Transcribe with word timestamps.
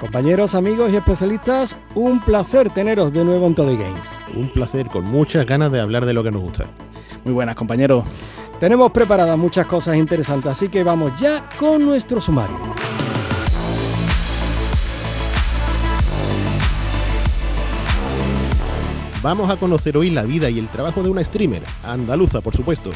Compañeros, 0.00 0.54
amigos 0.54 0.92
y 0.92 0.96
especialistas, 0.96 1.74
un 1.96 2.20
placer 2.24 2.70
teneros 2.70 3.12
de 3.12 3.24
nuevo 3.24 3.48
en 3.48 3.54
Toddy 3.56 3.76
Games. 3.76 4.06
Un 4.32 4.48
placer, 4.48 4.86
con 4.86 5.04
muchas 5.04 5.44
ganas 5.44 5.72
de 5.72 5.80
hablar 5.80 6.06
de 6.06 6.14
lo 6.14 6.22
que 6.22 6.30
nos 6.30 6.40
gusta. 6.40 6.66
Muy 7.24 7.34
buenas, 7.34 7.56
compañeros. 7.56 8.04
Tenemos 8.60 8.92
preparadas 8.92 9.36
muchas 9.36 9.66
cosas 9.66 9.96
interesantes, 9.96 10.52
así 10.52 10.68
que 10.68 10.84
vamos 10.84 11.20
ya 11.20 11.48
con 11.58 11.84
nuestro 11.84 12.20
sumario. 12.20 12.56
Vamos 19.20 19.50
a 19.50 19.56
conocer 19.56 19.96
hoy 19.96 20.10
la 20.10 20.22
vida 20.22 20.48
y 20.48 20.60
el 20.60 20.68
trabajo 20.68 21.02
de 21.02 21.10
una 21.10 21.24
streamer, 21.24 21.62
andaluza 21.82 22.40
por 22.40 22.56
supuesto. 22.56 22.90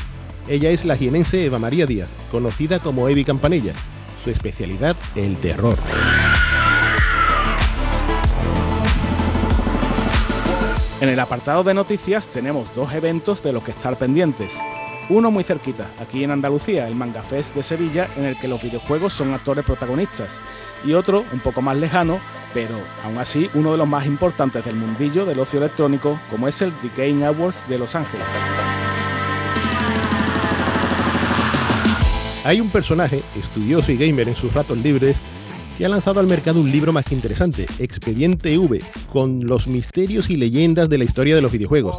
Ella 0.46 0.70
es 0.70 0.84
la 0.84 0.96
jienense 0.96 1.44
Eva 1.44 1.58
María 1.58 1.84
Díaz, 1.84 2.08
conocida 2.30 2.78
como 2.78 3.08
Evi 3.08 3.24
Campanella. 3.24 3.72
Su 4.22 4.30
especialidad, 4.30 4.94
el 5.16 5.36
terror. 5.38 5.76
En 11.02 11.08
el 11.08 11.18
apartado 11.18 11.64
de 11.64 11.74
noticias 11.74 12.28
tenemos 12.28 12.72
dos 12.76 12.94
eventos 12.94 13.42
de 13.42 13.52
los 13.52 13.64
que 13.64 13.72
estar 13.72 13.98
pendientes. 13.98 14.60
Uno 15.08 15.32
muy 15.32 15.42
cerquita, 15.42 15.88
aquí 16.00 16.22
en 16.22 16.30
Andalucía, 16.30 16.86
el 16.86 16.94
Manga 16.94 17.24
Fest 17.24 17.56
de 17.56 17.64
Sevilla, 17.64 18.08
en 18.16 18.22
el 18.22 18.38
que 18.38 18.46
los 18.46 18.62
videojuegos 18.62 19.12
son 19.12 19.34
actores 19.34 19.64
protagonistas. 19.64 20.40
Y 20.84 20.92
otro, 20.92 21.24
un 21.32 21.40
poco 21.40 21.60
más 21.60 21.76
lejano, 21.76 22.20
pero 22.54 22.76
aún 23.04 23.18
así 23.18 23.50
uno 23.54 23.72
de 23.72 23.78
los 23.78 23.88
más 23.88 24.06
importantes 24.06 24.64
del 24.64 24.76
mundillo 24.76 25.26
del 25.26 25.40
ocio 25.40 25.58
electrónico, 25.58 26.20
como 26.30 26.46
es 26.46 26.62
el 26.62 26.72
The 26.74 26.90
Game 26.96 27.26
Awards 27.26 27.66
de 27.66 27.78
Los 27.78 27.96
Ángeles. 27.96 28.24
Hay 32.44 32.60
un 32.60 32.70
personaje, 32.70 33.24
estudioso 33.36 33.90
y 33.90 33.96
gamer 33.96 34.28
en 34.28 34.36
sus 34.36 34.54
ratos 34.54 34.78
libres, 34.78 35.16
que 35.76 35.84
ha 35.84 35.88
lanzado 35.88 36.20
al 36.20 36.26
mercado 36.26 36.60
un 36.60 36.70
libro 36.70 36.92
más 36.92 37.04
que 37.04 37.14
interesante, 37.14 37.66
Expediente 37.78 38.56
V, 38.58 38.82
con 39.10 39.46
los 39.46 39.66
misterios 39.66 40.30
y 40.30 40.36
leyendas 40.36 40.88
de 40.88 40.98
la 40.98 41.04
historia 41.04 41.34
de 41.34 41.42
los 41.42 41.52
videojuegos. 41.52 41.96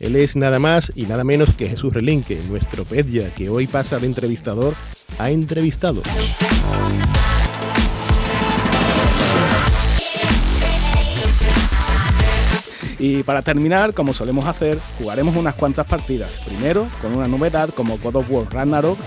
Él 0.00 0.16
es 0.16 0.36
nada 0.36 0.58
más 0.58 0.92
y 0.94 1.06
nada 1.06 1.24
menos 1.24 1.56
que 1.56 1.68
Jesús 1.68 1.92
Relinque, 1.92 2.40
nuestro 2.48 2.84
pedya, 2.84 3.34
que 3.34 3.48
hoy 3.48 3.66
pasa 3.66 3.98
de 3.98 4.06
entrevistador 4.06 4.74
a 5.18 5.30
entrevistado. 5.30 6.02
Y 12.98 13.22
para 13.22 13.42
terminar, 13.42 13.94
como 13.94 14.12
solemos 14.12 14.46
hacer, 14.46 14.78
jugaremos 14.98 15.36
unas 15.36 15.54
cuantas 15.54 15.86
partidas. 15.86 16.40
Primero 16.40 16.88
con 17.00 17.14
una 17.14 17.28
novedad 17.28 17.70
como 17.70 17.98
God 17.98 18.16
of 18.16 18.30
War 18.30 18.46
Ragnarok 18.50 18.98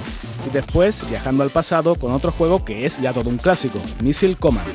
y 0.47 0.50
después 0.50 1.08
viajando 1.09 1.44
al 1.44 1.50
pasado 1.50 1.95
con 1.95 2.12
otro 2.12 2.31
juego 2.31 2.64
que 2.64 2.86
es 2.86 3.02
ya 3.02 3.14
todo 3.14 3.30
un 3.30 3.38
clásico, 3.38 3.80
Missile 4.02 4.36
Command. 4.36 4.67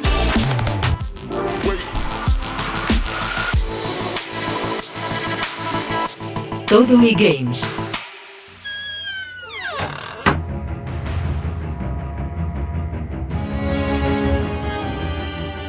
Todo 6.69 7.01
y 7.03 7.15
Games. 7.15 7.71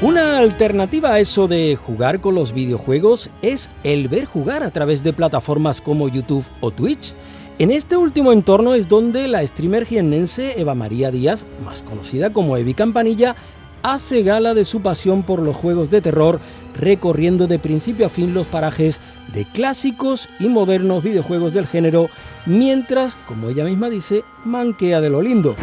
Una 0.07 0.38
alternativa 0.38 1.09
a 1.09 1.19
eso 1.19 1.50
de 1.50 1.75
jugar 1.75 2.22
con 2.22 2.34
los 2.34 2.53
videojuegos 2.53 3.29
es 3.41 3.69
el 3.84 4.07
ver 4.07 4.23
jugar 4.23 4.63
a 4.63 4.72
través 4.72 5.03
de 5.03 5.12
plataformas 5.12 5.81
como 5.81 6.07
YouTube 6.07 6.45
o 6.62 6.72
Twitch. 6.72 7.13
En 7.59 7.72
este 7.72 7.97
último 7.97 8.31
entorno 8.31 8.73
es 8.73 8.88
donde 8.88 9.28
la 9.28 9.46
streamer 9.46 9.85
jiennense 9.85 10.62
Eva 10.62 10.75
María 10.75 11.12
Díaz, 11.12 11.44
más 11.66 11.84
conocida 11.84 12.31
como 12.31 12.56
Evi 12.56 12.73
Campanilla, 12.73 13.35
hace 13.84 14.23
gala 14.23 14.53
de 14.53 14.63
su 14.63 14.79
pasión 14.79 15.23
por 15.23 15.41
los 15.41 15.57
juegos 15.57 15.90
de 15.90 16.00
terror, 16.00 16.40
recorriendo 16.73 17.46
de 17.47 17.59
principio 17.59 18.06
a 18.06 18.09
fin 18.09 18.34
los 18.34 18.47
parajes 18.47 19.01
de 19.34 19.44
clásicos 19.44 20.29
y 20.40 20.47
modernos 20.47 21.03
videojuegos 21.03 21.53
del 21.53 21.67
género, 21.67 22.09
mientras, 22.46 23.13
como 23.28 23.50
ella 23.50 23.66
misma 23.66 23.90
dice, 23.90 24.23
manquea 24.46 25.01
de 25.01 25.09
lo 25.09 25.22
lindo. 25.22 25.57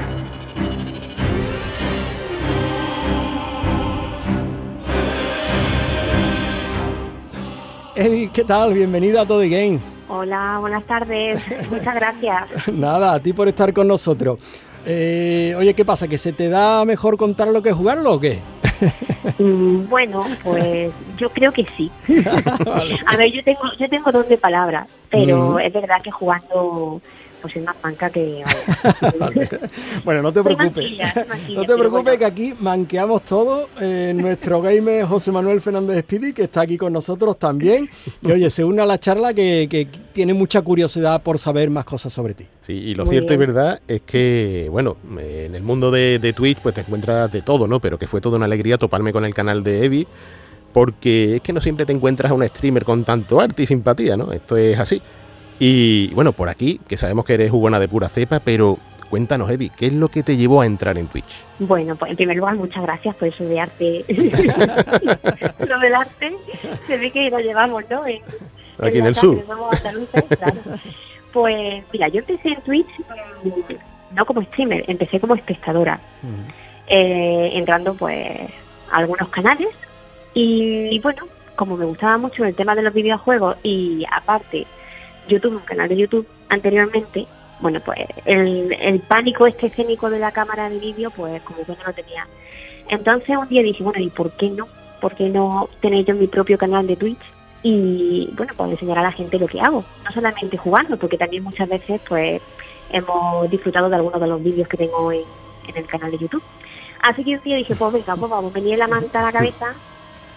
Evi, 7.97 8.29
¿qué 8.29 8.45
tal? 8.45 8.75
Bienvenida 8.75 9.23
a 9.23 9.27
Todo 9.27 9.41
Games. 9.41 9.81
Hola, 10.09 10.59
buenas 10.61 10.85
tardes. 10.85 11.41
Muchas 11.71 11.95
gracias. 11.95 12.69
Nada, 12.73 13.15
a 13.15 13.21
ti 13.21 13.33
por 13.33 13.49
estar 13.49 13.73
con 13.73 13.87
nosotros. 13.87 14.41
Eh, 14.85 15.55
oye, 15.57 15.75
¿qué 15.75 15.85
pasa? 15.85 16.09
¿Que 16.09 16.19
se 16.19 16.33
te 16.33 16.49
da 16.49 16.85
mejor 16.85 17.17
contar 17.17 17.49
lo 17.49 17.63
que 17.63 17.73
jugarlo 17.73 18.15
o 18.15 18.21
qué? 18.21 18.41
Mm, 19.39 19.89
bueno, 19.89 20.25
pues 20.43 20.91
yo 21.17 21.31
creo 21.31 21.53
que 21.53 21.65
sí. 21.77 21.91
A 23.07 23.17
ver, 23.17 23.33
yo 23.33 23.43
tengo, 23.45 23.61
yo 23.79 23.89
tengo 23.89 24.11
dos 24.13 24.29
de 24.29 24.37
palabras, 24.37 24.89
pero 25.11 25.53
Mm. 25.53 25.61
es 25.61 25.73
verdad 25.73 26.03
que 26.03 26.11
jugando 26.11 27.01
pues 27.45 27.57
es 27.57 27.63
más 27.63 27.77
manca 27.83 28.09
que... 28.09 28.43
Vale. 29.21 29.49
bueno, 30.03 30.23
no 30.23 30.33
te 30.33 30.43
preocupes. 30.43 30.83
manquilla, 30.83 31.13
soy 31.13 31.25
manquilla, 31.29 31.61
No 31.61 31.67
te 31.67 31.75
preocupes 31.75 32.05
bueno. 32.05 32.19
que 32.19 32.25
aquí 32.25 32.55
manqueamos 32.59 33.23
todos. 33.27 33.69
Eh, 33.83 34.15
nuestro 34.17 34.63
gamer 34.63 35.05
José 35.05 35.31
Manuel 35.31 35.61
Fernández 35.61 35.99
Speedy, 36.05 36.33
que 36.33 36.45
está 36.45 36.63
aquí 36.63 36.79
con 36.79 36.95
nosotros 36.95 37.39
también. 37.39 37.91
Y 38.23 38.33
oye, 38.33 38.49
se 38.49 38.65
une 38.65 38.81
a 38.81 38.87
la 38.87 38.99
charla 38.99 39.35
que, 39.35 39.67
que 39.69 39.87
tiene 40.15 40.33
mucha 40.33 40.63
curiosidad 40.63 41.23
por 41.23 41.39
saber 41.39 41.69
más 41.69 41.85
cosas 41.85 42.15
sobre 42.15 42.33
ti. 42.33 42.47
Sí, 42.63 42.73
y 42.73 42.95
lo 42.95 43.05
Muy 43.05 43.13
cierto 43.13 43.35
y 43.35 43.37
verdad 43.37 43.79
es 43.87 44.01
que, 44.01 44.69
bueno, 44.71 44.97
en 45.19 45.55
el 45.55 45.63
mundo 45.63 45.91
de, 45.91 46.19
de 46.19 46.33
Twitch 46.33 46.61
pues 46.63 46.75
te 46.75 46.81
encuentras 46.81 47.31
de 47.31 47.43
todo, 47.43 47.67
¿no? 47.67 47.79
Pero 47.79 47.99
que 47.99 48.07
fue 48.07 48.23
toda 48.23 48.39
una 48.39 48.47
alegría 48.47 48.79
toparme 48.79 49.13
con 49.13 49.27
el 49.27 49.35
canal 49.35 49.63
de 49.63 49.85
Evi, 49.85 50.07
porque 50.73 51.37
es 51.37 51.41
que 51.43 51.53
no 51.53 51.61
siempre 51.61 51.85
te 51.85 51.93
encuentras 51.93 52.33
a 52.33 52.35
un 52.35 52.47
streamer 52.47 52.87
con 52.87 53.05
tanto 53.05 53.39
arte 53.39 53.65
y 53.65 53.67
simpatía, 53.67 54.17
¿no? 54.17 54.33
Esto 54.33 54.57
es 54.57 54.79
así. 54.81 55.03
Y 55.59 56.13
bueno, 56.15 56.33
por 56.33 56.49
aquí, 56.49 56.81
que 56.89 56.97
sabemos 56.97 57.25
que 57.25 57.35
eres 57.35 57.51
jugona 57.51 57.79
de 57.79 57.89
pura 57.89 58.09
cepa, 58.09 58.41
pero 58.41 58.79
cuéntanos, 59.09 59.51
Evi, 59.51 59.71
¿qué 59.71 59.87
es 59.87 59.93
lo 59.93 60.09
que 60.09 60.23
te 60.23 60.37
llevó 60.37 60.61
a 60.63 60.67
entrar 60.67 60.99
en 60.99 61.07
Twitch? 61.07 61.45
Bueno, 61.61 61.95
pues 61.97 62.11
en 62.11 62.17
primer 62.17 62.37
lugar, 62.37 62.57
muchas 62.57 62.83
gracias 62.83 63.15
por 63.17 63.29
eso 63.29 63.45
de 63.45 63.61
arte. 63.61 64.05
lo 65.69 65.79
del 65.79 65.95
arte, 65.95 66.37
se 66.87 66.97
ve 66.97 67.11
que 67.11 67.31
lo 67.31 67.39
llevamos, 67.39 67.85
¿no? 67.89 68.05
En, 68.07 68.21
Aquí 68.79 68.99
en 68.99 69.07
el 69.07 69.15
sur. 69.15 69.45
claro. 69.45 70.61
Pues 71.33 71.85
mira, 71.93 72.09
yo 72.09 72.21
empecé 72.21 72.49
en 72.49 72.61
Twitch 72.63 72.89
mm, 73.45 74.15
no 74.15 74.25
como 74.27 74.43
streamer, 74.43 74.85
empecé 74.89 75.21
como 75.21 75.35
espectadora. 75.35 76.01
eh, 76.87 77.51
entrando 77.55 77.95
pues 77.95 78.39
a 78.91 78.97
algunos 78.99 79.29
canales 79.31 79.69
y, 80.35 80.99
bueno, 81.01 81.25
como 81.57 81.77
me 81.77 81.85
gustaba 81.85 82.19
mucho 82.19 82.45
el 82.45 82.55
tema 82.55 82.75
de 82.75 82.83
los 82.83 82.93
videojuegos 82.93 83.57
y 83.63 84.05
aparte 84.11 84.67
yo 85.29 85.41
tuve 85.41 85.57
un 85.57 85.63
canal 85.63 85.89
de 85.89 85.97
YouTube 85.97 86.27
anteriormente, 86.49 87.27
bueno 87.61 87.81
pues 87.81 87.99
el, 88.25 88.73
el 88.73 89.01
pánico 89.01 89.47
este 89.47 89.67
escénico 89.69 90.11
de 90.11 90.19
la 90.19 90.33
cámara 90.33 90.69
de 90.69 90.79
vídeo 90.79 91.11
pues 91.11 91.41
como 91.43 91.65
que 91.65 91.73
no 91.73 91.85
lo 91.87 91.93
tenía. 91.93 92.27
Entonces 92.89 93.37
un 93.37 93.49
día 93.49 93.63
dije, 93.63 93.83
bueno, 93.83 94.01
¿y 94.01 94.11
por 94.11 94.31
qué 94.33 94.51
no? 94.51 94.69
¿Por 95.01 95.15
qué 95.15 95.29
no 95.29 95.69
tener 95.81 96.05
yo 96.05 96.15
mi 96.15 96.27
propio 96.27 96.59
canal 96.59 96.87
de 96.87 96.97
Twitch? 96.97 97.23
Y 97.63 98.29
bueno, 98.37 98.53
pues 98.57 98.73
enseñar 98.73 98.99
a 98.99 99.03
la 99.03 99.13
gente 99.13 99.39
lo 99.39 99.47
que 99.47 99.61
hago, 99.61 99.85
no 100.05 100.13
solamente 100.13 100.59
jugando, 100.59 100.99
porque 100.99 101.17
también 101.17 101.43
muchas 101.43 101.69
veces 101.69 102.01
pues 102.07 102.43
hemos 102.91 103.51
disfrutado 103.51 103.89
de 103.89 103.97
algunos 103.97 104.21
de 104.21 104.27
los 104.27 104.43
vídeos 104.43 104.69
que 104.69 104.77
tengo 104.77 105.11
en, 105.11 105.23
en 105.69 105.77
el 105.77 105.87
canal 105.87 106.11
de 106.11 106.19
YouTube. 106.19 106.43
Así 107.01 107.25
que 107.25 107.37
un 107.37 107.43
día 107.43 107.57
dije, 107.57 107.75
pues 107.75 107.93
venga, 107.93 108.17
pues 108.17 108.31
vamos, 108.31 108.53
me 108.53 108.61
lié 108.61 108.77
la 108.77 108.87
manta 108.87 109.21
a 109.21 109.25
la 109.25 109.33
cabeza 109.33 109.75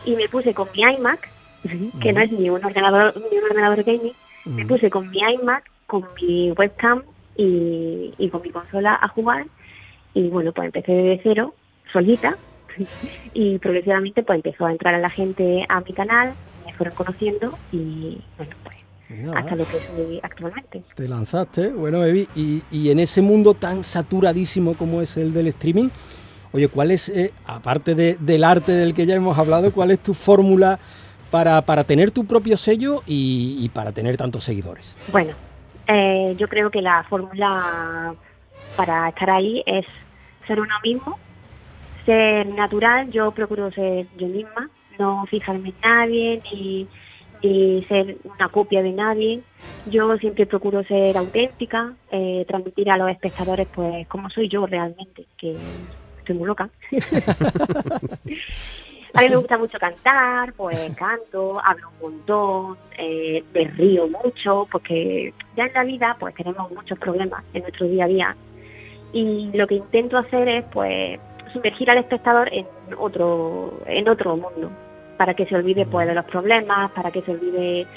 y 0.06 0.16
me 0.16 0.30
puse 0.30 0.54
con 0.54 0.70
mi 0.74 0.82
iMac, 0.82 1.30
que 2.02 2.14
no 2.14 2.22
es 2.22 2.32
ni 2.32 2.50
un 2.50 2.64
ordenador 2.64 3.14
ni 3.30 3.38
un 3.38 3.44
ordenador 3.44 3.84
gaming, 3.84 4.14
me 4.48 4.66
puse 4.66 4.90
con 4.90 5.10
mi 5.10 5.20
iMac, 5.20 5.64
con 5.86 6.06
mi 6.22 6.52
webcam 6.52 7.04
y, 7.36 8.14
y 8.18 8.30
con 8.30 8.42
mi 8.42 8.50
consola 8.50 8.98
a 9.02 9.08
jugar. 9.10 9.46
Y 10.14 10.30
bueno, 10.30 10.52
pues 10.52 10.68
empecé 10.68 10.92
de 10.92 11.20
cero, 11.24 11.54
solita, 11.92 12.38
y 13.34 13.58
progresivamente 13.60 14.24
pues 14.24 14.38
empezó 14.38 14.66
a 14.66 14.72
entrar 14.72 14.96
a 14.96 15.00
la 15.00 15.10
gente 15.10 15.66
a 15.70 15.82
mi 15.82 15.94
canal, 15.94 16.34
me 16.66 16.74
fueron 16.74 16.96
conociendo 16.96 17.58
y 17.72 18.22
bueno, 18.38 18.56
pues 18.64 18.78
Mira, 19.10 19.40
hasta 19.40 19.56
lo 19.56 19.66
que 19.66 19.80
soy 19.80 20.20
actualmente. 20.22 20.84
Te 20.96 21.08
lanzaste, 21.08 21.70
bueno, 21.70 22.04
Evi, 22.04 22.28
y, 22.36 22.62
y 22.72 22.90
en 22.90 23.00
ese 23.00 23.22
mundo 23.22 23.54
tan 23.54 23.84
saturadísimo 23.84 24.74
como 24.74 25.02
es 25.02 25.16
el 25.18 25.34
del 25.34 25.48
streaming, 25.48 25.90
oye, 26.52 26.68
¿cuál 26.68 26.92
es, 26.92 27.10
eh, 27.10 27.32
aparte 27.46 27.96
del 27.96 28.44
arte 28.44 28.74
del 28.74 28.94
que 28.94 29.06
ya 29.06 29.16
hemos 29.16 29.38
hablado, 29.38 29.72
cuál 29.72 29.92
es 29.92 30.00
tu 30.00 30.14
fórmula 30.14 30.80
para, 31.38 31.62
para 31.62 31.84
tener 31.84 32.10
tu 32.10 32.26
propio 32.26 32.58
sello 32.58 33.04
y, 33.06 33.70
para 33.70 33.92
tener 33.92 34.18
tantos 34.18 34.44
seguidores? 34.44 34.98
Bueno, 35.12 35.36
eh, 35.88 36.36
yo 36.36 36.48
creo 36.48 36.72
que 36.72 36.82
la 36.82 37.04
fórmula 37.04 38.16
para 38.76 39.10
estar 39.10 39.30
ahí 39.30 39.62
es 39.68 39.86
ser 40.48 40.60
uno 40.60 40.74
mismo, 40.84 41.20
ser 42.08 42.48
natural, 42.48 43.12
yo 43.12 43.30
procuro 43.34 43.70
ser 43.72 44.08
yo 44.18 44.26
misma, 44.26 44.72
no 44.98 45.28
fijarme 45.28 45.70
en 45.70 45.76
nadie 45.84 46.42
ni, 46.52 46.88
ser 47.88 48.18
una 48.24 48.50
copia 48.50 48.82
de 48.82 48.94
nadie. 48.94 49.42
Yo 49.86 50.18
siempre 50.18 50.48
procuro 50.48 50.84
ser 50.86 51.16
auténtica, 51.18 51.94
eh, 52.12 52.46
transmitir 52.48 52.90
a 52.90 52.98
los 52.98 53.12
espectadores 53.12 53.68
pues 53.76 54.08
como 54.08 54.32
soy 54.32 54.50
yo 54.50 54.66
realmente, 54.66 55.28
que 55.38 55.56
estoy 56.18 56.36
muy 56.36 56.48
loca. 56.48 56.68
A 59.18 59.22
mí 59.22 59.30
me 59.30 59.38
gusta 59.38 59.58
mucho 59.58 59.80
cantar, 59.80 60.54
pues 60.54 60.78
canto, 60.96 61.60
hablo 61.64 61.90
un 62.02 62.12
montón, 62.12 62.78
eh, 63.00 63.44
me 63.52 63.64
río 63.64 64.08
mucho, 64.08 64.68
porque 64.72 65.34
ya 65.56 65.66
en 65.66 65.74
la 65.74 65.84
vida 65.84 66.16
pues 66.20 66.36
tenemos 66.36 66.70
muchos 66.72 67.00
problemas 67.00 67.44
en 67.56 67.64
nuestro 67.64 67.88
día 67.88 68.06
a 68.06 68.08
día 68.08 68.36
y 69.14 69.50
lo 69.56 69.66
que 69.66 69.74
intento 69.74 70.20
hacer 70.20 70.48
es 70.48 70.66
pues 70.66 71.20
sumergir 71.52 71.90
al 71.90 71.98
espectador 71.98 72.48
en 72.54 72.68
otro 73.00 73.80
en 73.88 74.08
otro 74.08 74.38
mundo 74.38 74.70
para 75.18 75.34
que 75.34 75.48
se 75.48 75.56
olvide 75.56 75.88
pues 75.88 76.08
de 76.08 76.14
los 76.14 76.26
problemas, 76.26 76.92
para 76.92 77.10
que 77.10 77.24
se 77.24 77.32
olvide 77.32 77.88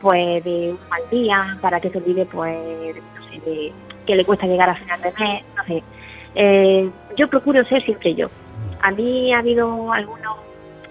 pues 0.00 0.42
de 0.42 0.70
un 0.70 0.88
mal 0.88 1.02
día, 1.10 1.58
para 1.60 1.80
que 1.80 1.90
se 1.90 1.98
olvide 1.98 2.24
pues 2.24 2.96
no 2.96 3.28
sé, 3.28 3.50
de 3.50 3.72
que 4.06 4.16
le 4.16 4.24
cuesta 4.24 4.46
llegar 4.46 4.70
a 4.70 4.76
final 4.76 5.02
de 5.02 5.12
mes, 5.18 5.44
no 5.54 5.64
sé. 5.66 5.82
Eh, 6.34 6.90
yo 7.18 7.28
procuro 7.28 7.62
ser 7.66 7.84
siempre 7.84 8.14
yo. 8.14 8.30
A 8.80 8.90
mí 8.90 9.34
ha 9.34 9.40
habido 9.40 9.92
algunos 9.92 10.41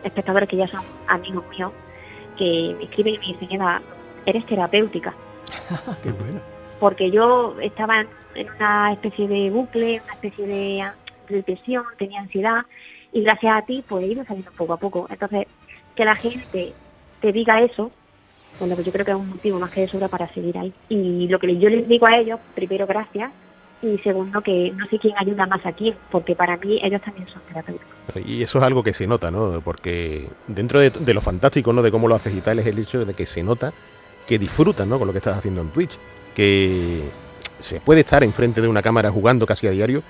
espectadores 0.03 0.49
que 0.49 0.57
ya 0.57 0.67
son 0.67 0.81
amigos 1.07 1.43
míos 1.49 1.71
que 2.37 2.75
me 2.77 2.83
escriben 2.85 3.15
y 3.15 3.17
me 3.19 3.27
dicen, 3.27 3.51
Eva, 3.51 3.81
eres 4.25 4.45
terapéutica. 4.45 5.13
Qué 6.03 6.11
bueno. 6.11 6.39
Porque 6.79 7.11
yo 7.11 7.55
estaba 7.61 8.01
en 8.01 8.49
una 8.55 8.93
especie 8.93 9.27
de 9.27 9.49
bucle, 9.51 10.01
una 10.03 10.13
especie 10.13 10.47
de 10.47 10.91
depresión, 11.29 11.83
tenía 11.97 12.21
ansiedad 12.21 12.65
y 13.13 13.21
gracias 13.21 13.55
a 13.55 13.65
ti 13.65 13.83
pues 13.87 14.03
he 14.03 14.07
ido 14.07 14.25
saliendo 14.25 14.51
poco 14.51 14.73
a 14.73 14.77
poco. 14.77 15.07
Entonces, 15.09 15.47
que 15.95 16.05
la 16.05 16.15
gente 16.15 16.73
te 17.21 17.31
diga 17.31 17.61
eso, 17.61 17.91
bueno, 18.59 18.75
pues 18.75 18.85
yo 18.85 18.91
creo 18.91 19.05
que 19.05 19.11
es 19.11 19.17
un 19.17 19.29
motivo 19.29 19.59
más 19.59 19.71
que 19.71 19.81
de 19.81 19.87
sobra 19.87 20.07
para 20.07 20.31
seguir 20.33 20.57
ahí. 20.57 20.73
Y 20.89 21.27
lo 21.27 21.39
que 21.39 21.57
yo 21.57 21.69
les 21.69 21.87
digo 21.87 22.07
a 22.07 22.17
ellos, 22.17 22.39
primero 22.55 22.87
gracias, 22.87 23.31
y 23.81 23.97
segundo 23.99 24.41
que 24.41 24.71
no 24.75 24.85
sé 24.87 24.99
quién 24.99 25.13
ayuda 25.17 25.45
más 25.45 25.65
aquí, 25.65 25.93
porque 26.11 26.35
para 26.35 26.57
mí 26.57 26.79
ellos 26.83 27.01
también 27.01 27.27
son 27.27 27.41
terapeutas. 27.47 27.87
Y 28.25 28.43
eso 28.43 28.59
es 28.59 28.63
algo 28.63 28.83
que 28.83 28.93
se 28.93 29.07
nota, 29.07 29.31
¿no? 29.31 29.61
Porque 29.61 30.29
dentro 30.47 30.79
de, 30.79 31.13
lo 31.13 31.21
fantástico, 31.21 31.73
¿no? 31.73 31.81
De 31.81 31.91
cómo 31.91 32.07
lo 32.07 32.15
haces 32.15 32.33
y 32.35 32.41
tal, 32.41 32.59
es 32.59 32.67
el 32.67 32.77
hecho 32.77 33.03
de 33.03 33.13
que 33.13 33.25
se 33.25 33.43
nota 33.43 33.73
que 34.27 34.37
disfrutas, 34.37 34.87
¿no? 34.87 34.99
Con 34.99 35.07
lo 35.07 35.13
que 35.13 35.17
estás 35.17 35.37
haciendo 35.37 35.61
en 35.61 35.69
Twitch, 35.69 35.97
que 36.35 37.01
se 37.57 37.79
puede 37.79 38.01
estar 38.01 38.23
enfrente 38.23 38.61
de 38.61 38.67
una 38.67 38.81
cámara 38.81 39.11
jugando 39.11 39.45
casi 39.45 39.67
a 39.67 39.71
diario 39.71 40.03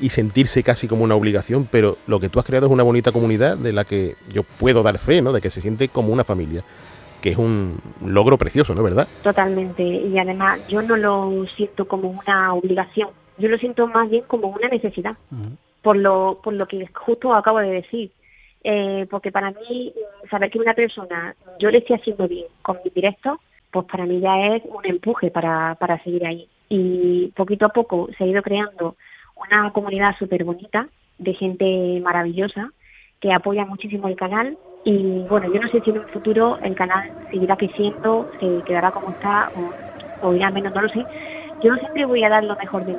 y 0.00 0.08
sentirse 0.08 0.62
casi 0.62 0.88
como 0.88 1.04
una 1.04 1.14
obligación, 1.14 1.68
pero 1.70 1.98
lo 2.06 2.18
que 2.18 2.28
tú 2.28 2.40
has 2.40 2.44
creado 2.44 2.66
es 2.66 2.72
una 2.72 2.82
bonita 2.82 3.12
comunidad 3.12 3.56
de 3.56 3.72
la 3.72 3.84
que 3.84 4.16
yo 4.32 4.42
puedo 4.42 4.82
dar 4.82 4.98
fe, 4.98 5.22
¿no? 5.22 5.32
De 5.32 5.40
que 5.40 5.50
se 5.50 5.60
siente 5.60 5.88
como 5.88 6.12
una 6.12 6.24
familia 6.24 6.64
que 7.22 7.30
es 7.30 7.38
un 7.38 7.78
logro 8.04 8.36
precioso, 8.36 8.74
¿no? 8.74 8.82
¿Verdad? 8.82 9.08
Totalmente. 9.22 9.82
Y 9.82 10.18
además 10.18 10.66
yo 10.68 10.82
no 10.82 10.96
lo 10.96 11.46
siento 11.56 11.86
como 11.86 12.10
una 12.10 12.52
obligación, 12.52 13.08
yo 13.38 13.48
lo 13.48 13.56
siento 13.56 13.86
más 13.86 14.10
bien 14.10 14.24
como 14.26 14.48
una 14.48 14.68
necesidad, 14.68 15.16
por, 15.80 15.96
lo, 15.96 16.40
por 16.42 16.52
lo 16.52 16.66
que 16.66 16.86
justo 16.92 17.34
acabo 17.34 17.60
de 17.60 17.70
decir. 17.70 18.10
Eh, 18.64 19.06
porque 19.10 19.32
para 19.32 19.50
mí, 19.50 19.92
saber 20.30 20.50
que 20.50 20.60
una 20.60 20.74
persona 20.74 21.34
yo 21.58 21.70
le 21.70 21.78
estoy 21.78 21.96
haciendo 21.96 22.28
bien 22.28 22.46
con 22.62 22.78
mi 22.84 22.90
directo, 22.90 23.40
pues 23.72 23.86
para 23.86 24.06
mí 24.06 24.20
ya 24.20 24.54
es 24.54 24.62
un 24.66 24.84
empuje 24.84 25.30
para, 25.30 25.74
para 25.76 26.02
seguir 26.04 26.24
ahí. 26.26 26.46
Y 26.68 27.32
poquito 27.34 27.66
a 27.66 27.70
poco 27.70 28.08
se 28.16 28.24
ha 28.24 28.26
ido 28.26 28.42
creando 28.42 28.96
una 29.36 29.72
comunidad 29.72 30.14
súper 30.18 30.44
bonita 30.44 30.88
de 31.18 31.34
gente 31.34 32.00
maravillosa 32.02 32.70
que 33.20 33.32
apoya 33.32 33.64
muchísimo 33.64 34.08
el 34.08 34.16
canal 34.16 34.56
y 34.84 35.24
bueno, 35.28 35.52
yo 35.52 35.60
no 35.60 35.68
sé 35.68 35.80
si 35.80 35.90
en 35.90 35.98
un 35.98 36.08
futuro 36.08 36.58
el 36.62 36.74
canal 36.74 37.10
seguirá 37.30 37.56
creciendo, 37.56 38.28
se 38.40 38.62
quedará 38.64 38.90
como 38.90 39.10
está 39.10 39.50
o, 39.56 40.26
o 40.28 40.34
irá 40.34 40.50
menos, 40.50 40.74
no 40.74 40.82
lo 40.82 40.88
sé. 40.88 41.04
Yo 41.62 41.74
siempre 41.76 42.06
voy 42.06 42.24
a 42.24 42.28
dar 42.28 42.44
lo 42.44 42.56
mejor 42.56 42.84
de 42.84 42.92
mí 42.92 42.98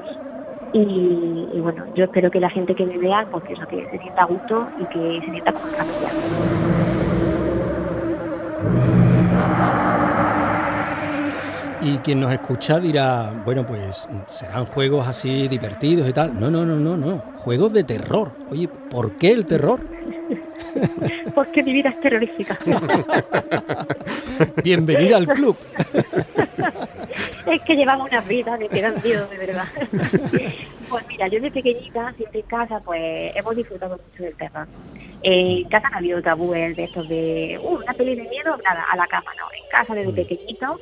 y, 0.74 1.59
bueno, 1.59 1.85
yo 1.95 2.06
espero 2.06 2.31
que 2.31 2.39
la 2.39 2.50
gente 2.50 2.74
que 2.74 2.85
me 2.85 2.97
vea, 2.97 3.27
pues 3.30 3.44
eso, 3.47 3.65
que 3.68 3.88
se 3.91 4.00
sienta 4.00 4.24
a 4.24 4.25
gusto 4.25 4.68
y 4.80 4.85
que 4.85 5.21
se 5.24 5.31
sienta 5.31 5.51
como 5.51 5.68
familia. 5.68 6.09
Y 11.81 11.97
quien 11.97 12.21
nos 12.21 12.31
escucha 12.31 12.79
dirá, 12.79 13.29
bueno, 13.45 13.65
pues 13.65 14.07
serán 14.27 14.65
juegos 14.65 15.07
así 15.07 15.47
divertidos 15.47 16.09
y 16.09 16.13
tal. 16.13 16.39
No, 16.39 16.50
no, 16.50 16.65
no, 16.65 16.75
no, 16.77 16.97
no. 16.97 17.18
Juegos 17.38 17.74
de 17.74 17.83
terror. 17.83 18.31
Oye, 18.50 18.68
¿por 18.89 19.12
qué 19.18 19.31
el 19.31 19.45
terror? 19.45 19.79
Porque 21.35 21.63
mi 21.63 21.73
vida 21.73 21.89
es 21.89 21.99
terrorífica. 21.99 22.57
Bienvenida 24.63 25.17
al 25.17 25.27
club. 25.27 25.57
es 27.51 27.61
que 27.61 27.75
llevamos 27.75 28.09
una 28.09 28.21
vida 28.21 28.57
de 28.57 28.67
que 28.67 28.81
dan 28.81 28.95
miedo, 29.03 29.27
de 29.27 29.37
verdad. 29.37 29.65
pues 30.89 31.07
mira, 31.07 31.27
yo 31.27 31.39
de 31.39 31.51
pequeñita, 31.51 32.13
siempre 32.13 32.39
en 32.39 32.47
casa, 32.47 32.79
pues 32.83 33.35
hemos 33.35 33.55
disfrutado 33.55 33.97
mucho 33.97 34.23
del 34.23 34.35
terror. 34.35 34.67
en 35.23 35.69
casa 35.69 35.89
no 35.89 35.95
ha 35.95 35.99
habido 35.99 36.21
tabúes 36.21 36.75
de 36.75 36.83
estos 36.83 37.07
de, 37.07 37.59
uh, 37.61 37.77
una 37.77 37.93
peli 37.93 38.15
de 38.15 38.27
miedo, 38.29 38.57
nada, 38.63 38.85
a 38.91 38.95
la 38.95 39.07
cama, 39.07 39.31
no. 39.37 39.45
En 39.57 39.69
casa 39.69 39.93
desde 39.93 40.13
pequeñito 40.13 40.79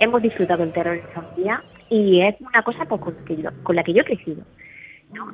hemos 0.00 0.22
disfrutado 0.22 0.64
el 0.64 0.72
terror 0.72 0.96
en 0.96 1.08
familia 1.08 1.62
y 1.90 2.22
es 2.22 2.36
una 2.40 2.62
cosa 2.62 2.84
pues, 2.86 3.00
con, 3.62 3.76
la 3.76 3.84
que 3.84 3.92
yo 3.92 4.02
he 4.02 4.04
crecido. 4.04 4.42
¿No? 5.12 5.30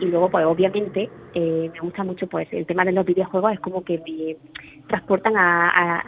Y, 0.00 0.04
luego, 0.06 0.28
pues 0.30 0.44
obviamente, 0.44 1.10
eh, 1.34 1.70
me 1.72 1.80
gusta 1.80 2.04
mucho 2.04 2.26
pues 2.26 2.48
el 2.52 2.66
tema 2.66 2.84
de 2.84 2.92
los 2.92 3.06
videojuegos, 3.06 3.52
es 3.52 3.60
como 3.60 3.82
que 3.84 3.98
me 3.98 4.36
transportan 4.88 5.36
a, 5.36 6.00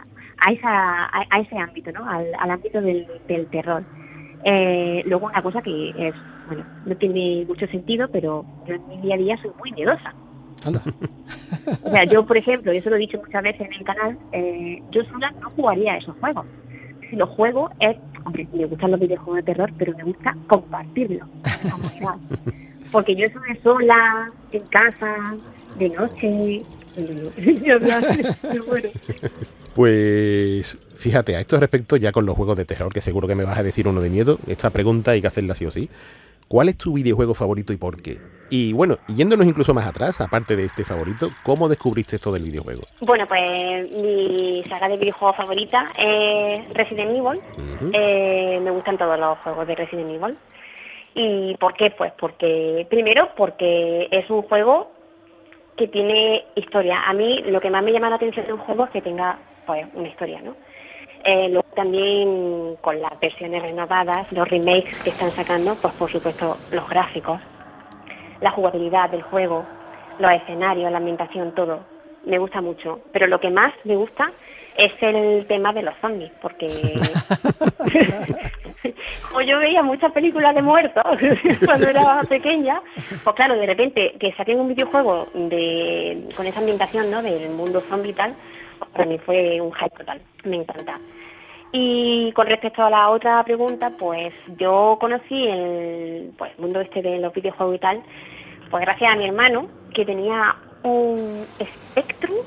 a, 0.45 0.51
esa, 0.51 1.05
a, 1.05 1.39
ese 1.39 1.57
ámbito, 1.57 1.91
¿no? 1.91 2.07
al, 2.07 2.51
ámbito 2.51 2.81
del, 2.81 3.07
del 3.27 3.47
terror. 3.47 3.83
Eh, 4.43 5.03
luego 5.05 5.27
una 5.27 5.41
cosa 5.41 5.61
que 5.61 5.89
es, 5.89 6.15
bueno, 6.47 6.65
no 6.85 6.95
tiene 6.95 7.45
mucho 7.47 7.67
sentido, 7.67 8.07
pero 8.11 8.45
yo 8.67 8.75
en 8.75 8.87
mi 8.87 8.97
día 8.97 9.15
a 9.15 9.17
día 9.17 9.37
soy 9.41 9.51
muy 9.59 9.71
miedosa. 9.71 10.13
o 11.83 11.89
sea, 11.89 12.03
yo, 12.05 12.25
por 12.25 12.37
ejemplo, 12.37 12.73
y 12.73 12.77
eso 12.77 12.89
lo 12.89 12.95
he 12.95 12.99
dicho 12.99 13.19
muchas 13.19 13.43
veces 13.43 13.61
en 13.61 13.73
el 13.73 13.83
canal, 13.83 14.17
eh, 14.31 14.81
yo 14.91 15.03
sola 15.05 15.31
no 15.41 15.49
jugaría 15.51 15.93
a 15.93 15.97
esos 15.97 16.15
juegos 16.17 16.45
si 17.09 17.15
lo 17.15 17.27
juego 17.27 17.69
es, 17.79 17.97
hombre, 18.25 18.47
me 18.53 18.65
gustan 18.65 18.91
los 18.91 18.99
videojuegos 18.99 19.37
de 19.37 19.43
terror, 19.43 19.71
pero 19.77 19.95
me 19.97 20.03
gusta 20.03 20.35
compartirlo. 20.47 21.25
Porque 22.91 23.15
yo 23.15 23.25
estoy 23.25 23.55
sola, 23.63 24.31
en 24.51 24.63
casa, 24.67 25.35
de 25.77 25.89
noche. 25.89 26.61
Pues 29.75 30.75
fíjate, 30.95 31.35
a 31.35 31.39
esto 31.39 31.59
respecto, 31.59 31.97
ya 31.97 32.11
con 32.11 32.25
los 32.25 32.35
juegos 32.35 32.57
de 32.57 32.65
terror, 32.65 32.91
que 32.91 32.99
seguro 32.99 33.27
que 33.27 33.35
me 33.35 33.43
vas 33.43 33.59
a 33.59 33.61
decir 33.61 33.87
uno 33.87 34.01
de 34.01 34.09
miedo, 34.09 34.39
esta 34.47 34.71
pregunta 34.71 35.11
hay 35.11 35.21
que 35.21 35.27
hacerla 35.27 35.53
sí 35.53 35.67
o 35.67 35.71
sí. 35.71 35.87
¿Cuál 36.47 36.69
es 36.69 36.77
tu 36.77 36.93
videojuego 36.93 37.35
favorito 37.35 37.73
y 37.73 37.77
por 37.77 38.01
qué? 38.01 38.17
Y 38.49 38.73
bueno, 38.73 38.97
yéndonos 39.07 39.45
incluso 39.45 39.75
más 39.75 39.85
atrás, 39.85 40.19
aparte 40.19 40.55
de 40.55 40.65
este 40.65 40.83
favorito, 40.83 41.29
¿cómo 41.43 41.69
descubriste 41.69 42.15
esto 42.15 42.31
del 42.31 42.41
videojuego? 42.43 42.81
Bueno, 43.01 43.27
pues 43.27 43.91
mi 43.91 44.63
saga 44.67 44.87
de 44.87 44.97
videojuegos 44.97 45.35
favorita 45.35 45.85
es 45.95 46.73
Resident 46.73 47.11
Evil. 47.11 47.39
Eh, 47.93 48.59
me 48.63 48.71
gustan 48.71 48.97
todos 48.97 49.19
los 49.19 49.37
juegos 49.39 49.67
de 49.67 49.75
Resident 49.75 50.09
Evil. 50.09 50.35
¿Y 51.19 51.55
por 51.57 51.73
qué? 51.73 51.89
Pues 51.89 52.13
porque, 52.19 52.85
primero, 52.91 53.29
porque 53.35 54.07
es 54.11 54.29
un 54.29 54.43
juego 54.43 54.91
que 55.75 55.87
tiene 55.87 56.45
historia. 56.53 57.01
A 57.07 57.13
mí 57.13 57.41
lo 57.47 57.59
que 57.59 57.71
más 57.71 57.83
me 57.83 57.91
llama 57.91 58.11
la 58.11 58.17
atención 58.17 58.45
de 58.45 58.53
un 58.53 58.59
juego 58.59 58.85
es 58.85 58.91
que 58.91 59.01
tenga 59.01 59.39
pues, 59.65 59.87
una 59.95 60.07
historia, 60.07 60.39
¿no? 60.41 60.55
Eh, 61.23 61.49
luego 61.49 61.67
también 61.75 62.75
con 62.81 63.01
las 63.01 63.19
versiones 63.19 63.63
renovadas, 63.63 64.31
los 64.31 64.47
remakes 64.47 64.93
que 65.03 65.09
están 65.09 65.35
sacando, 65.35 65.73
pues 65.81 65.95
por 65.95 66.11
supuesto 66.11 66.55
los 66.69 66.87
gráficos, 66.87 67.41
la 68.39 68.51
jugabilidad 68.51 69.09
del 69.09 69.23
juego, 69.23 69.65
los 70.19 70.31
escenarios, 70.33 70.91
la 70.91 70.99
ambientación, 70.99 71.55
todo. 71.55 71.79
Me 72.25 72.37
gusta 72.37 72.61
mucho. 72.61 72.99
Pero 73.11 73.25
lo 73.25 73.39
que 73.39 73.49
más 73.49 73.73
me 73.85 73.95
gusta 73.95 74.31
es 74.77 74.91
el 75.01 75.45
tema 75.47 75.73
de 75.73 75.81
los 75.81 75.95
zombies, 75.99 76.31
porque 76.41 76.67
como 79.29 79.41
yo 79.41 79.59
veía 79.59 79.81
muchas 79.81 80.11
películas 80.11 80.53
de 80.53 80.61
muertos 80.61 81.03
cuando 81.65 81.89
era 81.89 82.19
pequeña, 82.29 82.81
pues 83.23 83.35
claro, 83.35 83.55
de 83.55 83.65
repente 83.65 84.13
que 84.19 84.33
saquen 84.33 84.59
un 84.59 84.67
videojuego 84.67 85.27
de 85.33 86.29
con 86.35 86.45
esa 86.45 86.59
ambientación 86.59 87.09
¿no? 87.09 87.21
del 87.21 87.49
mundo 87.49 87.81
zombie 87.89 88.11
y 88.11 88.13
tal, 88.13 88.35
para 88.93 89.05
mí 89.05 89.17
fue 89.17 89.59
un 89.59 89.73
hype 89.73 89.97
total, 89.97 90.21
me 90.43 90.57
encanta. 90.57 90.99
Y 91.71 92.31
con 92.31 92.47
respecto 92.47 92.83
a 92.83 92.89
la 92.89 93.09
otra 93.09 93.43
pregunta, 93.43 93.91
pues 93.99 94.33
yo 94.57 94.97
conocí 95.01 95.47
el 95.47 96.31
pues, 96.37 96.57
mundo 96.59 96.79
este 96.79 97.01
de 97.01 97.19
los 97.19 97.33
videojuegos 97.33 97.75
y 97.75 97.79
tal, 97.79 98.03
pues 98.69 98.81
gracias 98.81 99.11
a 99.11 99.15
mi 99.15 99.25
hermano, 99.25 99.67
que 99.93 100.05
tenía 100.05 100.55
un 100.83 101.45
Spectrum, 101.61 102.37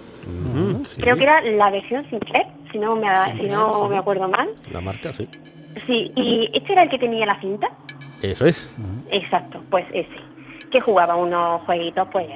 Sí. 0.85 1.01
creo 1.01 1.17
que 1.17 1.23
era 1.25 1.41
la 1.43 1.71
versión 1.71 2.09
Sinclair, 2.11 2.47
si 2.73 2.79
no 2.79 2.97
me, 2.97 3.09
si 3.41 3.49
no 3.49 3.89
me 3.89 3.99
acuerdo 3.99 4.29
mal. 4.29 4.49
La 4.73 4.81
marca, 4.81 5.13
sí. 5.13 5.29
Sí, 5.87 6.13
y 6.17 6.51
este 6.53 6.73
era 6.73 6.83
el 6.85 6.91
que 6.91 6.99
tenía 6.99 7.27
la 7.27 7.41
cinta. 7.41 7.69
Eso 8.23 8.45
es. 8.47 8.77
Exacto, 9.11 9.63
pues 9.71 9.87
ese. 9.93 10.09
Que 10.71 10.81
jugaba 10.81 11.17
unos 11.17 11.63
jueguitos, 11.63 12.09
pues, 12.13 12.27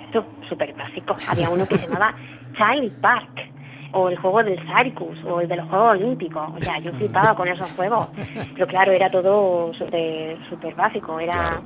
súper 0.49 0.75
básicos. 0.75 1.17
Había 1.29 1.51
uno 1.51 1.67
que 1.67 1.77
se 1.77 1.87
llamaba 1.87 2.15
Child 2.57 3.01
Park, 3.01 3.51
o 3.93 4.09
el 4.09 4.17
juego 4.19 4.43
del 4.43 4.59
Circus, 4.67 5.19
o 5.25 5.41
el 5.41 5.49
de 5.49 5.57
los 5.57 5.69
Juegos 5.69 5.93
Olímpicos. 5.93 6.49
O 6.57 6.61
sea, 6.61 6.79
yo 6.79 6.93
flipaba 6.99 7.35
con 7.35 7.49
esos 7.49 7.71
juegos. 7.73 8.09
Pero 8.55 8.67
claro, 8.67 8.93
era 8.93 9.11
todo 9.11 9.73
súper 9.75 10.37
súper 10.49 10.75
básico. 10.75 11.21
Era... 11.21 11.33
Claro. 11.33 11.63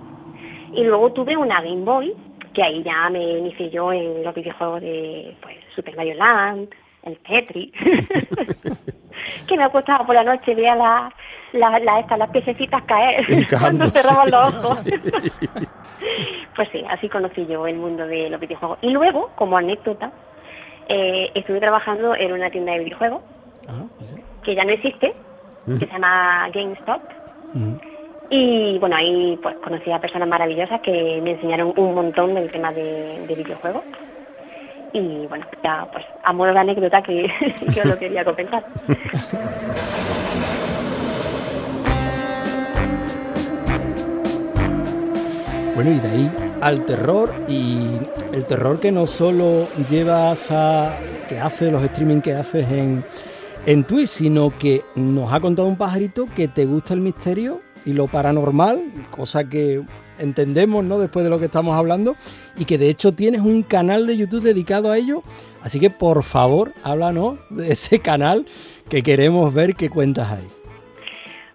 Y 0.75 0.85
luego 0.85 1.13
tuve 1.13 1.37
una 1.37 1.63
Game 1.63 1.83
Boy, 1.85 2.13
que 2.55 2.63
ahí 2.63 2.83
ya 2.83 3.09
me 3.11 3.39
inicié 3.39 3.71
yo 3.71 3.93
en 3.93 4.23
los 4.25 4.35
videojuegos 4.35 4.81
de 4.81 5.37
pues, 5.43 5.57
Super 5.75 5.97
Mario 5.97 6.15
Land, 6.15 6.69
el 7.05 7.19
Tetris. 7.21 7.73
que 9.47 9.57
me 9.57 9.65
acostaba 9.65 10.05
por 10.07 10.15
la 10.15 10.25
noche, 10.25 10.55
veía 10.55 10.75
la, 10.75 11.13
la, 11.53 11.79
la- 11.79 12.17
las 12.17 12.31
piececitas 12.31 12.83
caer 12.85 13.25
cuando 13.27 13.41
Encajándose. 13.85 13.91
cerraba 14.03 14.25
los 14.27 14.55
ojos. 14.65 14.79
pues 16.57 16.69
sí, 16.73 16.85
así 16.89 17.09
conocí 17.09 17.47
yo 17.47 17.67
el 17.67 17.77
mundo 17.77 18.07
de 18.07 18.31
los 18.31 18.41
videojuegos. 18.41 18.79
Y 18.83 18.91
luego, 18.91 19.31
como 19.37 19.57
anécdota, 19.59 20.11
eh, 20.89 21.31
estuve 21.35 21.61
trabajando 21.61 22.15
en 22.15 22.33
una 22.33 22.51
tienda 22.51 22.73
de 22.73 22.79
videojuegos 22.85 23.23
Ah, 23.69 23.85
que 24.45 24.55
ya 24.55 24.65
no 24.65 24.71
existe, 24.73 25.13
que 25.67 25.79
se 25.79 25.87
llama 25.87 26.49
GameStop. 26.55 27.03
Y 28.31 28.79
bueno, 28.79 28.97
ahí 28.97 29.39
pues 29.43 29.57
conocí 29.65 29.91
a 29.91 30.01
personas 30.01 30.29
maravillosas 30.29 30.81
que 30.83 31.21
me 31.23 31.33
enseñaron 31.33 31.73
un 31.77 31.95
montón 31.95 32.35
del 32.35 32.51
tema 32.51 32.73
de, 32.73 33.25
de 33.27 33.35
videojuegos. 33.35 33.83
Y 34.93 35.27
bueno, 35.27 35.47
ya 35.63 35.89
pues 35.93 36.05
a 36.25 36.33
modo 36.33 36.53
de 36.53 36.59
anécdota 36.59 37.03
que, 37.05 37.31
os 37.67 37.85
lo 37.85 37.99
quería 37.99 38.25
comentar. 38.25 38.65
Bueno, 45.75 45.93
y 45.93 46.01
de 46.01 46.09
ahí 46.09 46.31
al 46.61 46.85
terror 46.85 47.33
y 47.47 48.01
el 48.33 48.45
terror 48.47 48.81
que 48.81 48.91
no 48.91 49.07
solo 49.07 49.69
llevas 49.89 50.51
a 50.51 50.99
que 51.29 51.39
haces 51.39 51.71
los 51.71 51.85
streaming 51.85 52.21
que 52.21 52.33
haces 52.33 52.69
en, 52.73 53.05
en 53.65 53.85
Twitch, 53.85 54.09
sino 54.09 54.51
que 54.59 54.83
nos 54.97 55.33
ha 55.33 55.39
contado 55.39 55.69
un 55.69 55.77
pajarito 55.77 56.27
que 56.35 56.49
te 56.49 56.67
gusta 56.67 56.95
el 56.95 57.01
misterio 57.01 57.61
y 57.85 57.93
lo 57.93 58.07
paranormal, 58.07 58.83
cosa 59.11 59.49
que 59.49 59.83
entendemos, 60.19 60.85
¿no? 60.85 60.99
Después 60.99 61.25
de 61.25 61.31
lo 61.31 61.39
que 61.39 61.47
estamos 61.47 61.77
hablando, 61.77 62.15
y 62.57 62.65
que 62.65 62.79
de 62.79 62.89
hecho 62.89 63.13
tienes 63.13 63.41
un 63.41 63.63
canal 63.63 64.07
de 64.07 64.17
YouTube 64.17 64.43
dedicado 64.43 64.91
a 64.91 64.99
ello. 64.99 65.23
Así 65.63 65.81
que 65.81 65.91
por 65.91 66.23
favor, 66.23 66.73
háblanos 66.83 67.39
de 67.51 67.73
ese 67.73 67.99
canal 68.03 68.47
que 68.89 69.03
queremos 69.03 69.53
ver 69.53 69.75
qué 69.75 69.91
cuentas 69.91 70.31
ahí. 70.31 70.49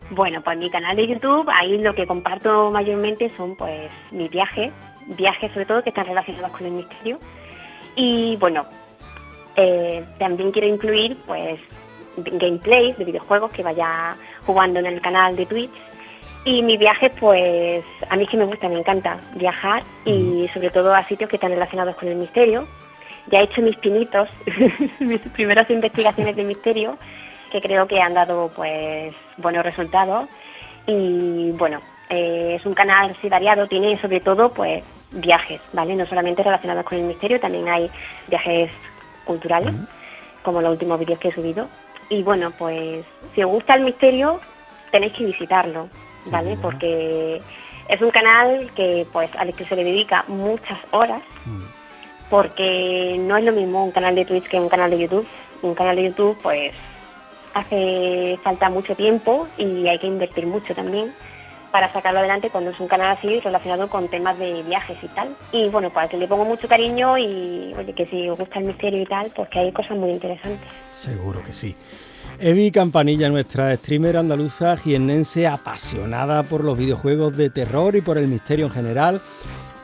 Bueno, 0.10 0.42
pues 0.44 0.58
mi 0.58 0.70
canal 0.70 0.96
de 0.96 1.08
YouTube, 1.08 1.50
ahí 1.50 1.78
lo 1.80 1.96
que 1.96 2.06
comparto 2.06 2.70
mayormente 2.72 3.30
son 3.30 3.56
pues 3.56 3.90
mis 4.12 4.30
viajes, 4.30 4.72
viajes 5.18 5.52
sobre 5.52 5.66
todo 5.66 5.82
que 5.82 5.90
están 5.90 6.06
relacionados 6.06 6.52
con 6.52 6.68
el 6.68 6.74
misterio. 6.74 7.20
Y 7.96 8.36
bueno, 8.38 8.66
eh, 9.56 10.04
también 10.20 10.52
quiero 10.52 10.68
incluir 10.68 11.18
pues 11.26 11.60
gameplays 12.18 12.98
de 12.98 13.06
videojuegos 13.06 13.52
que 13.52 13.64
vaya 13.64 14.16
jugando 14.46 14.80
en 14.80 14.86
el 14.86 15.02
canal 15.02 15.36
de 15.36 15.46
Twitch. 15.46 15.72
Y 16.46 16.62
mis 16.62 16.78
viajes, 16.78 17.12
pues 17.20 17.86
a 18.10 18.16
mí 18.18 18.24
es 18.24 18.30
que 18.30 18.38
me 18.38 18.46
gusta, 18.46 18.68
me 18.68 18.78
encanta 18.78 19.18
viajar 19.36 19.84
y 20.04 20.50
sobre 20.54 20.70
todo 20.72 20.94
a 20.94 21.04
sitios 21.04 21.30
que 21.30 21.38
están 21.38 21.52
relacionados 21.52 21.96
con 21.96 22.10
el 22.10 22.16
misterio. 22.16 22.68
Ya 23.28 23.40
he 23.40 23.46
hecho 23.46 23.62
mis 23.62 23.78
pinitos, 23.78 24.28
mis 25.00 25.22
primeras 25.22 25.70
investigaciones 25.70 26.36
de 26.36 26.44
misterio, 26.44 26.98
que 27.50 27.62
creo 27.62 27.88
que 27.88 28.02
han 28.02 28.14
dado 28.14 28.52
pues 28.54 29.16
buenos 29.38 29.64
resultados. 29.64 30.28
Y 30.86 31.52
bueno, 31.52 31.80
eh, 32.10 32.56
es 32.60 32.66
un 32.66 32.74
canal 32.74 33.16
así 33.18 33.30
variado, 33.30 33.68
tiene 33.68 34.00
sobre 34.02 34.20
todo 34.20 34.52
pues 34.52 34.84
viajes, 35.12 35.62
¿vale? 35.72 35.96
No 35.96 36.06
solamente 36.06 36.44
relacionados 36.44 36.84
con 36.84 36.98
el 36.98 37.06
misterio, 37.06 37.40
también 37.40 37.70
hay 37.70 37.90
viajes 38.28 38.70
culturales, 39.24 39.74
como 40.42 40.62
los 40.62 40.72
últimos 40.72 41.00
vídeos 41.00 41.20
que 41.20 41.30
he 41.30 41.34
subido. 41.34 41.70
Y 42.10 42.22
bueno, 42.22 42.52
pues 42.58 43.06
si 43.34 43.44
os 43.44 43.50
gusta 43.50 43.76
el 43.76 43.86
misterio, 43.86 44.42
tenéis 44.92 45.14
que 45.14 45.26
visitarlo, 45.26 45.88
¿vale? 46.32 46.58
Porque 46.62 47.42
es 47.88 48.02
un 48.02 48.12
canal 48.12 48.72
que 48.76 49.06
pues 49.12 49.30
al 49.36 49.54
que 49.54 49.66
se 49.66 49.76
le 49.76 49.84
dedica 49.84 50.26
muchas 50.28 50.80
horas, 50.92 51.22
porque 52.30 53.18
no 53.20 53.38
es 53.38 53.44
lo 53.44 53.52
mismo 53.52 53.84
un 53.84 53.92
canal 53.92 54.16
de 54.16 54.26
Twitch 54.26 54.46
que 54.46 54.60
un 54.60 54.70
canal 54.70 54.90
de 54.90 55.00
YouTube. 55.00 55.28
Un 55.62 55.76
canal 55.76 55.96
de 55.96 56.04
YouTube 56.04 56.38
pues 56.42 56.74
hace 57.54 58.38
falta 58.44 58.70
mucho 58.70 58.96
tiempo 58.96 59.48
y 59.58 59.88
hay 59.88 60.00
que 60.00 60.08
invertir 60.08 60.46
mucho 60.48 60.74
también 60.74 61.14
para 61.72 61.92
sacarlo 61.92 62.20
adelante 62.20 62.52
cuando 62.52 62.70
es 62.70 62.80
un 62.80 62.88
canal 62.88 63.18
así 63.18 63.40
relacionado 63.40 63.90
con 63.90 64.08
temas 64.08 64.38
de 64.38 64.62
viajes 64.62 64.96
y 65.02 65.08
tal. 65.08 65.36
Y 65.52 65.70
bueno, 65.70 65.90
pues 65.90 66.08
que 66.08 66.18
le 66.18 66.28
pongo 66.28 66.46
mucho 66.46 66.68
cariño 66.68 67.18
y 67.18 67.74
oye, 67.76 67.94
que 67.94 68.06
si 68.06 68.30
os 68.30 68.38
gusta 68.38 68.60
el 68.60 68.66
misterio 68.66 69.02
y 69.02 69.06
tal, 69.08 69.32
pues 69.36 69.50
que 69.50 69.60
hay 69.60 69.72
cosas 69.72 69.98
muy 69.98 70.12
interesantes. 70.12 70.68
Seguro 70.92 71.42
que 71.42 71.52
sí. 71.52 71.76
Evi 72.40 72.72
Campanilla, 72.72 73.30
nuestra 73.30 73.76
streamer 73.76 74.18
andaluza 74.18 74.76
jiennense 74.78 75.48
apasionada 75.48 76.44
por 76.44 76.64
los 76.64 76.78
videojuegos 76.78 77.36
de 77.38 77.50
terror 77.50 77.96
y 77.96 78.02
por 78.02 78.18
el 78.18 78.28
misterio 78.28 78.66
en 78.66 78.72
general. 78.72 79.22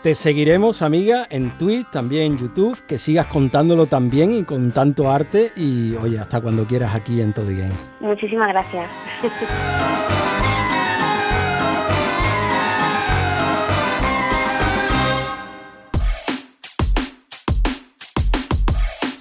Te 0.03 0.15
seguiremos, 0.15 0.81
amiga, 0.81 1.27
en 1.29 1.57
Twitch, 1.57 1.89
también 1.91 2.31
en 2.31 2.37
YouTube, 2.37 2.81
que 2.87 2.97
sigas 2.97 3.27
contándolo 3.27 3.85
también 3.85 4.31
y 4.31 4.43
con 4.43 4.71
tanto 4.71 5.11
arte. 5.11 5.51
Y 5.57 5.93
oye, 5.95 6.17
hasta 6.17 6.39
cuando 6.39 6.65
quieras 6.65 6.95
aquí 6.95 7.21
en 7.21 7.33
Toddy 7.33 7.57
Games. 7.57 7.91
Muchísimas 7.99 8.47
gracias. 8.49 8.89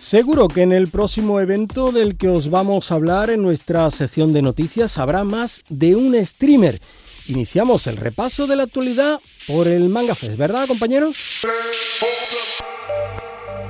Seguro 0.09 0.49
que 0.49 0.63
en 0.63 0.73
el 0.73 0.89
próximo 0.89 1.39
evento 1.39 1.93
del 1.93 2.17
que 2.17 2.31
os 2.31 2.49
vamos 2.49 2.91
a 2.91 2.95
hablar 2.95 3.29
en 3.29 3.43
nuestra 3.43 3.91
sección 3.91 4.33
de 4.33 4.41
noticias 4.41 4.97
habrá 4.97 5.23
más 5.23 5.63
de 5.69 5.97
un 5.97 6.15
streamer. 6.25 6.81
Iniciamos 7.27 7.87
el 7.87 7.99
repaso 7.99 8.47
de 8.47 8.57
la 8.57 8.63
actualidad 8.63 9.21
por 9.47 9.69
el 9.69 9.91
Manga 9.91 10.15
Fest, 10.15 10.39
¿verdad, 10.39 10.67
compañeros? 10.67 11.43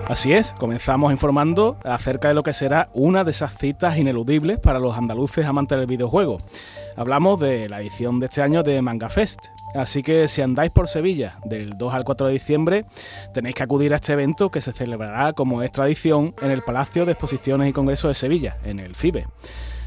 Así 0.06 0.32
es, 0.32 0.52
comenzamos 0.52 1.10
informando 1.10 1.76
acerca 1.82 2.28
de 2.28 2.34
lo 2.34 2.44
que 2.44 2.54
será 2.54 2.88
una 2.94 3.24
de 3.24 3.32
esas 3.32 3.58
citas 3.58 3.98
ineludibles 3.98 4.60
para 4.60 4.78
los 4.78 4.96
andaluces 4.96 5.44
amantes 5.44 5.76
del 5.76 5.88
videojuego. 5.88 6.38
Hablamos 6.96 7.40
de 7.40 7.68
la 7.68 7.80
edición 7.80 8.20
de 8.20 8.26
este 8.26 8.42
año 8.42 8.62
de 8.62 8.80
Manga 8.80 9.08
Fest, 9.08 9.46
así 9.74 10.02
que 10.02 10.28
si 10.28 10.42
andáis 10.42 10.70
por 10.70 10.88
Sevilla 10.88 11.38
del 11.44 11.76
2 11.76 11.94
al 11.94 12.04
4 12.04 12.26
de 12.26 12.32
diciembre, 12.32 12.84
tenéis 13.32 13.54
que 13.54 13.62
acudir 13.62 13.92
a 13.92 13.96
este 13.96 14.12
evento 14.12 14.50
que 14.50 14.60
se 14.60 14.72
celebrará 14.72 15.32
como 15.32 15.62
es 15.62 15.72
tradición 15.72 16.34
en 16.40 16.50
el 16.50 16.62
Palacio 16.62 17.06
de 17.06 17.12
Exposiciones 17.12 17.68
y 17.68 17.72
Congresos 17.72 18.10
de 18.10 18.14
Sevilla, 18.14 18.58
en 18.64 18.80
el 18.80 18.94
FIBE. 18.94 19.26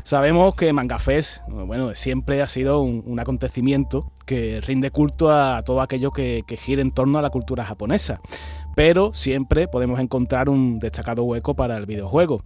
Sabemos 0.03 0.55
que 0.55 0.73
Manga 0.73 0.97
Fest, 0.97 1.41
bueno, 1.47 1.93
siempre 1.93 2.41
ha 2.41 2.47
sido 2.47 2.81
un, 2.81 3.03
un 3.05 3.19
acontecimiento 3.19 4.11
que 4.25 4.59
rinde 4.61 4.89
culto 4.89 5.31
a 5.31 5.61
todo 5.63 5.81
aquello 5.81 6.11
que, 6.11 6.43
que 6.47 6.57
gira 6.57 6.81
en 6.81 6.91
torno 6.91 7.19
a 7.19 7.21
la 7.21 7.29
cultura 7.29 7.63
japonesa 7.63 8.19
pero 8.75 9.13
siempre 9.13 9.67
podemos 9.67 9.99
encontrar 9.99 10.49
un 10.49 10.79
destacado 10.79 11.23
hueco 11.23 11.55
para 11.55 11.77
el 11.77 11.85
videojuego. 11.85 12.41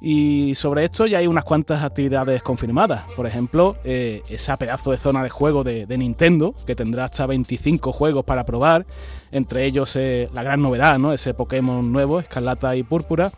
Y 0.00 0.54
sobre 0.54 0.84
esto 0.84 1.06
ya 1.06 1.18
hay 1.18 1.26
unas 1.26 1.44
cuantas 1.44 1.82
actividades 1.82 2.42
confirmadas. 2.42 3.04
Por 3.16 3.26
ejemplo, 3.26 3.76
eh, 3.82 4.22
esa 4.28 4.56
pedazo 4.56 4.90
de 4.90 4.98
zona 4.98 5.22
de 5.22 5.30
juego 5.30 5.64
de, 5.64 5.86
Nintendo, 5.96 6.54
que 6.66 6.74
tendrá 6.74 7.06
hasta 7.06 7.26
25 7.26 7.92
juegos 7.92 8.24
para 8.24 8.44
probar, 8.44 8.86
entre 9.32 9.64
ellos 9.64 9.96
eh, 9.96 10.28
la 10.34 10.42
gran 10.42 10.60
novedad, 10.60 10.98
¿no? 10.98 11.12
ese 11.12 11.32
Pokémon 11.32 11.90
nuevo, 11.90 12.20
Escarlata 12.20 12.76
y 12.76 12.82
Púrpura. 12.82 13.30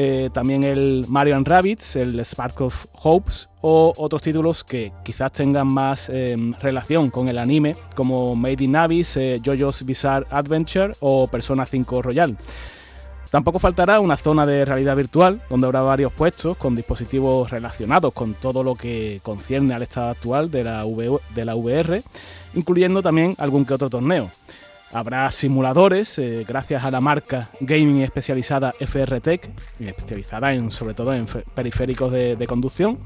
Eh, 0.00 0.30
también 0.32 0.62
el 0.62 1.06
Mario 1.08 1.34
and 1.34 1.48
Rabbids, 1.48 1.96
el 1.96 2.20
Spark 2.20 2.60
of 2.60 2.86
Hopes 3.02 3.48
o 3.62 3.92
otros 3.96 4.22
títulos 4.22 4.62
que 4.62 4.92
quizás 5.02 5.32
tengan 5.32 5.66
más 5.66 6.08
eh, 6.08 6.36
relación 6.62 7.10
con 7.10 7.28
el 7.28 7.36
anime, 7.36 7.74
como 7.96 8.36
Made 8.36 8.62
in 8.62 8.76
Abyss, 8.76 9.16
eh, 9.16 9.40
JoJo's 9.44 9.84
Bizarre 9.84 10.24
Adventure 10.30 10.92
o 11.00 11.26
Persona 11.26 11.66
5 11.66 12.00
Royal. 12.00 12.36
Tampoco 13.32 13.58
faltará 13.58 13.98
una 13.98 14.16
zona 14.16 14.46
de 14.46 14.64
realidad 14.64 14.94
virtual, 14.94 15.42
donde 15.50 15.66
habrá 15.66 15.80
varios 15.80 16.12
puestos 16.12 16.56
con 16.56 16.76
dispositivos 16.76 17.50
relacionados 17.50 18.12
con 18.12 18.34
todo 18.34 18.62
lo 18.62 18.76
que 18.76 19.18
concierne 19.24 19.74
al 19.74 19.82
estado 19.82 20.10
actual 20.10 20.48
de 20.48 20.62
la, 20.62 20.84
de 21.34 21.44
la 21.44 21.56
VR, 21.56 22.04
incluyendo 22.54 23.02
también 23.02 23.34
algún 23.36 23.64
que 23.64 23.74
otro 23.74 23.90
torneo. 23.90 24.30
Habrá 24.92 25.30
simuladores, 25.30 26.18
eh, 26.18 26.46
gracias 26.48 26.82
a 26.82 26.90
la 26.90 27.00
marca 27.02 27.50
gaming 27.60 28.00
especializada 28.00 28.74
FR 28.80 29.20
Tech, 29.20 29.50
especializada 29.78 30.54
en, 30.54 30.70
sobre 30.70 30.94
todo 30.94 31.12
en 31.12 31.26
periféricos 31.26 32.10
de, 32.10 32.46
conducción. 32.46 32.98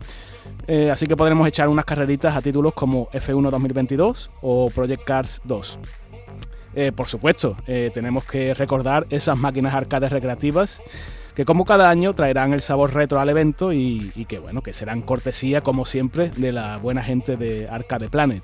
Eh, 0.69 0.93
así 0.93 1.07
que 1.07 1.17
podremos 1.17 1.47
echar 1.49 1.69
unas 1.69 1.85
carreritas 1.85 2.37
a 2.37 2.41
títulos 2.41 2.73
como 2.75 3.09
F1 3.11 3.51
2022 3.51 4.31
o 4.43 4.71
Project 4.71 5.05
Cars 5.05 5.41
2. 5.43 5.79
Eh, 6.75 6.93
por 6.93 7.09
supuesto, 7.09 7.57
tenemos 7.67 8.25
que 8.25 8.55
recordar 8.55 9.07
esas 9.11 9.37
máquinas 9.37 9.75
arcades 9.75 10.11
recreativas 10.11 10.81
que 11.35 11.45
como 11.45 11.65
cada 11.65 11.89
año 11.89 12.15
traerán 12.15 12.53
el 12.53 12.61
sabor 12.61 12.95
retro 12.95 13.21
al 13.21 13.29
evento 13.29 13.73
y, 13.73 14.11
que 14.29 14.39
bueno, 14.39 14.63
que 14.63 14.73
serán 14.73 15.03
cortesía 15.03 15.63
como 15.63 15.85
siempre 15.85 16.31
de 16.37 16.53
la 16.53 16.79
buena 16.79 17.03
gente 17.03 17.37
de 17.37 17.67
Arcade 17.69 18.09
Planet. 18.09 18.43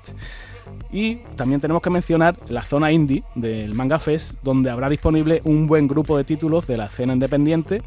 Y 0.91 1.15
también 1.35 1.61
tenemos 1.61 1.81
que 1.81 1.89
mencionar 1.89 2.35
la 2.47 2.61
zona 2.61 2.91
indie 2.91 3.23
del 3.35 3.73
Manga 3.73 3.99
Fest, 3.99 4.33
donde 4.43 4.69
habrá 4.69 4.87
disponible 4.89 5.41
un 5.43 5.67
buen 5.67 5.87
grupo 5.87 6.15
de 6.17 6.23
títulos 6.23 6.67
de 6.67 6.77
la 6.77 6.85
escena 6.85 7.13
independiente 7.13 7.81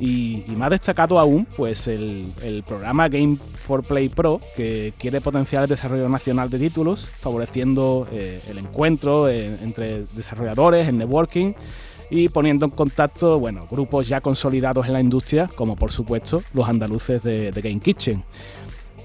y, 0.00 0.44
más 0.48 0.70
destacado 0.70 1.18
aún, 1.18 1.46
pues 1.56 1.88
el, 1.88 2.32
programa 2.66 3.08
Game 3.08 3.38
for 3.58 3.82
Play 3.82 4.08
Pro, 4.08 4.40
que 4.54 4.92
quiere 4.98 5.20
potenciar 5.20 5.62
el 5.62 5.68
desarrollo 5.68 6.08
nacional 6.08 6.50
de 6.50 6.58
títulos, 6.58 7.10
favoreciendo 7.20 8.06
eh, 8.12 8.40
el 8.48 8.58
encuentro 8.58 9.28
eh, 9.28 9.56
entre 9.62 10.04
desarrolladores, 10.14 10.88
el 10.88 10.98
networking 10.98 11.54
y 12.10 12.28
poniendo 12.28 12.66
en 12.66 12.70
contacto 12.70 13.38
bueno, 13.38 13.66
grupos 13.70 14.08
ya 14.08 14.20
consolidados 14.20 14.86
en 14.86 14.92
la 14.92 15.00
industria, 15.00 15.48
como 15.54 15.76
por 15.76 15.92
supuesto 15.92 16.42
los 16.52 16.68
andaluces 16.68 17.22
de, 17.22 17.50
Game 17.56 17.80
Kitchen. 17.80 18.22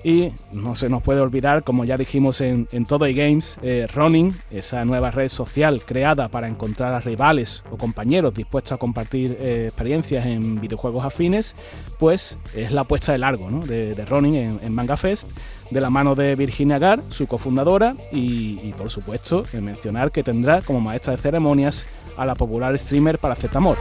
Y 0.04 0.32
no 0.52 0.74
se 0.74 0.90
nos 0.90 1.04
puede 1.04 1.22
olvidar, 1.22 1.64
como 1.64 1.86
ya 1.86 1.96
dijimos 1.96 2.42
en, 2.42 2.68
Todo 2.88 3.08
y 3.08 3.14
Games, 3.14 3.60
eh, 3.62 3.86
Running, 3.94 4.36
esa 4.50 4.84
nueva 4.84 5.12
red 5.12 5.30
social 5.30 5.84
creada 5.86 6.28
para 6.28 6.48
encontrar 6.48 6.94
a 6.94 7.00
rivales 7.00 7.64
o 7.70 7.78
compañeros 7.78 8.34
dispuestos 8.34 8.72
a 8.72 8.78
compartir 8.78 9.38
eh, 9.40 9.66
experiencias 9.68 10.26
en 10.26 10.60
videojuegos 10.60 11.06
afines, 11.06 11.56
pues 12.00 12.40
es 12.56 12.72
la 12.72 12.84
puesta 12.84 13.12
de 13.12 13.20
largo 13.20 13.48
de, 13.64 13.94
de 13.94 14.06
Running 14.06 14.60
en, 14.64 14.74
Manga 14.74 14.98
Fest, 14.98 15.30
de 15.70 15.82
la 15.82 15.92
mano 15.92 16.16
de 16.16 16.36
Virginia 16.36 16.80
Gar, 16.80 17.04
su 17.10 17.28
cofundadora, 17.28 17.94
y, 18.12 18.60
y 18.64 18.74
por 18.76 18.90
supuesto 18.90 19.44
mencionar 19.54 20.12
que 20.12 20.24
tendrá 20.24 20.64
como 20.64 20.82
maestra 20.82 21.16
de 21.16 21.22
ceremonias 21.22 21.86
a 22.18 22.26
la 22.26 22.36
popular 22.36 22.78
streamer 22.78 23.18
para 23.18 23.36
Paracetamol. 23.36 23.78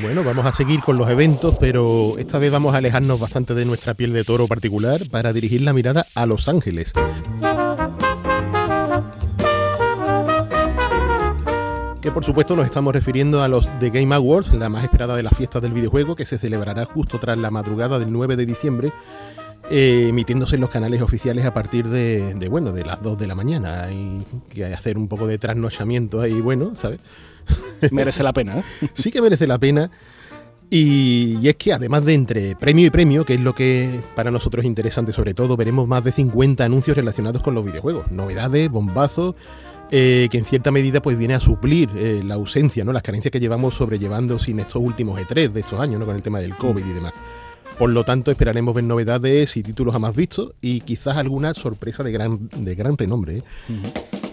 Bueno, 0.00 0.24
vamos 0.24 0.46
a 0.46 0.52
seguir 0.52 0.80
con 0.80 0.96
los 0.96 1.10
eventos, 1.10 1.56
pero 1.60 2.14
esta 2.16 2.38
vez 2.38 2.50
vamos 2.50 2.74
a 2.74 2.78
alejarnos 2.78 3.20
bastante 3.20 3.52
de 3.54 3.66
nuestra 3.66 3.92
piel 3.92 4.14
de 4.14 4.24
toro 4.24 4.46
particular 4.46 5.02
para 5.10 5.34
dirigir 5.34 5.60
la 5.60 5.74
mirada 5.74 6.06
a 6.14 6.24
Los 6.24 6.48
Ángeles. 6.48 6.92
Que 12.00 12.10
por 12.10 12.24
supuesto 12.24 12.56
nos 12.56 12.64
estamos 12.64 12.94
refiriendo 12.94 13.42
a 13.42 13.48
los 13.48 13.68
The 13.78 13.90
Game 13.90 14.14
Awards, 14.14 14.54
la 14.54 14.70
más 14.70 14.84
esperada 14.84 15.16
de 15.16 15.22
las 15.22 15.36
fiestas 15.36 15.60
del 15.60 15.72
videojuego, 15.72 16.16
que 16.16 16.24
se 16.24 16.38
celebrará 16.38 16.86
justo 16.86 17.18
tras 17.18 17.36
la 17.36 17.50
madrugada 17.50 17.98
del 17.98 18.10
9 18.10 18.36
de 18.36 18.46
diciembre 18.46 18.92
eh, 19.70 20.08
emitiéndose 20.08 20.56
en 20.56 20.62
los 20.62 20.70
canales 20.70 21.00
oficiales 21.00 21.46
a 21.46 21.54
partir 21.54 21.88
de, 21.88 22.34
bueno, 22.50 22.72
de 22.72 22.84
las 22.84 23.00
2 23.02 23.18
de 23.18 23.26
la 23.26 23.34
mañana. 23.34 23.90
y 23.92 24.22
que 24.52 24.64
hacer 24.66 24.98
un 24.98 25.08
poco 25.08 25.26
de 25.26 25.38
trasnochamiento 25.38 26.20
ahí, 26.20 26.40
bueno, 26.40 26.72
¿sabes? 26.74 26.98
Merece 27.90 28.22
la 28.22 28.32
pena, 28.32 28.58
¿eh? 28.58 28.64
Sí 28.94 29.10
que 29.10 29.22
merece 29.22 29.46
la 29.46 29.58
pena. 29.58 29.90
Y, 30.72 31.48
es 31.48 31.56
que 31.56 31.72
además 31.72 32.04
de 32.04 32.14
entre 32.14 32.56
premio 32.56 32.86
y 32.86 32.90
premio, 32.90 33.24
que 33.24 33.34
es 33.34 33.40
lo 33.40 33.54
que 33.54 34.00
para 34.14 34.30
nosotros 34.30 34.64
es 34.64 34.68
interesante 34.68 35.12
sobre 35.12 35.34
todo, 35.34 35.56
veremos 35.56 35.88
más 35.88 36.04
de 36.04 36.12
50 36.12 36.64
anuncios 36.64 36.96
relacionados 36.96 37.42
con 37.42 37.54
los 37.54 37.64
videojuegos. 37.64 38.10
Novedades, 38.12 38.70
bombazos, 38.70 39.34
eh, 39.90 40.28
que 40.30 40.38
en 40.38 40.44
cierta 40.44 40.70
medida 40.70 41.02
pues 41.02 41.18
viene 41.18 41.34
a 41.34 41.40
suplir 41.40 41.90
eh, 41.96 42.22
la 42.24 42.34
ausencia, 42.34 42.84
¿no? 42.84 42.92
las 42.92 43.02
carencias 43.02 43.32
que 43.32 43.40
llevamos 43.40 43.74
sobrellevando 43.74 44.38
sin 44.38 44.60
estos 44.60 44.80
últimos 44.80 45.20
E3 45.20 45.50
de 45.50 45.60
estos 45.60 45.80
años, 45.80 45.98
¿no? 45.98 46.06
con 46.06 46.14
el 46.14 46.22
tema 46.22 46.38
del 46.38 46.54
COVID 46.54 46.86
y 46.86 46.92
demás. 46.92 47.14
Por 47.80 47.88
lo 47.88 48.04
tanto, 48.04 48.30
esperaremos 48.30 48.74
ver 48.74 48.84
novedades 48.84 49.56
y 49.56 49.62
títulos 49.62 49.94
jamás 49.94 50.14
vistos 50.14 50.52
y 50.60 50.82
quizás 50.82 51.16
alguna 51.16 51.54
sorpresa 51.54 52.02
de 52.02 52.12
gran, 52.12 52.50
de 52.54 52.74
gran 52.74 52.98
renombre. 52.98 53.38
¿eh? 53.38 53.42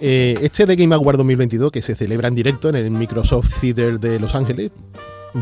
Eh, 0.02 0.38
este 0.42 0.66
de 0.66 0.76
Game 0.76 0.94
Award 0.94 1.16
2022, 1.16 1.72
que 1.72 1.82
se 1.82 1.96
celebra 1.96 2.28
en 2.28 2.36
directo 2.36 2.68
en 2.68 2.76
el 2.76 2.92
Microsoft 2.92 3.62
Theater 3.62 4.02
de 4.02 4.20
Los 4.20 4.36
Ángeles, 4.36 4.72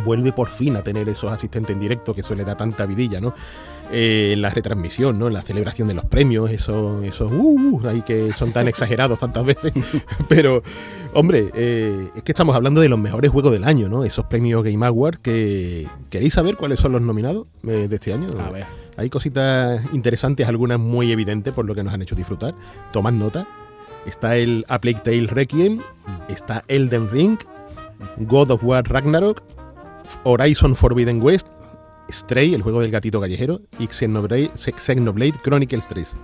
vuelve 0.05 0.31
por 0.31 0.49
fin 0.49 0.75
a 0.75 0.83
tener 0.83 1.09
esos 1.09 1.31
asistentes 1.31 1.73
en 1.73 1.79
directo 1.79 2.13
que 2.13 2.21
suele 2.21 2.43
dar 2.43 2.57
tanta 2.57 2.85
vidilla, 2.85 3.19
¿no? 3.19 3.33
Eh, 3.91 4.31
en 4.33 4.41
la 4.41 4.49
retransmisión, 4.49 5.19
¿no? 5.19 5.27
En 5.27 5.33
la 5.33 5.41
celebración 5.41 5.87
de 5.87 5.93
los 5.93 6.05
premios, 6.05 6.49
esos, 6.49 7.03
esos 7.03 7.31
uh, 7.31 7.35
uh 7.35 7.87
ahí 7.87 8.01
que 8.01 8.33
son 8.33 8.51
tan 8.51 8.67
exagerados 8.67 9.19
tantas 9.19 9.45
veces. 9.45 9.73
Pero, 10.27 10.63
hombre, 11.13 11.51
eh, 11.53 12.09
es 12.15 12.23
que 12.23 12.31
estamos 12.31 12.55
hablando 12.55 12.81
de 12.81 12.89
los 12.89 12.97
mejores 12.97 13.31
juegos 13.31 13.51
del 13.51 13.63
año, 13.63 13.87
¿no? 13.87 14.03
Esos 14.03 14.25
premios 14.25 14.63
Game 14.63 14.85
Award 14.85 15.17
que... 15.17 15.87
¿Queréis 16.09 16.33
saber 16.33 16.57
cuáles 16.57 16.79
son 16.79 16.93
los 16.93 17.01
nominados 17.01 17.47
eh, 17.67 17.87
de 17.87 17.95
este 17.95 18.13
año? 18.13 18.27
A 18.39 18.49
ver. 18.49 18.65
Hay 18.97 19.09
cositas 19.09 19.81
interesantes, 19.93 20.47
algunas 20.47 20.79
muy 20.79 21.11
evidentes 21.11 21.53
por 21.53 21.65
lo 21.65 21.75
que 21.75 21.83
nos 21.83 21.93
han 21.93 22.01
hecho 22.01 22.15
disfrutar. 22.15 22.55
Tomad 22.91 23.13
nota. 23.13 23.47
Está 24.05 24.37
el 24.37 24.65
A 24.67 24.79
Plague 24.79 25.01
Tale 25.03 25.27
Requiem, 25.27 25.79
está 26.29 26.63
Elden 26.67 27.09
Ring, 27.09 27.37
God 28.19 28.51
of 28.51 28.63
War 28.63 28.83
Ragnarok, 28.87 29.41
Horizon 30.23 30.75
Forbidden 30.75 31.21
West, 31.21 31.47
Stray, 32.09 32.53
el 32.53 32.61
juego 32.61 32.81
del 32.81 32.91
gatito 32.91 33.19
callejero, 33.19 33.61
y 33.79 33.87
Xenoblade, 33.87 34.51
Xenoblade 34.55 35.33
Chronicles 35.41 35.87
3. 35.87 36.15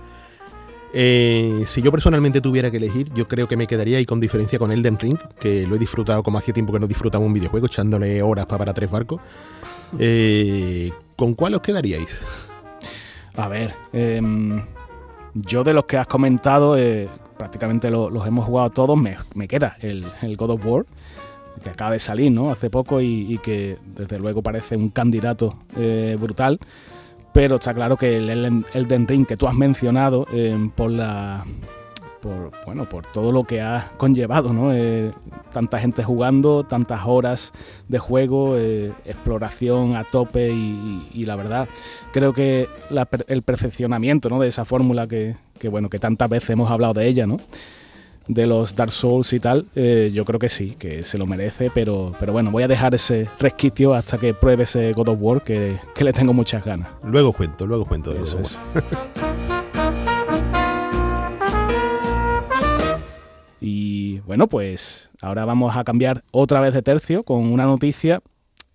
Eh, 0.94 1.64
si 1.66 1.80
yo 1.80 1.90
personalmente 1.90 2.40
tuviera 2.40 2.70
que 2.70 2.76
elegir, 2.76 3.12
yo 3.14 3.26
creo 3.26 3.48
que 3.48 3.56
me 3.56 3.66
quedaría 3.66 3.96
ahí 3.98 4.04
con 4.04 4.20
diferencia 4.20 4.58
con 4.58 4.70
Elden 4.72 4.98
Ring, 4.98 5.18
que 5.40 5.66
lo 5.66 5.76
he 5.76 5.78
disfrutado 5.78 6.22
como 6.22 6.38
hacía 6.38 6.52
tiempo 6.52 6.72
que 6.72 6.80
no 6.80 6.86
disfrutaba 6.86 7.24
un 7.24 7.32
videojuego, 7.32 7.66
echándole 7.66 8.22
horas 8.22 8.46
para, 8.46 8.72
tres 8.74 8.90
barcos. 8.90 9.20
Eh, 9.98 10.90
¿Con 11.16 11.34
cuál 11.34 11.54
os 11.54 11.60
quedaríais? 11.60 12.08
A 13.36 13.46
ver, 13.46 13.74
em, 13.92 14.64
yo 15.34 15.62
de 15.64 15.74
los 15.74 15.84
que 15.84 15.98
has 15.98 16.06
comentado, 16.06 16.78
eh, 16.78 17.10
prácticamente 17.36 17.90
los 17.90 18.26
hemos 18.26 18.46
jugado 18.46 18.70
todos, 18.70 18.98
me, 18.98 19.48
queda 19.48 19.76
el, 19.80 20.06
el 20.22 20.36
God 20.38 20.52
of 20.52 20.64
War 20.64 20.86
que 21.62 21.70
acaba 21.70 21.92
de 21.92 21.98
salir 21.98 22.30
¿no? 22.32 22.50
hace 22.50 22.70
poco 22.70 23.00
y, 23.00 23.38
que 23.42 23.76
desde 23.96 24.18
luego 24.18 24.42
parece 24.42 24.76
un 24.76 24.90
candidato 24.90 25.56
eh, 25.76 26.16
brutal. 26.18 26.58
Pero 27.32 27.54
está 27.54 27.72
claro 27.72 27.96
que 27.96 28.16
el 28.16 28.28
Elden 28.74 29.08
Ring 29.08 29.26
que 29.26 29.38
tú 29.38 29.48
has 29.48 29.54
mencionado 29.54 30.26
eh, 30.32 30.56
por 30.74 30.90
la 30.90 31.44
por, 32.20 32.52
bueno, 32.66 32.88
por 32.88 33.04
todo 33.06 33.32
lo 33.32 33.42
que 33.44 33.60
ha 33.62 33.90
conllevado, 33.96 34.52
¿no? 34.52 34.72
Eh, 34.72 35.10
tanta 35.52 35.80
gente 35.80 36.04
jugando, 36.04 36.62
tantas 36.62 37.00
horas 37.04 37.52
de 37.88 37.98
juego, 37.98 38.56
exploración 38.56 39.96
a 39.96 40.04
tope 40.04 40.50
y, 40.52 41.24
la 41.24 41.34
verdad 41.34 41.68
creo 42.12 42.32
que 42.32 42.68
el 43.26 43.42
perfeccionamiento 43.42 44.28
¿no? 44.28 44.38
de 44.38 44.48
esa 44.48 44.64
fórmula 44.64 45.06
que, 45.08 45.34
que, 45.58 45.68
bueno, 45.68 45.90
que 45.90 45.98
tantas 45.98 46.30
veces 46.30 46.50
hemos 46.50 46.70
hablado 46.70 46.94
de 46.94 47.08
ella, 47.08 47.26
¿no? 47.26 47.38
De 48.28 48.46
los 48.46 48.76
Dark 48.76 48.92
Souls 48.92 49.32
y 49.32 49.40
tal, 49.40 49.66
eh, 49.74 50.10
yo 50.14 50.24
creo 50.24 50.38
que 50.38 50.48
sí, 50.48 50.76
que 50.78 51.02
se 51.02 51.18
lo 51.18 51.26
merece, 51.26 51.70
pero, 51.72 52.14
pero 52.18 52.32
bueno, 52.32 52.50
voy 52.50 52.62
a 52.62 52.68
dejar 52.68 52.94
ese 52.94 53.28
resquicio 53.38 53.94
hasta 53.94 54.18
que 54.18 54.34
pruebe 54.34 54.64
ese 54.64 54.92
God 54.92 55.10
of 55.10 55.18
War, 55.20 55.42
que, 55.42 55.78
le 55.96 56.12
tengo 56.12 56.32
muchas 56.32 56.64
ganas. 56.64 56.88
Luego 57.04 57.32
cuento, 57.32 57.66
luego 57.66 57.84
cuento. 57.84 58.12
Eso 58.12 58.40
es. 58.40 58.58
y 63.60 64.18
bueno, 64.20 64.48
pues 64.48 65.10
ahora 65.20 65.44
vamos 65.44 65.76
a 65.76 65.84
cambiar 65.84 66.24
otra 66.32 66.60
vez 66.60 66.74
de 66.74 66.82
tercio 66.82 67.22
con 67.22 67.52
una 67.52 67.64
noticia 67.64 68.20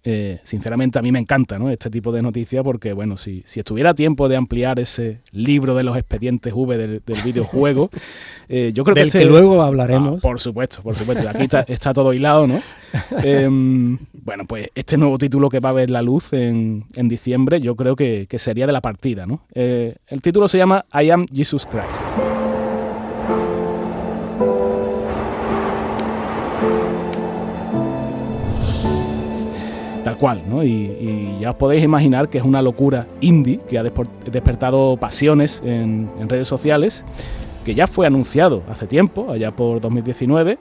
eh, 0.10 0.40
sinceramente 0.44 0.98
a 0.98 1.02
mí 1.02 1.12
me 1.12 1.20
encanta 1.20 1.60
este 1.70 1.90
tipo 1.90 2.14
de 2.14 2.22
noticias 2.22 2.64
porque, 2.64 2.94
bueno, 2.94 3.18
si, 3.18 3.44
si, 3.46 3.60
estuviera 3.60 3.94
tiempo 3.94 4.30
de 4.30 4.38
ampliar 4.38 4.80
ese 4.80 5.20
libro 5.34 5.76
de 5.76 5.84
los 5.84 5.98
expedientes 5.98 6.54
V 6.56 6.78
del, 6.78 7.02
videojuego, 7.26 7.90
eh, 8.48 8.72
yo 8.74 8.86
creo 8.86 8.96
que... 8.96 9.02
Este 9.02 9.20
que 9.20 9.26
luego 9.26 9.62
hablaremos. 9.62 10.20
Ah, 10.20 10.22
por 10.22 10.40
supuesto, 10.40 10.82
por 10.82 10.96
supuesto. 10.96 11.28
Aquí 11.28 11.50
está, 11.68 11.94
todo 11.94 12.14
hilado, 12.14 12.48
¿no? 12.48 12.62
Em, 13.22 13.98
bueno, 14.14 14.46
pues 14.46 14.70
este 14.76 14.96
nuevo 14.96 15.18
título 15.18 15.50
que 15.50 15.60
va 15.60 15.72
a 15.72 15.74
ver 15.74 15.90
la 15.90 16.02
luz 16.02 16.32
en, 16.32 16.86
en 16.96 17.10
diciembre 17.10 17.60
yo 17.60 17.76
creo 17.76 17.98
que, 17.98 18.28
que, 18.30 18.40
sería 18.40 18.66
de 18.66 18.72
la 18.72 18.80
partida, 18.80 19.26
¿no? 19.26 19.42
Eh, 19.54 19.98
el 20.08 20.22
título 20.22 20.48
se 20.48 20.58
llama 20.58 20.86
I 20.94 21.10
Am 21.10 21.26
Jesus 21.28 21.66
Christ. 21.66 22.37
Cual. 30.18 30.42
Y, 30.64 31.38
ya 31.40 31.52
os 31.52 31.58
podéis 31.58 31.84
imaginar 31.84 32.30
que 32.30 32.38
es 32.38 32.44
una 32.44 32.62
locura 32.62 33.08
indie 33.22 33.60
que 33.70 33.78
ha 33.78 33.84
despertado 33.84 34.98
pasiones 34.98 35.62
en, 35.66 36.10
redes 36.28 36.48
sociales, 36.48 37.04
que 37.64 37.76
ya 37.76 37.88
fue 37.88 38.08
anunciado 38.08 38.64
hace 38.70 38.88
tiempo, 38.88 39.32
allá 39.32 39.52
por 39.52 39.80
2019, 39.80 40.58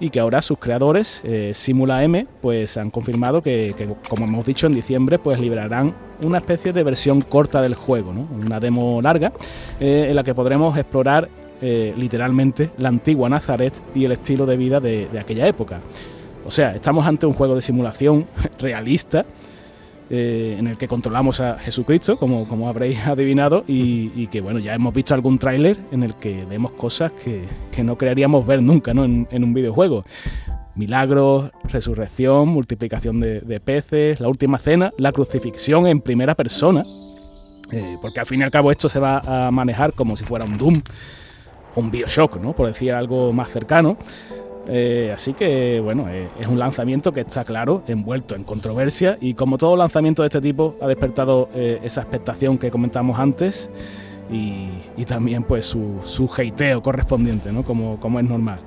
y 0.00 0.10
que 0.10 0.20
ahora 0.20 0.42
sus 0.42 0.58
creadores, 0.58 1.20
eh, 1.24 1.52
Simula 1.54 2.02
M, 2.02 2.26
pues 2.40 2.76
han 2.76 2.90
confirmado 2.90 3.40
que, 3.40 3.74
como 4.08 4.24
hemos 4.24 4.44
dicho, 4.44 4.66
en 4.66 4.74
diciembre 4.74 5.18
pues 5.18 5.38
liberarán 5.38 5.94
una 6.24 6.38
especie 6.38 6.72
de 6.72 6.82
versión 6.82 7.20
corta 7.20 7.62
del 7.62 7.74
juego, 7.74 8.12
¿no? 8.12 8.28
una 8.44 8.58
demo 8.58 9.00
larga, 9.00 9.32
eh, 9.78 10.06
en 10.08 10.16
la 10.16 10.24
que 10.24 10.34
podremos 10.34 10.76
explorar 10.76 11.28
eh, 11.60 11.94
literalmente 11.96 12.70
la 12.78 12.88
antigua 12.88 13.28
Nazaret 13.28 13.74
y 13.94 14.04
el 14.04 14.12
estilo 14.12 14.44
de 14.44 14.56
vida 14.56 14.80
de 14.80 15.08
aquella 15.20 15.46
época. 15.46 15.80
O 16.44 16.50
sea, 16.50 16.74
estamos 16.74 17.06
ante 17.06 17.26
un 17.26 17.32
juego 17.32 17.54
de 17.54 17.62
simulación 17.62 18.26
realista 18.58 19.24
eh, 20.14 20.56
en 20.58 20.66
el 20.66 20.76
que 20.76 20.88
controlamos 20.88 21.40
a 21.40 21.58
Jesucristo, 21.58 22.18
como, 22.18 22.46
como 22.46 22.68
habréis 22.68 22.98
adivinado, 23.06 23.64
y, 23.66 24.26
que 24.26 24.42
bueno, 24.42 24.58
ya 24.58 24.74
hemos 24.74 24.92
visto 24.92 25.14
algún 25.14 25.38
tráiler 25.38 25.78
en 25.90 26.02
el 26.02 26.16
que 26.16 26.44
vemos 26.44 26.72
cosas 26.72 27.12
que, 27.12 27.48
no 27.82 27.96
creeríamos 27.96 28.46
ver 28.46 28.62
nunca 28.62 28.92
¿no? 28.92 29.04
en, 29.04 29.26
un 29.32 29.54
videojuego. 29.54 30.04
Milagros, 30.74 31.50
resurrección, 31.64 32.48
multiplicación 32.48 33.20
de, 33.20 33.60
peces, 33.64 34.20
la 34.20 34.28
última 34.28 34.58
cena, 34.58 34.92
la 34.98 35.12
crucifixión 35.12 35.86
en 35.86 36.02
primera 36.02 36.34
persona, 36.34 36.84
eh, 37.70 37.96
porque 38.02 38.20
al 38.20 38.26
fin 38.26 38.40
y 38.40 38.42
al 38.42 38.50
cabo 38.50 38.70
esto 38.70 38.90
se 38.90 38.98
va 38.98 39.46
a 39.46 39.50
manejar 39.50 39.94
como 39.94 40.14
si 40.18 40.26
fuera 40.26 40.44
un 40.44 40.58
Doom, 40.58 40.82
un 41.76 41.90
Bioshock, 41.90 42.36
¿no? 42.36 42.52
por 42.52 42.66
decir 42.66 42.92
algo 42.92 43.32
más 43.32 43.50
cercano. 43.50 43.96
Eh, 44.74 45.12
así 45.12 45.34
que 45.34 45.80
bueno, 45.80 46.08
eh, 46.08 46.28
es 46.40 46.46
un 46.46 46.58
lanzamiento 46.58 47.12
que 47.12 47.20
está 47.20 47.44
claro, 47.44 47.82
envuelto 47.88 48.34
en 48.34 48.42
controversia 48.42 49.18
y 49.20 49.34
como 49.34 49.58
todo 49.58 49.76
lanzamiento 49.76 50.22
de 50.22 50.28
este 50.28 50.40
tipo 50.40 50.76
ha 50.80 50.86
despertado 50.86 51.50
eh, 51.54 51.78
esa 51.84 52.00
expectación 52.00 52.56
que 52.56 52.70
comentamos 52.70 53.18
antes 53.18 53.68
y, 54.30 55.04
también 55.04 55.42
pues 55.42 55.66
su, 55.66 55.98
su 56.02 56.30
correspondiente, 56.80 57.52
¿no? 57.52 57.64
como, 57.64 58.00
como 58.00 58.18
es 58.18 58.24
normal. 58.24 58.60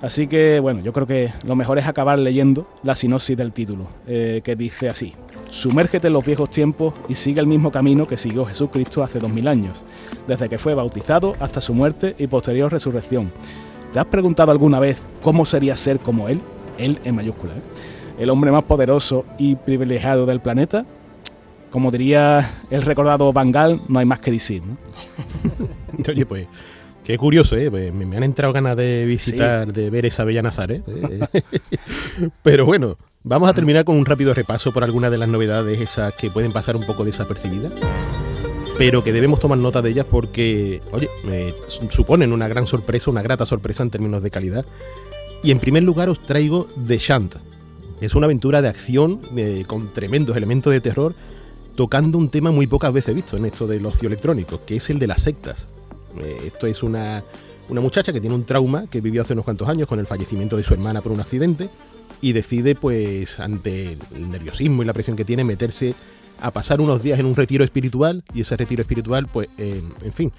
Así 0.00 0.26
que 0.26 0.58
bueno, 0.58 0.80
yo 0.80 0.92
creo 0.92 1.06
que 1.06 1.32
lo 1.44 1.54
mejor 1.54 1.78
es 1.78 1.86
acabar 1.86 2.18
leyendo 2.18 2.66
la 2.82 2.96
sinopsis 2.96 3.36
del 3.36 3.52
título, 3.52 3.86
que 4.06 4.56
dice 4.56 4.88
así, 4.88 5.12
sumérgete 5.50 6.08
en 6.08 6.14
los 6.14 6.24
viejos 6.24 6.50
tiempos 6.50 6.94
y 7.08 7.14
sigue 7.14 7.38
el 7.38 7.46
mismo 7.46 7.70
camino 7.70 8.08
que 8.08 8.16
siguió 8.16 8.44
Jesucristo 8.44 9.04
hace 9.04 9.20
dos 9.20 9.30
mil 9.30 9.46
años, 9.46 9.84
desde 10.26 10.48
que 10.48 10.58
fue 10.58 10.74
bautizado 10.74 11.36
hasta 11.38 11.60
su 11.60 11.74
muerte 11.74 12.16
y 12.18 12.26
posterior 12.26 12.72
resurrección 12.72 13.30
¿Te 13.92 14.00
has 14.00 14.06
preguntado 14.06 14.50
alguna 14.50 14.80
vez 14.80 14.98
cómo 15.22 15.44
sería 15.44 15.76
ser 15.76 15.98
como 15.98 16.28
él? 16.28 16.40
Él 16.78 16.98
en 17.04 17.14
mayúscula, 17.14 17.52
¿eh? 17.52 17.62
El 18.18 18.30
hombre 18.30 18.50
más 18.50 18.64
poderoso 18.64 19.24
y 19.38 19.56
privilegiado 19.56 20.26
del 20.26 20.40
planeta. 20.40 20.84
Como 21.70 21.90
diría 21.90 22.62
el 22.70 22.82
recordado 22.82 23.32
Bangal, 23.32 23.80
no 23.88 23.98
hay 23.98 24.06
más 24.06 24.20
que 24.20 24.30
decir. 24.30 24.62
¿no? 24.64 24.76
Oye, 26.08 26.26
pues 26.26 26.46
Qué 27.04 27.18
curioso, 27.18 27.56
¿eh? 27.56 27.68
Pues 27.68 27.92
me, 27.92 28.16
han 28.16 28.22
entrado 28.22 28.52
ganas 28.52 28.76
de 28.76 29.04
visitar, 29.06 29.72
de 29.72 29.90
ver 29.90 30.06
esa 30.06 30.24
bella 30.24 30.40
Nazaret. 30.40 30.84
¿eh? 30.86 31.42
Pero 32.42 32.64
bueno, 32.64 32.96
vamos 33.24 33.50
a 33.50 33.54
terminar 33.54 33.84
con 33.84 33.96
un 33.96 34.06
rápido 34.06 34.32
repaso 34.34 34.72
por 34.72 34.84
algunas 34.84 35.10
de 35.10 35.18
las 35.18 35.28
novedades 35.28 35.80
esas 35.80 36.14
que 36.14 36.30
pueden 36.30 36.52
pasar 36.52 36.76
un 36.76 36.84
poco 36.84 37.04
desapercibidas 37.04 37.72
pero 38.78 39.04
que 39.04 39.12
debemos 39.12 39.40
tomar 39.40 39.58
nota 39.58 39.82
de 39.82 39.90
ellas 39.90 40.06
porque, 40.10 40.80
oye, 40.92 41.08
suponen 41.90 42.32
una 42.32 42.48
gran 42.48 42.66
sorpresa, 42.66 43.10
una 43.10 43.22
grata 43.22 43.46
sorpresa 43.46 43.82
en 43.82 43.90
términos 43.90 44.22
de 44.22 44.30
calidad. 44.30 44.66
Y 45.42 45.50
en 45.50 45.58
primer 45.58 45.82
lugar 45.82 46.08
os 46.08 46.20
traigo 46.20 46.68
The 46.86 46.98
Shant. 46.98 47.36
Es 48.00 48.14
una 48.14 48.26
aventura 48.26 48.62
de 48.62 48.68
acción 48.68 49.20
eh, 49.36 49.64
con 49.66 49.92
tremendos 49.92 50.36
elementos 50.36 50.72
de 50.72 50.80
terror, 50.80 51.14
tocando 51.74 52.18
un 52.18 52.28
tema 52.28 52.50
muy 52.50 52.66
pocas 52.66 52.92
veces 52.92 53.14
visto 53.14 53.36
en 53.36 53.46
esto 53.46 53.66
del 53.66 53.84
ocio 53.86 54.08
electrónico, 54.08 54.60
que 54.64 54.76
es 54.76 54.90
el 54.90 54.98
de 54.98 55.06
las 55.06 55.22
sectas. 55.22 55.66
Eh, 56.18 56.42
esto 56.46 56.66
es 56.66 56.82
una, 56.82 57.22
una 57.68 57.80
muchacha 57.80 58.12
que 58.12 58.20
tiene 58.20 58.34
un 58.34 58.44
trauma 58.44 58.86
que 58.88 59.00
vivió 59.00 59.22
hace 59.22 59.32
unos 59.32 59.44
cuantos 59.44 59.68
años 59.68 59.88
con 59.88 59.98
el 59.98 60.06
fallecimiento 60.06 60.56
de 60.56 60.64
su 60.64 60.74
hermana 60.74 61.00
por 61.00 61.12
un 61.12 61.20
accidente 61.20 61.68
y 62.20 62.32
decide, 62.32 62.74
pues, 62.74 63.40
ante 63.40 63.98
el 64.14 64.30
nerviosismo 64.30 64.82
y 64.82 64.86
la 64.86 64.92
presión 64.92 65.16
que 65.16 65.24
tiene, 65.24 65.44
meterse 65.44 65.94
a 66.42 66.50
pasar 66.50 66.80
unos 66.80 67.02
días 67.02 67.18
en 67.18 67.26
un 67.26 67.36
retiro 67.36 67.64
espiritual 67.64 68.24
y 68.34 68.42
ese 68.42 68.56
retiro 68.56 68.82
espiritual, 68.82 69.28
pues, 69.28 69.48
eh, 69.58 69.82
en 70.02 70.12
fin, 70.12 70.32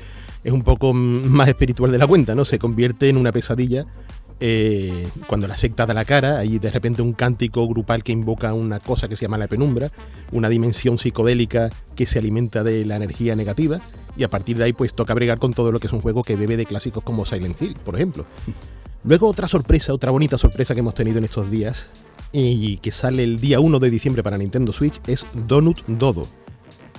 es 0.43 0.51
un 0.51 0.63
poco 0.63 0.93
más 0.93 1.47
espiritual 1.47 1.91
de 1.91 1.97
la 1.97 2.07
cuenta, 2.07 2.35
¿no? 2.35 2.45
Se 2.45 2.59
convierte 2.59 3.09
en 3.09 3.17
una 3.17 3.31
pesadilla 3.31 3.85
eh, 4.39 5.07
cuando 5.27 5.47
la 5.47 5.55
secta 5.55 5.85
da 5.85 5.93
la 5.93 6.03
cara, 6.03 6.39
hay 6.39 6.59
de 6.59 6.69
repente 6.69 7.01
un 7.01 7.13
cántico 7.13 7.65
grupal 7.67 8.03
que 8.03 8.11
invoca 8.11 8.53
una 8.53 8.81
cosa 8.81 9.07
que 9.07 9.15
se 9.15 9.23
llama 9.23 9.37
la 9.37 9.47
penumbra, 9.47 9.89
una 10.33 10.49
dimensión 10.49 10.97
psicodélica 10.97 11.69
que 11.95 12.05
se 12.05 12.19
alimenta 12.19 12.61
de 12.61 12.83
la 12.83 12.97
energía 12.97 13.37
negativa, 13.37 13.79
y 14.17 14.23
a 14.23 14.29
partir 14.29 14.57
de 14.57 14.65
ahí 14.65 14.73
pues 14.73 14.93
toca 14.93 15.13
bregar 15.13 15.39
con 15.39 15.53
todo 15.53 15.71
lo 15.71 15.79
que 15.79 15.87
es 15.87 15.93
un 15.93 16.01
juego 16.01 16.23
que 16.23 16.35
bebe 16.35 16.57
de 16.57 16.65
clásicos 16.65 17.03
como 17.03 17.25
Silent 17.25 17.61
Hill, 17.61 17.77
por 17.85 17.95
ejemplo. 17.95 18.25
Luego 19.05 19.29
otra 19.29 19.47
sorpresa, 19.47 19.93
otra 19.93 20.11
bonita 20.11 20.37
sorpresa 20.37 20.73
que 20.73 20.81
hemos 20.81 20.95
tenido 20.95 21.19
en 21.19 21.25
estos 21.25 21.49
días 21.49 21.87
y 22.33 22.77
que 22.77 22.91
sale 22.91 23.23
el 23.23 23.39
día 23.39 23.59
1 23.59 23.79
de 23.79 23.89
diciembre 23.91 24.23
para 24.23 24.37
Nintendo 24.37 24.73
Switch 24.73 24.99
es 25.07 25.25
Donut 25.47 25.79
Dodo. 25.87 26.27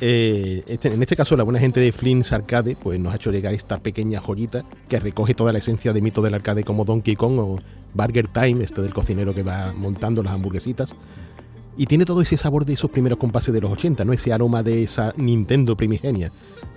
Eh, 0.01 0.63
este, 0.67 0.93
en 0.93 1.01
este 1.01 1.17
caso, 1.17 1.37
la 1.37 1.45
buena 1.45 1.59
gente 1.59 1.81
de 1.81 1.93
Flynn's 1.93 2.33
Arcade 2.33 2.77
pues, 2.77 2.99
nos 3.01 3.13
ha 3.13 3.17
hecho 3.17 3.31
llegar 3.31 3.53
esta 3.55 3.79
pequeña 3.79 4.21
joyita 4.21 4.65
que 4.89 4.99
recoge 4.99 5.35
toda 5.35 5.53
la 5.53 5.59
esencia 5.59 5.93
de 5.93 6.01
mito 6.03 6.23
del 6.23 6.35
arcade 6.35 6.65
como 6.65 6.85
Donkey 6.85 7.17
Kong 7.17 7.39
o 7.39 7.59
Burger 7.95 8.29
Time, 8.29 8.63
este 8.63 8.83
del 8.83 8.95
cocinero 8.95 9.35
que 9.35 9.43
va 9.43 9.73
montando 9.73 10.23
las 10.23 10.35
hamburguesitas. 10.35 10.95
Y 11.77 11.87
tiene 11.87 12.05
todo 12.05 12.21
ese 12.21 12.37
sabor 12.37 12.65
de 12.65 12.75
esos 12.75 12.91
primeros 12.91 13.19
compases 13.19 13.53
de 13.53 13.61
los 13.61 13.73
80, 13.73 14.05
¿no? 14.05 14.13
Ese 14.13 14.33
aroma 14.33 14.63
de 14.63 14.85
esa 14.85 15.13
Nintendo 15.17 15.77
primigenia. 15.77 16.31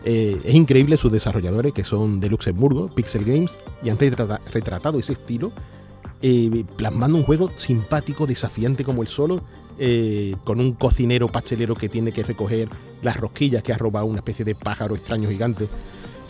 Eh, 0.04 0.40
es 0.44 0.56
increíble 0.56 0.98
sus 0.98 1.12
desarrolladores, 1.12 1.74
que 1.74 1.84
son 1.84 2.20
de 2.20 2.30
Luxemburgo, 2.30 2.90
Pixel 2.90 3.24
Games, 3.24 3.52
y 3.84 3.90
han 3.90 4.00
retratado 4.00 4.98
ese 4.98 5.14
estilo 5.14 5.52
eh, 6.22 6.64
plasmando 6.76 7.18
un 7.18 7.24
juego 7.24 7.52
simpático, 7.54 8.26
desafiante 8.26 8.84
como 8.84 9.02
el 9.02 9.08
solo, 9.08 9.42
eh, 9.80 10.36
con 10.44 10.60
un 10.60 10.74
cocinero 10.74 11.28
pachelero 11.28 11.76
que 11.76 11.90
tiene 11.90 12.12
que 12.12 12.24
recoger 12.24 12.70
las 13.04 13.18
rosquillas 13.18 13.62
que 13.62 13.74
ha 13.74 13.78
robado 13.78 14.06
una 14.06 14.20
especie 14.20 14.44
de 14.44 14.56
pájaro 14.56 14.96
extraño 14.96 15.30
gigante. 15.30 15.68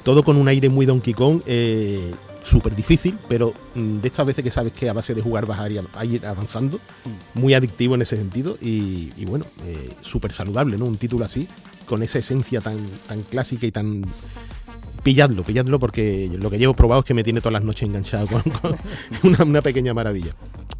Todo 0.03 0.23
con 0.23 0.37
un 0.37 0.47
aire 0.47 0.69
muy 0.69 0.85
Donkey 0.85 1.13
Kong, 1.13 1.41
eh, 1.45 2.11
súper 2.43 2.75
difícil, 2.75 3.17
pero 3.27 3.53
mm, 3.75 3.99
de 3.99 4.07
estas 4.07 4.25
veces 4.25 4.43
que 4.43 4.51
sabes 4.51 4.73
que 4.73 4.89
a 4.89 4.93
base 4.93 5.13
de 5.13 5.21
jugar 5.21 5.45
vas 5.45 5.59
a 5.59 6.05
ir, 6.05 6.25
avanzando, 6.25 6.79
muy 7.33 7.53
adictivo 7.53 7.95
en 7.95 8.01
ese 8.01 8.17
sentido 8.17 8.57
y, 8.61 9.11
bueno, 9.25 9.45
súper 10.01 10.31
saludable, 10.31 10.77
¿no? 10.77 10.85
Un 10.85 10.97
título 10.97 11.25
así, 11.25 11.47
con 11.85 12.03
esa 12.03 12.19
esencia 12.19 12.61
tan, 12.61 12.77
tan 13.07 13.21
clásica 13.23 13.65
y 13.65 13.71
tan 13.71 14.05
pilladlo, 15.07 15.43
pilladlo 15.43 15.79
porque 15.79 16.29
lo 16.37 16.49
que 16.49 16.59
llevo 16.59 16.73
probado 16.73 16.99
es 16.99 17.05
que 17.05 17.13
me 17.13 17.23
tiene 17.23 17.39
todas 17.39 17.53
las 17.53 17.63
noches 17.63 17.83
enganchado 17.83 18.27
con, 18.27 18.75
una, 19.47 19.61
pequeña 19.61 19.93
maravilla. 19.93 20.31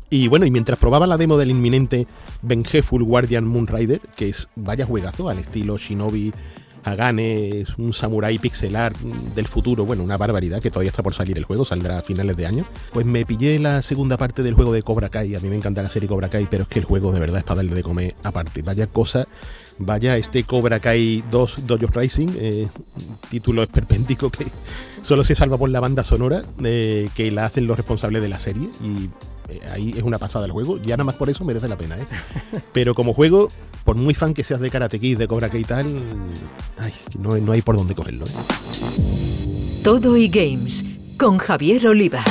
Y 0.09 0.27
bueno, 0.27 0.45
y 0.45 0.51
mientras 0.51 0.77
probaba 0.77 1.07
la 1.07 1.15
demo 1.15 1.37
del 1.37 1.49
inminente 1.49 2.07
Vengeful 2.41 3.05
Guardian 3.05 3.47
Moonrider, 3.47 4.01
que 4.17 4.27
es 4.27 4.49
vaya 4.57 4.85
juegazo 4.85 5.29
al 5.29 5.39
estilo 5.39 5.77
Shinobi 5.77 6.33
Hagane, 6.83 7.61
es 7.61 7.77
un 7.77 7.93
samurai 7.93 8.37
pixelar 8.37 8.93
del 9.33 9.47
futuro, 9.47 9.85
bueno, 9.85 10.03
una 10.03 10.17
barbaridad 10.17 10.59
que 10.61 10.71
todavía 10.71 10.89
está 10.89 11.03
por 11.03 11.13
salir 11.13 11.37
el 11.37 11.45
juego, 11.45 11.63
saldrá 11.63 11.97
a 11.97 12.01
finales 12.01 12.35
de 12.35 12.47
año. 12.47 12.65
Pues 12.91 13.05
me 13.05 13.25
pillé 13.25 13.57
la 13.59 13.81
segunda 13.81 14.17
parte 14.17 14.43
del 14.43 14.55
juego 14.55 14.73
de 14.73 14.83
Cobra 14.83 15.07
Kai, 15.07 15.35
a 15.35 15.39
mí 15.39 15.47
me 15.47 15.55
encanta 15.55 15.81
la 15.81 15.89
serie 15.89 16.09
Cobra 16.09 16.29
Kai, 16.29 16.49
pero 16.51 16.63
es 16.63 16.67
que 16.67 16.79
el 16.79 16.85
juego 16.85 17.13
de 17.13 17.21
verdad 17.21 17.37
es 17.37 17.43
para 17.45 17.63
darle 17.63 17.75
de 17.75 17.83
comer 17.83 18.15
aparte. 18.23 18.61
Vaya 18.61 18.87
cosa 18.87 19.25
Vaya, 19.79 20.17
este 20.17 20.43
Cobra 20.43 20.79
Kai 20.79 21.23
2 21.29 21.67
Dojo 21.67 21.87
Rising, 21.87 22.29
eh, 22.37 22.67
título 23.29 23.63
esperpéntico 23.63 24.31
que 24.31 24.45
solo 25.01 25.23
se 25.23 25.35
salva 25.35 25.57
por 25.57 25.69
la 25.69 25.79
banda 25.79 26.03
sonora, 26.03 26.43
eh, 26.63 27.09
que 27.15 27.31
la 27.31 27.45
hacen 27.45 27.67
los 27.67 27.77
responsables 27.77 28.21
de 28.21 28.29
la 28.29 28.39
serie. 28.39 28.69
Y 28.81 29.09
eh, 29.53 29.61
ahí 29.71 29.93
es 29.95 30.03
una 30.03 30.17
pasada 30.17 30.45
el 30.45 30.51
juego. 30.51 30.77
Ya 30.77 30.97
nada 30.97 31.05
más 31.05 31.15
por 31.15 31.29
eso 31.29 31.45
merece 31.45 31.67
la 31.67 31.77
pena. 31.77 31.97
¿eh? 31.97 32.05
Pero 32.73 32.95
como 32.95 33.13
juego, 33.13 33.49
por 33.85 33.95
muy 33.95 34.13
fan 34.13 34.33
que 34.33 34.43
seas 34.43 34.59
de 34.59 34.69
Karate 34.71 34.99
Kid, 34.99 35.17
de 35.17 35.27
Cobra 35.27 35.49
Kai 35.49 35.61
y 35.61 35.65
tal, 35.65 35.85
no, 37.19 37.37
no 37.37 37.51
hay 37.51 37.61
por 37.61 37.75
dónde 37.75 37.95
cogerlo. 37.95 38.25
Todo 39.83 40.17
y 40.17 40.27
Games, 40.27 40.83
con 41.17 41.37
Javier 41.37 41.87
Oliva. 41.87 42.23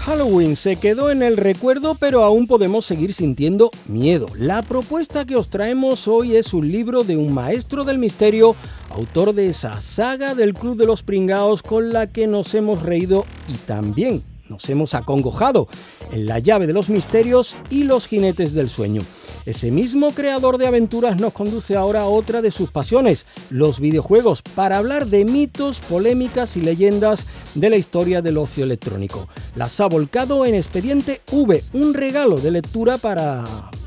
Halloween 0.00 0.56
se 0.56 0.76
quedó 0.76 1.10
en 1.10 1.22
el 1.22 1.36
recuerdo, 1.36 1.94
pero 1.94 2.24
aún 2.24 2.46
podemos 2.46 2.86
seguir 2.86 3.12
sintiendo 3.12 3.70
miedo. 3.86 4.28
La 4.34 4.62
propuesta 4.62 5.26
que 5.26 5.36
os 5.36 5.50
traemos 5.50 6.08
hoy 6.08 6.36
es 6.36 6.54
un 6.54 6.72
libro 6.72 7.04
de 7.04 7.18
un 7.18 7.34
maestro 7.34 7.84
del 7.84 7.98
misterio, 7.98 8.56
autor 8.88 9.34
de 9.34 9.48
esa 9.48 9.78
saga 9.82 10.34
del 10.34 10.54
Club 10.54 10.78
de 10.78 10.86
los 10.86 11.02
Pringaos 11.02 11.62
con 11.62 11.92
la 11.92 12.06
que 12.06 12.26
nos 12.26 12.54
hemos 12.54 12.82
reído 12.82 13.26
y 13.48 13.54
también 13.58 14.24
nos 14.48 14.68
hemos 14.70 14.94
acongojado 14.94 15.68
en 16.10 16.26
La 16.26 16.38
llave 16.38 16.66
de 16.66 16.72
los 16.72 16.88
misterios 16.88 17.54
y 17.68 17.84
Los 17.84 18.06
jinetes 18.06 18.54
del 18.54 18.70
sueño. 18.70 19.02
Ese 19.50 19.72
mismo 19.72 20.12
creador 20.12 20.58
de 20.58 20.68
aventuras 20.68 21.20
nos 21.20 21.32
conduce 21.32 21.74
ahora 21.74 22.02
a 22.02 22.06
otra 22.06 22.40
de 22.40 22.52
sus 22.52 22.70
pasiones, 22.70 23.26
los 23.50 23.80
videojuegos, 23.80 24.42
para 24.42 24.78
hablar 24.78 25.08
de 25.08 25.24
mitos, 25.24 25.80
polémicas 25.80 26.56
y 26.56 26.60
leyendas 26.60 27.26
de 27.56 27.68
la 27.68 27.76
historia 27.76 28.22
del 28.22 28.38
ocio 28.38 28.62
electrónico. 28.62 29.26
Las 29.56 29.80
ha 29.80 29.88
volcado 29.88 30.46
en 30.46 30.54
Expediente 30.54 31.20
V, 31.32 31.64
un 31.72 31.94
regalo 31.94 32.36
de 32.36 32.52
lectura 32.52 32.96
para 32.96 33.42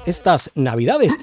estas 0.06 0.52
navidades. 0.54 1.14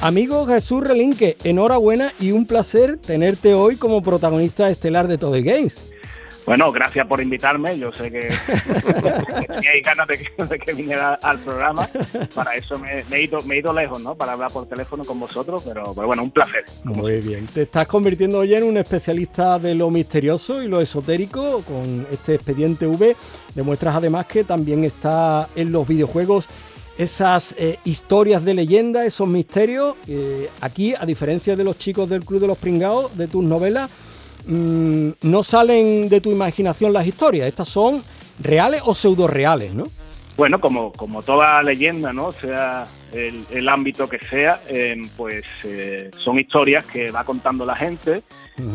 Amigo 0.00 0.46
Jesús 0.46 0.84
Relinque, 0.84 1.36
enhorabuena 1.42 2.12
y 2.20 2.30
un 2.30 2.46
placer 2.46 2.96
tenerte 2.96 3.54
hoy 3.54 3.74
como 3.74 4.04
protagonista 4.04 4.70
estelar 4.70 5.08
de 5.08 5.18
Todo 5.18 5.32
Games. 5.42 5.91
Bueno, 6.44 6.72
gracias 6.72 7.06
por 7.06 7.20
invitarme. 7.20 7.78
Yo 7.78 7.92
sé 7.92 8.10
que, 8.10 8.20
teníais 9.46 9.84
ganas 9.84 10.08
de 10.08 10.58
que, 10.58 10.72
viniera 10.72 11.14
al 11.14 11.38
programa. 11.38 11.88
Para 12.34 12.56
eso 12.56 12.78
me, 12.78 13.04
he 13.10 13.22
ido, 13.22 13.42
me, 13.42 13.54
he 13.54 13.58
ido, 13.58 13.72
lejos, 13.72 14.00
¿no? 14.00 14.14
Para 14.14 14.32
hablar 14.32 14.50
por 14.50 14.66
teléfono 14.66 15.04
con 15.04 15.20
vosotros, 15.20 15.62
pero, 15.64 15.94
bueno, 15.94 16.22
un 16.22 16.30
placer. 16.30 16.64
Muy 16.84 17.20
bien. 17.20 17.46
Te 17.46 17.62
estás 17.62 17.86
convirtiendo 17.86 18.38
hoy 18.38 18.54
en 18.54 18.64
un 18.64 18.76
especialista 18.76 19.58
de 19.58 19.74
lo 19.74 19.90
misterioso 19.90 20.62
y 20.62 20.68
lo 20.68 20.80
esotérico 20.80 21.62
con 21.62 22.06
este 22.10 22.34
expediente 22.34 22.86
V. 22.86 23.16
Demuestras 23.54 23.96
además 23.96 24.26
que 24.26 24.44
también 24.44 24.84
está 24.84 25.48
en 25.54 25.70
los 25.70 25.86
videojuegos 25.86 26.48
esas 26.98 27.54
eh, 27.58 27.78
historias 27.84 28.44
de 28.44 28.54
leyenda, 28.54 29.04
esos 29.04 29.28
misterios. 29.28 29.94
Eh, 30.06 30.48
aquí, 30.60 30.94
a 30.94 31.06
diferencia 31.06 31.56
de 31.56 31.64
los 31.64 31.78
chicos 31.78 32.08
del 32.08 32.24
Club 32.24 32.40
de 32.40 32.46
los 32.46 32.58
Pringados, 32.58 33.16
de 33.16 33.28
tus 33.28 33.44
novelas, 33.44 33.90
mm, 34.46 35.10
no 35.22 35.42
salen 35.42 36.08
de 36.08 36.20
tu 36.20 36.30
imaginación 36.30 36.92
las 36.92 37.06
historias. 37.06 37.48
Estas 37.48 37.68
son 37.68 38.02
reales 38.38 38.82
o 38.84 38.94
pseudo 38.94 39.26
reales, 39.26 39.74
¿no? 39.74 39.84
Bueno, 40.36 40.60
como, 40.60 40.92
como 40.92 41.22
toda 41.22 41.62
leyenda, 41.62 42.12
¿no? 42.12 42.32
Sea 42.32 42.86
el, 43.12 43.68
ámbito 43.68 44.08
que 44.08 44.18
sea, 44.18 44.60
eh, 44.66 44.96
pues 45.16 45.44
son 46.16 46.38
historias 46.38 46.86
que 46.86 47.10
va 47.10 47.24
contando 47.24 47.66
la 47.66 47.76
gente, 47.76 48.22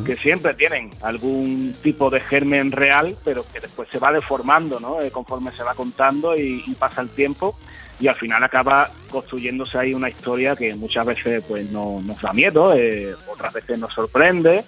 que 0.06 0.16
siempre 0.16 0.54
tienen 0.54 0.92
algún 1.02 1.74
tipo 1.82 2.10
de 2.12 2.20
germen 2.20 2.72
real, 2.72 3.18
pero 3.24 3.44
que 3.52 3.60
después 3.60 3.90
se 3.92 3.98
va 3.98 4.12
deformando, 4.12 4.80
¿no? 4.80 4.98
conforme 5.12 5.52
se 5.52 5.64
va 5.64 5.74
contando 5.74 6.36
y 6.36 6.62
pasa 6.78 7.02
el 7.02 7.10
tiempo 7.10 7.56
y 8.00 8.08
al 8.08 8.16
final 8.16 8.44
acaba 8.44 8.90
construyéndose 9.10 9.78
ahí 9.78 9.94
una 9.94 10.10
historia 10.10 10.56
que 10.56 10.76
muchas 10.76 11.06
veces 11.06 11.44
pues 11.48 11.70
no, 11.72 12.00
nos 12.04 12.22
da 12.22 12.34
miedo, 12.34 12.74
eh, 12.76 13.16
otras 13.28 13.54
veces 13.54 13.80
nos 13.80 13.94
sorprende 13.94 14.64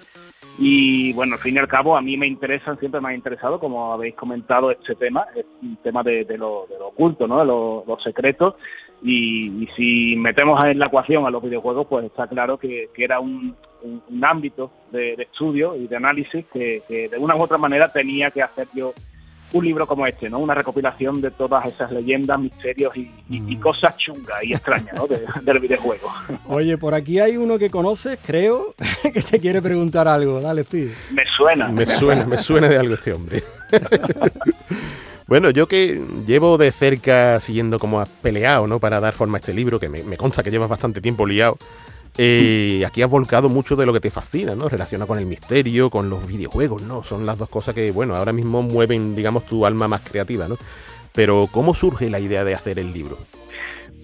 y 0.60 1.14
bueno, 1.14 1.36
al 1.36 1.40
fin 1.40 1.56
y 1.56 1.60
al 1.60 1.68
cabo 1.68 1.96
a 1.96 2.02
mí 2.02 2.18
me 2.18 2.28
interesan, 2.28 2.78
siempre 2.80 3.00
me 3.00 3.10
ha 3.10 3.14
interesado, 3.14 3.60
como 3.60 3.94
habéis 3.94 4.16
comentado, 4.16 4.72
este 4.72 4.94
tema, 4.96 5.26
el 5.36 5.78
tema 5.78 6.04
de, 6.04 6.26
lo, 6.38 6.66
oculto, 6.82 7.28
¿no? 7.28 7.40
de 7.40 7.46
lo, 7.46 7.98
secreto 8.04 8.58
y, 9.02 9.68
si 9.78 10.16
metemos 10.18 10.62
en 10.66 10.80
la 10.80 10.88
ecuación 10.88 11.26
a 11.26 11.30
los 11.30 11.42
videojuegos 11.42 11.88
pues 11.88 12.06
está 12.06 12.28
claro 12.28 12.58
que, 12.58 12.90
era 12.98 13.20
un, 13.20 13.56
ámbito 14.22 14.72
de, 14.92 15.14
estudio 15.14 15.76
y 15.76 15.88
de 15.88 15.96
análisis 15.96 16.46
que 16.52 16.82
de 16.90 17.18
una 17.18 17.36
u 17.36 17.42
otra 17.42 17.58
manera 17.58 17.92
tenía 17.92 18.30
que 18.30 18.42
hacer 18.42 18.68
yo 18.74 18.94
un 19.54 19.66
libro 19.66 19.88
como 19.88 20.06
este, 20.06 20.30
¿no? 20.30 20.40
Una 20.40 20.54
recopilación 20.54 21.22
de 21.22 21.32
todas 21.32 21.66
esas 21.66 21.92
leyendas, 21.92 22.40
misterios 22.40 22.96
y, 22.96 23.12
mm. 23.30 23.60
cosas 23.60 23.98
chungas 23.98 24.44
y 24.44 24.54
extrañas, 24.54 24.96
¿no? 24.96 25.08
del 25.42 25.60
videojuego. 25.60 26.12
Oye, 26.48 26.78
por 26.78 26.94
aquí 26.94 27.20
hay 27.20 27.38
uno 27.38 27.58
que 27.58 27.70
conoces, 27.70 28.20
creo, 28.26 28.76
que 29.14 29.22
te 29.22 29.40
quiere 29.40 29.62
preguntar 29.62 30.08
algo. 30.08 30.42
Dale, 30.42 30.64
pide. 30.64 30.94
Me 31.12 31.24
suena. 31.36 31.68
Me 31.70 31.86
suena, 31.86 32.26
me 32.26 32.38
suena 32.38 32.68
de 32.68 32.78
algo 32.78 32.94
este 32.96 33.14
hombre. 33.14 33.44
Bueno, 35.28 35.52
yo 35.52 35.68
que 35.68 36.02
llevo 36.26 36.58
de 36.58 36.72
cerca 36.72 37.40
siguiendo 37.40 37.78
cómo 37.78 38.02
has 38.02 38.10
peleado, 38.10 38.66
¿no? 38.66 38.80
Para 38.80 39.00
dar 39.00 39.14
forma 39.14 39.38
a 39.38 39.40
este 39.40 39.54
libro, 39.54 39.80
que 39.80 39.88
me, 39.88 40.02
me 40.02 40.18
consta 40.18 40.42
que 40.42 40.50
llevas 40.50 40.70
bastante 40.70 41.02
tiempo 41.02 41.28
liado. 41.28 41.60
Eh, 42.22 42.84
aquí 42.86 43.02
has 43.02 43.10
volcado 43.10 43.48
mucho 43.48 43.78
de 43.78 43.86
lo 43.86 43.94
que 43.94 44.02
te 44.02 44.12
fascina, 44.12 44.54
¿no? 44.54 44.68
Relaciona 44.68 45.06
con 45.06 45.20
el 45.20 45.26
misterio, 45.26 45.90
con 45.90 46.10
los 46.10 46.28
videojuegos, 46.28 46.82
¿no? 46.82 47.02
Son 47.02 47.26
las 47.26 47.38
dos 47.38 47.48
cosas 47.48 47.74
que, 47.74 47.92
bueno, 47.92 48.14
ahora 48.14 48.34
mismo 48.34 48.62
mueven, 48.62 49.16
digamos, 49.16 49.46
tu 49.46 49.66
alma 49.66 49.88
más 49.88 50.02
creativa, 50.02 50.50
¿no? 50.50 50.58
Pero, 51.14 51.48
¿cómo 51.50 51.74
surge 51.74 52.10
la 52.10 52.20
idea 52.20 52.44
de 52.44 52.56
hacer 52.56 52.78
el 52.78 52.92
libro? 52.92 53.18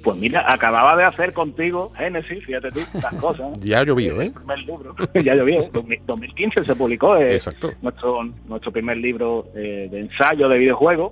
Pues 0.02 0.18
mira, 0.18 0.46
acababa 0.48 0.96
de 0.96 1.04
hacer 1.04 1.34
contigo 1.34 1.92
Génesis, 1.98 2.46
fíjate 2.46 2.72
tú, 2.72 2.80
las 2.94 3.14
cosas. 3.20 3.60
ya 3.60 3.84
llovió, 3.84 4.22
¿eh? 4.22 4.32
primer 4.34 4.60
libro. 4.60 4.96
ya 5.16 5.36
llovió. 5.36 5.64
En 5.64 6.06
2015 6.06 6.64
se 6.64 6.76
publicó 6.78 7.18
eh, 7.18 7.38
nuestro 7.82 8.24
nuestro 8.48 8.72
primer 8.72 8.96
libro 8.96 9.48
eh, 9.54 9.90
de 9.92 10.00
ensayo 10.00 10.48
de 10.48 10.58
videojuegos. 10.58 11.12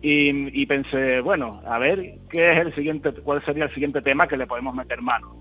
Y, 0.00 0.58
y, 0.58 0.64
pensé, 0.64 1.20
bueno, 1.20 1.60
a 1.66 1.78
ver 1.78 2.14
qué 2.32 2.52
es 2.52 2.60
el 2.60 2.74
siguiente, 2.74 3.12
cuál 3.12 3.44
sería 3.44 3.64
el 3.64 3.74
siguiente 3.74 4.00
tema 4.00 4.26
que 4.26 4.38
le 4.38 4.46
podemos 4.46 4.74
meter 4.74 5.02
mano 5.02 5.36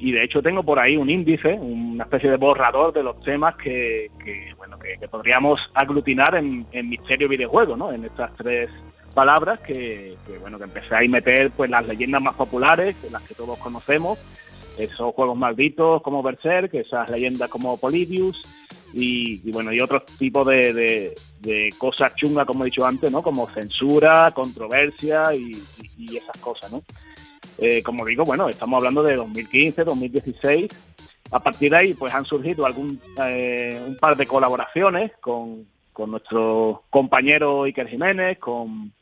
y 0.00 0.12
de 0.12 0.24
hecho 0.24 0.42
tengo 0.42 0.62
por 0.62 0.78
ahí 0.78 0.96
un 0.96 1.10
índice, 1.10 1.54
una 1.54 2.04
especie 2.04 2.30
de 2.30 2.36
borrador 2.36 2.92
de 2.92 3.02
los 3.02 3.20
temas 3.22 3.56
que, 3.56 4.10
bueno 4.56 4.78
que, 4.78 5.08
podríamos 5.08 5.60
aglutinar 5.74 6.36
en, 6.36 6.66
misterio 6.88 7.28
videojuego, 7.28 7.76
¿no? 7.76 7.92
En 7.92 8.04
estas 8.04 8.34
tres 8.36 8.70
palabras 9.14 9.60
que, 9.60 10.16
bueno 10.40 10.58
que 10.58 10.64
empecé 10.64 10.94
a 10.94 11.00
meter 11.08 11.50
pues 11.56 11.70
las 11.70 11.86
leyendas 11.86 12.22
más 12.22 12.36
populares, 12.36 12.96
las 13.10 13.22
que 13.22 13.34
todos 13.34 13.58
conocemos, 13.58 14.18
esos 14.78 15.14
juegos 15.14 15.36
malditos 15.36 16.02
como 16.02 16.22
Berserk, 16.22 16.74
esas 16.74 17.10
leyendas 17.10 17.50
como 17.50 17.76
Polybius 17.78 18.40
y, 18.92 19.50
bueno 19.50 19.72
y 19.72 19.80
otros 19.80 20.04
tipos 20.18 20.46
de, 20.46 21.14
de, 21.40 21.74
cosas 21.76 22.14
chungas 22.14 22.46
como 22.46 22.64
he 22.64 22.66
dicho 22.66 22.86
antes, 22.86 23.10
¿no? 23.10 23.22
Como 23.22 23.48
censura, 23.48 24.30
controversia 24.30 25.34
y, 25.34 25.50
y 25.98 26.16
esas 26.16 26.38
cosas, 26.38 26.70
¿no? 26.72 26.82
Eh, 27.58 27.82
como 27.82 28.04
digo, 28.04 28.24
bueno, 28.24 28.48
estamos 28.48 28.78
hablando 28.78 29.02
de 29.02 29.16
2015, 29.16 29.84
2016. 29.84 30.68
A 31.30 31.40
partir 31.40 31.70
de 31.70 31.76
ahí, 31.76 31.94
pues 31.94 32.14
han 32.14 32.24
surgido 32.24 32.64
algún 32.64 33.00
eh, 33.26 33.80
un 33.86 33.96
par 33.96 34.16
de 34.16 34.26
colaboraciones 34.26 35.12
con, 35.20 35.66
con 35.92 36.10
nuestro 36.12 36.84
compañero 36.88 37.64
Iker 37.64 37.88
Jiménez, 37.88 38.38
con, 38.38 38.92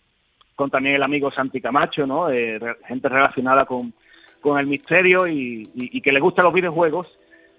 con 0.57 0.71
también 0.71 0.97
el 0.97 1.03
amigo 1.03 1.31
Santi 1.31 1.61
Camacho, 1.61 2.07
¿no? 2.07 2.31
Eh, 2.31 2.59
gente 2.89 3.09
relacionada 3.09 3.67
con, 3.67 3.93
con 4.41 4.59
el 4.59 4.67
misterio 4.67 5.29
y, 5.29 5.69
y, 5.75 6.01
que 6.01 6.13
le 6.13 6.21
gustan 6.21 6.47
los 6.47 6.55
videojuegos 6.55 7.07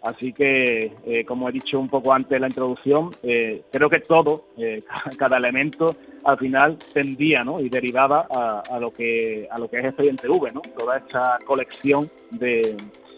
Así 0.08 0.32
que, 0.32 0.94
eh, 1.06 1.26
como 1.26 1.50
he 1.50 1.52
dicho 1.52 1.78
un 1.78 1.90
poco 1.90 2.14
antes 2.14 2.30
de 2.30 2.40
la 2.40 2.48
introducción, 2.48 3.10
eh, 3.24 3.64
creo 3.70 3.90
que 3.90 4.00
todo, 4.00 4.46
eh, 4.58 4.82
cada 5.18 5.36
elemento, 5.36 5.94
al 6.24 6.38
final 6.38 6.78
tendía 6.94 7.44
¿no? 7.44 7.60
y 7.60 7.68
derivaba 7.68 8.26
a, 8.70 8.80
lo 8.80 8.92
que, 8.92 9.50
a 9.52 9.60
lo 9.60 9.70
que 9.70 9.80
es 9.80 9.86
Expediente 9.86 10.30
V, 10.30 10.52
¿no? 10.54 10.62
toda 10.78 10.96
esta 10.96 11.38
colección 11.46 12.10
de, 12.32 12.78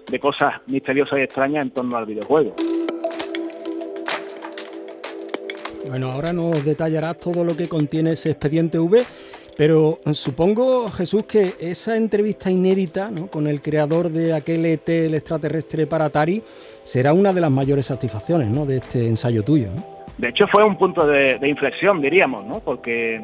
de 0.09 0.19
cosas 0.19 0.55
misteriosas 0.65 1.19
y 1.19 1.21
extrañas 1.21 1.63
en 1.63 1.69
torno 1.69 1.95
al 1.95 2.07
videojuego. 2.07 2.55
Bueno, 5.87 6.11
ahora 6.11 6.33
nos 6.33 6.65
detallarás 6.65 7.19
todo 7.19 7.43
lo 7.43 7.55
que 7.55 7.67
contiene 7.67 8.13
ese 8.13 8.31
expediente 8.31 8.79
V, 8.79 9.03
pero 9.59 9.99
supongo, 10.13 10.89
Jesús, 10.89 11.25
que 11.25 11.53
esa 11.59 11.97
entrevista 11.97 12.49
inédita 12.49 13.11
con 13.29 13.45
el 13.45 13.61
creador 13.61 14.09
de 14.09 14.33
aquel 14.33 14.65
ET, 14.65 14.87
el 14.87 15.15
extraterrestre 15.15 15.85
para 15.85 16.05
Atari, 16.05 16.41
será 16.89 17.13
una 17.13 17.31
de 17.33 17.39
las 17.39 17.51
mayores 17.51 17.85
satisfacciones 17.85 18.47
¿no? 18.47 18.65
de 18.65 18.77
este 18.77 19.07
ensayo 19.07 19.43
tuyo. 19.43 19.67
De 20.17 20.29
hecho, 20.29 20.47
fue 20.47 20.63
un 20.63 20.75
punto 20.75 21.05
de, 21.05 21.37
inflexión, 21.47 22.01
diríamos, 22.01 22.43
¿no? 22.45 22.61
porque, 22.61 23.21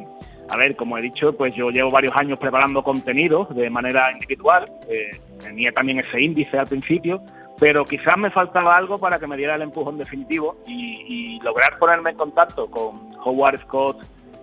a 0.50 0.56
ver, 0.56 0.76
como 0.76 1.00
he 1.00 1.02
dicho, 1.02 1.36
pues 1.36 1.56
yo 1.56 1.72
llevo 1.72 1.90
varios 1.90 2.14
años 2.16 2.38
preparando 2.38 2.84
contenidos 2.84 3.54
de 3.56 3.68
manera 3.72 4.12
individual, 4.12 4.72
eh, 4.88 5.20
tenía 5.44 5.72
también 5.72 6.00
ese 6.00 6.22
índice 6.22 6.60
al 6.60 6.68
principio, 6.68 7.24
pero 7.60 7.84
quizás 7.86 8.16
me 8.18 8.30
faltaba 8.30 8.78
algo 8.78 9.00
para 9.00 9.18
que 9.18 9.26
me 9.26 9.36
diera 9.36 9.56
el 9.56 9.64
empujón 9.64 9.98
definitivo 9.98 10.58
y, 10.68 11.40
lograr 11.42 11.78
ponerme 11.78 12.12
en 12.12 12.18
contacto 12.18 12.68
con 12.68 13.16
Howard 13.24 13.62
Scott 13.64 13.98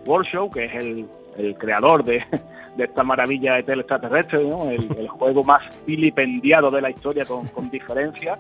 Workshop, 0.07 0.55
que 0.55 0.65
es 0.67 0.75
el 0.75 1.07
el 1.37 1.57
creador 1.57 2.05
de, 2.05 2.25
esta 2.79 3.03
maravilla 3.03 3.55
de 3.55 3.75
extraterrestre, 3.75 4.45
¿no? 4.45 4.71
el, 4.71 5.09
juego 5.09 5.45
más 5.45 5.63
vilipendiado 5.87 6.71
de 6.71 6.81
la 6.81 6.91
historia 6.91 7.25
con, 7.25 7.71
diferencia, 7.71 8.39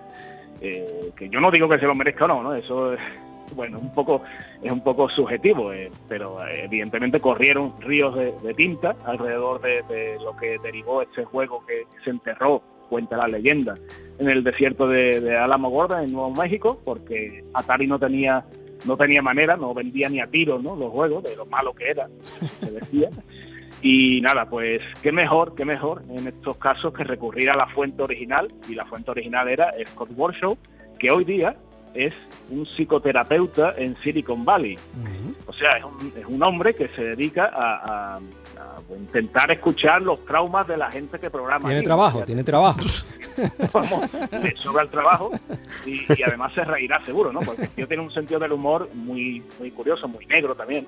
eh, 0.63 1.11
que 1.17 1.29
yo 1.29 1.41
no 1.41 1.51
digo 1.51 1.69
que 1.69 1.79
se 1.79 1.87
lo 1.87 1.95
merezca 1.95 2.27
o 2.27 2.29
no, 2.29 2.43
¿no? 2.43 2.55
eso 2.55 2.95
es, 2.95 3.01
bueno, 3.55 3.79
un 3.79 3.93
poco, 3.93 4.23
es 4.63 4.71
un 4.71 4.83
poco 4.83 5.09
subjetivo, 5.09 5.73
eh, 5.73 5.91
pero 6.09 6.45
eh, 6.47 6.65
evidentemente 6.65 7.21
corrieron 7.21 7.75
ríos 7.81 8.15
de, 8.15 8.55
tinta 8.55 8.95
alrededor 9.05 9.61
de, 9.61 10.17
lo 10.23 10.37
que 10.37 10.59
derivó 10.63 11.03
este 11.03 11.25
juego 11.25 11.65
que 11.67 11.85
se 12.05 12.11
enterró, 12.11 12.63
cuenta 12.89 13.17
la 13.17 13.27
leyenda, 13.27 13.75
en 14.19 14.29
el 14.29 14.45
desierto 14.45 14.87
de, 14.87 15.21
de 15.21 15.37
Alamo 15.37 15.71
Gorda, 15.71 16.03
en 16.03 16.13
Nuevo 16.13 16.31
México, 16.31 16.81
porque 16.85 17.45
Atari 17.55 17.87
no 17.87 17.99
tenía 17.99 18.45
no 18.85 18.97
tenía 18.97 19.23
manera, 19.23 19.57
no 19.57 19.73
vendía 19.75 20.09
ni 20.09 20.21
a 20.21 20.27
tiros 20.27 20.63
¿no? 20.63 20.75
los 20.75 20.91
juegos, 20.91 21.23
de 21.23 21.37
lo 21.37 21.47
malo 21.47 21.73
que 21.73 21.91
era, 21.91 22.09
se 22.61 22.71
decía. 22.71 23.11
Y 23.83 24.21
nada, 24.21 24.47
pues 24.47 24.81
qué 25.03 25.11
mejor, 25.11 25.55
qué 25.57 25.65
mejor 25.65 26.03
en 26.09 26.29
estos 26.29 26.57
casos 26.57 26.95
que 26.95 27.03
recurrir 27.03 27.51
a 27.51 27.57
la 27.57 27.67
fuente 27.67 28.03
original, 28.03 28.53
y 28.69 28.75
la 28.75 28.85
fuente 28.87 29.11
original 29.11 29.49
era 29.49 29.75
Scott 29.87 30.11
Warshaw, 30.15 30.57
que 30.99 31.11
hoy 31.11 31.25
día 31.25 31.57
es 31.95 32.15
un 32.51 32.65
psicoterapeuta 32.65 33.75
en 33.77 33.97
Silicon 34.03 34.45
Valley. 34.45 34.77
O 35.47 35.53
sea, 35.53 35.77
es 35.79 35.85
un, 35.85 36.13
es 36.17 36.25
un, 36.27 36.43
hombre 36.43 36.75
que 36.75 36.89
se 36.89 37.03
dedica 37.03 37.51
a, 37.53 38.19
intentar 38.97 39.51
escuchar 39.51 40.03
los 40.03 40.25
traumas 40.25 40.67
de 40.67 40.77
la 40.77 40.91
gente 40.91 41.19
que 41.19 41.31
programa. 41.31 41.69
Tiene 41.69 41.83
trabajo, 41.83 42.23
tiene 42.25 42.45
trabajo. 42.45 42.81
Vamos, 43.73 44.13
le 44.31 44.57
sobra 44.57 44.83
el 44.83 44.91
trabajo 44.91 45.31
y, 45.87 46.05
además 46.23 46.53
se 46.53 46.65
reirá 46.65 47.03
seguro, 47.05 47.33
¿no? 47.33 47.41
Porque 47.41 47.67
tío 47.69 47.89
tiene 47.89 48.03
un 48.03 48.13
sentido 48.13 48.39
del 48.41 48.53
humor 48.53 48.89
muy, 48.95 49.43
muy 49.59 49.71
curioso, 49.71 50.07
muy 50.07 50.27
negro 50.27 50.55
también. 50.55 50.87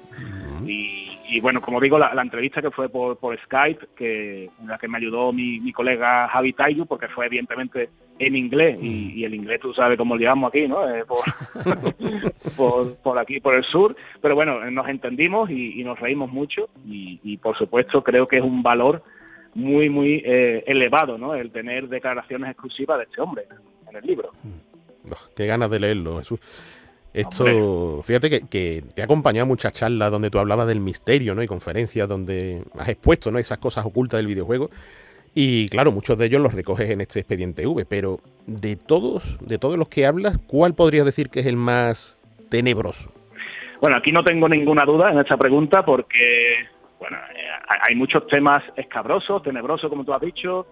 Y, 0.66 1.40
bueno, 1.40 1.60
como 1.60 1.80
digo, 1.80 1.98
la, 1.98 2.22
entrevista 2.22 2.62
que 2.62 2.70
fue 2.70 2.88
por, 2.88 3.16
por 3.16 3.36
Skype, 3.44 3.88
que 3.96 4.44
en 4.44 4.66
la 4.66 4.78
que 4.78 4.88
me 4.88 4.98
ayudó 4.98 5.32
mi, 5.32 5.58
mi 5.60 5.72
colega 5.72 6.28
Javi 6.28 6.52
Tayu, 6.52 6.86
porque 6.86 7.08
fue 7.08 7.26
evidentemente 7.26 7.88
en 8.18 8.36
inglés, 8.36 8.78
y, 8.80 9.24
el 9.24 9.34
inglés 9.34 9.60
tú 9.60 9.72
sabes 9.74 9.98
cómo 9.98 10.16
llevamos 10.16 10.48
aquí, 10.48 10.68
¿no? 10.68 10.88
Eh, 10.88 11.04
por, 12.56 12.96
por, 12.96 13.18
aquí, 13.18 13.40
por 13.40 13.54
el 13.54 13.64
sur. 13.64 13.96
Pero 14.20 14.34
bueno, 14.34 14.70
nos 14.70 14.88
entendimos 14.88 15.50
y, 15.50 15.82
nos 15.84 15.98
reímos 15.98 16.30
mucho 16.30 16.68
y, 16.86 17.36
por 17.38 17.56
supuesto 17.58 18.02
creo 18.02 18.26
que 18.26 18.38
es 18.38 18.42
un 18.42 18.62
valor 18.62 19.02
muy, 19.54 19.88
muy 19.88 20.22
eh, 20.24 20.64
elevado, 20.66 21.18
¿no? 21.18 21.34
El 21.34 21.50
tener 21.50 21.88
declaraciones 21.88 22.50
exclusivas 22.50 22.98
de 22.98 23.04
este 23.04 23.20
hombre 23.20 23.44
en 23.88 23.96
el 23.96 24.04
libro. 24.04 24.30
Qué 25.36 25.46
ganas 25.46 25.70
de 25.70 25.80
leerlo, 25.80 26.18
Jesús. 26.18 26.40
Esto, 27.12 28.02
fíjate 28.02 28.40
que, 28.48 28.82
te 28.92 29.00
ha 29.00 29.04
acompañado 29.04 29.46
muchas 29.46 29.72
charlas 29.72 30.10
donde 30.10 30.30
tú 30.30 30.40
hablabas 30.40 30.66
del 30.66 30.80
misterio, 30.80 31.36
¿no? 31.36 31.44
Y 31.44 31.46
conferencias 31.46 32.08
donde 32.08 32.64
has 32.76 32.88
expuesto, 32.88 33.30
¿no? 33.30 33.38
Esas 33.38 33.58
cosas 33.58 33.86
ocultas 33.86 34.18
del 34.18 34.26
videojuego. 34.26 34.68
Y 35.34 35.68
claro, 35.68 35.90
muchos 35.90 36.16
de 36.16 36.26
ellos 36.26 36.40
los 36.40 36.54
recoges 36.54 36.90
en 36.90 37.00
este 37.00 37.18
expediente 37.18 37.66
V, 37.66 37.84
pero 37.84 38.18
de 38.46 38.76
todos, 38.76 39.38
de 39.44 39.58
todos 39.58 39.76
los 39.76 39.88
que 39.88 40.06
hablas, 40.06 40.38
¿cuál 40.46 40.74
podrías 40.74 41.04
decir 41.04 41.28
que 41.28 41.40
es 41.40 41.46
el 41.46 41.56
más 41.56 42.18
tenebroso? 42.50 43.12
Bueno, 43.80 43.96
aquí 43.96 44.12
no 44.12 44.22
tengo 44.22 44.48
ninguna 44.48 44.84
duda 44.86 45.10
en 45.10 45.18
esta 45.18 45.36
pregunta 45.36 45.84
porque, 45.84 46.66
bueno, 47.00 47.16
eh, 47.36 47.76
hay 47.88 47.96
muchos 47.96 48.26
temas 48.28 48.62
escabrosos, 48.76 49.42
tenebrosos, 49.42 49.90
como 49.90 50.04
tú 50.04 50.14
has 50.14 50.20
dicho, 50.20 50.66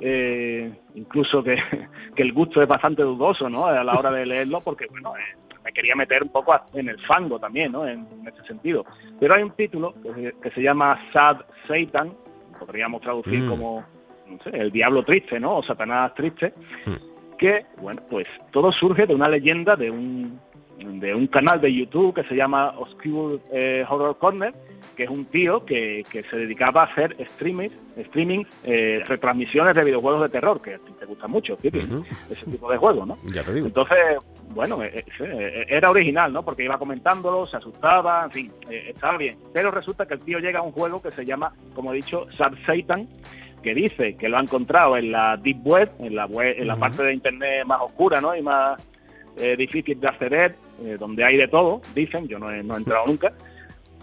eh, 0.00 0.70
incluso 0.94 1.42
que, 1.44 1.56
el 2.16 2.32
gusto 2.32 2.60
es 2.60 2.68
bastante 2.68 3.02
dudoso, 3.02 3.48
¿no? 3.48 3.66
A 3.66 3.84
la 3.84 3.92
hora 3.92 4.10
de 4.10 4.26
leerlo, 4.26 4.60
porque, 4.64 4.86
bueno, 4.90 5.16
eh, 5.16 5.36
me 5.64 5.72
quería 5.72 5.94
meter 5.94 6.24
un 6.24 6.30
poco 6.30 6.54
en 6.74 6.88
el 6.88 7.00
fango 7.06 7.38
también, 7.38 7.72
¿no? 7.72 7.86
En, 7.86 8.06
ese 8.26 8.44
sentido. 8.46 8.84
Pero 9.20 9.34
hay 9.34 9.42
un 9.42 9.52
título 9.52 9.94
que, 10.42 10.50
se 10.50 10.60
llama 10.60 10.98
Sad 11.12 11.42
Satan, 11.68 12.12
podríamos 12.58 13.00
traducir 13.00 13.40
mm. 13.40 13.48
como, 13.48 13.84
el 14.52 14.70
diablo 14.70 15.04
triste, 15.04 15.38
¿no? 15.40 15.58
O 15.58 15.62
Satanás 15.62 16.14
triste, 16.14 16.52
mm. 16.86 17.36
que, 17.36 17.66
bueno, 17.80 18.02
pues 18.10 18.26
todo 18.50 18.72
surge 18.72 19.06
de 19.06 19.14
una 19.14 19.28
leyenda 19.28 19.76
de 19.76 19.90
un, 19.90 20.40
de 20.78 21.14
un 21.14 21.26
canal 21.26 21.60
de 21.60 21.72
YouTube 21.72 22.14
que 22.14 22.24
se 22.24 22.34
llama 22.34 22.74
Obscure 22.78 23.38
eh, 23.52 23.84
Horror 23.88 24.18
Corner, 24.18 24.54
que 24.98 25.04
es 25.04 25.10
un 25.10 25.26
tío 25.26 25.64
que, 25.64 26.04
que 26.10 26.24
se 26.24 26.36
dedicaba 26.36 26.82
a 26.82 26.86
hacer 26.86 27.14
streaming, 27.20 27.68
streaming 27.96 28.42
eh, 28.64 29.00
retransmisiones 29.06 29.76
de 29.76 29.84
videojuegos 29.84 30.22
de 30.22 30.28
terror, 30.28 30.60
que 30.60 30.74
a 30.74 30.78
ti 30.78 30.92
te 30.98 31.06
gusta 31.06 31.28
mucho, 31.28 31.56
ese 31.62 32.50
tipo 32.50 32.68
de 32.68 32.76
juegos, 32.78 33.06
¿no? 33.06 33.16
Ya 33.32 33.44
te 33.44 33.54
digo. 33.54 33.68
Entonces, 33.68 33.96
bueno, 34.50 34.82
eh, 34.82 35.04
eh, 35.20 35.66
era 35.68 35.92
original, 35.92 36.32
¿no? 36.32 36.42
Porque 36.42 36.64
iba 36.64 36.76
comentándolo, 36.78 37.46
se 37.46 37.58
asustaba, 37.58 38.24
en 38.24 38.30
fin, 38.32 38.52
estaba 38.68 39.16
bien. 39.16 39.38
Pero 39.54 39.70
resulta 39.70 40.04
que 40.04 40.14
el 40.14 40.20
tío 40.20 40.40
llega 40.40 40.58
a 40.58 40.62
un 40.62 40.72
juego 40.72 41.00
que 41.00 41.12
se 41.12 41.24
llama, 41.24 41.52
como 41.76 41.92
he 41.92 41.96
dicho, 41.96 42.26
Sad 42.32 42.54
Satan, 42.66 43.06
que 43.68 43.74
dice 43.74 44.16
que 44.16 44.28
lo 44.28 44.38
ha 44.38 44.42
encontrado 44.42 44.96
en 44.96 45.12
la 45.12 45.36
Deep 45.36 45.66
Web, 45.66 45.90
en 46.00 46.16
la, 46.16 46.26
web, 46.26 46.54
en 46.58 46.66
la 46.66 46.76
parte 46.76 47.02
de 47.02 47.14
Internet 47.14 47.66
más 47.66 47.80
oscura, 47.82 48.20
¿no? 48.20 48.34
Y 48.34 48.42
más 48.42 48.82
difícil 49.56 50.00
de 50.00 50.08
acceder, 50.08 50.56
donde 50.98 51.24
hay 51.24 51.36
de 51.36 51.46
todo, 51.46 51.80
dicen, 51.94 52.26
yo 52.26 52.40
no 52.40 52.50
he, 52.50 52.60
no 52.64 52.74
he 52.74 52.78
entrado 52.78 53.06
nunca, 53.06 53.32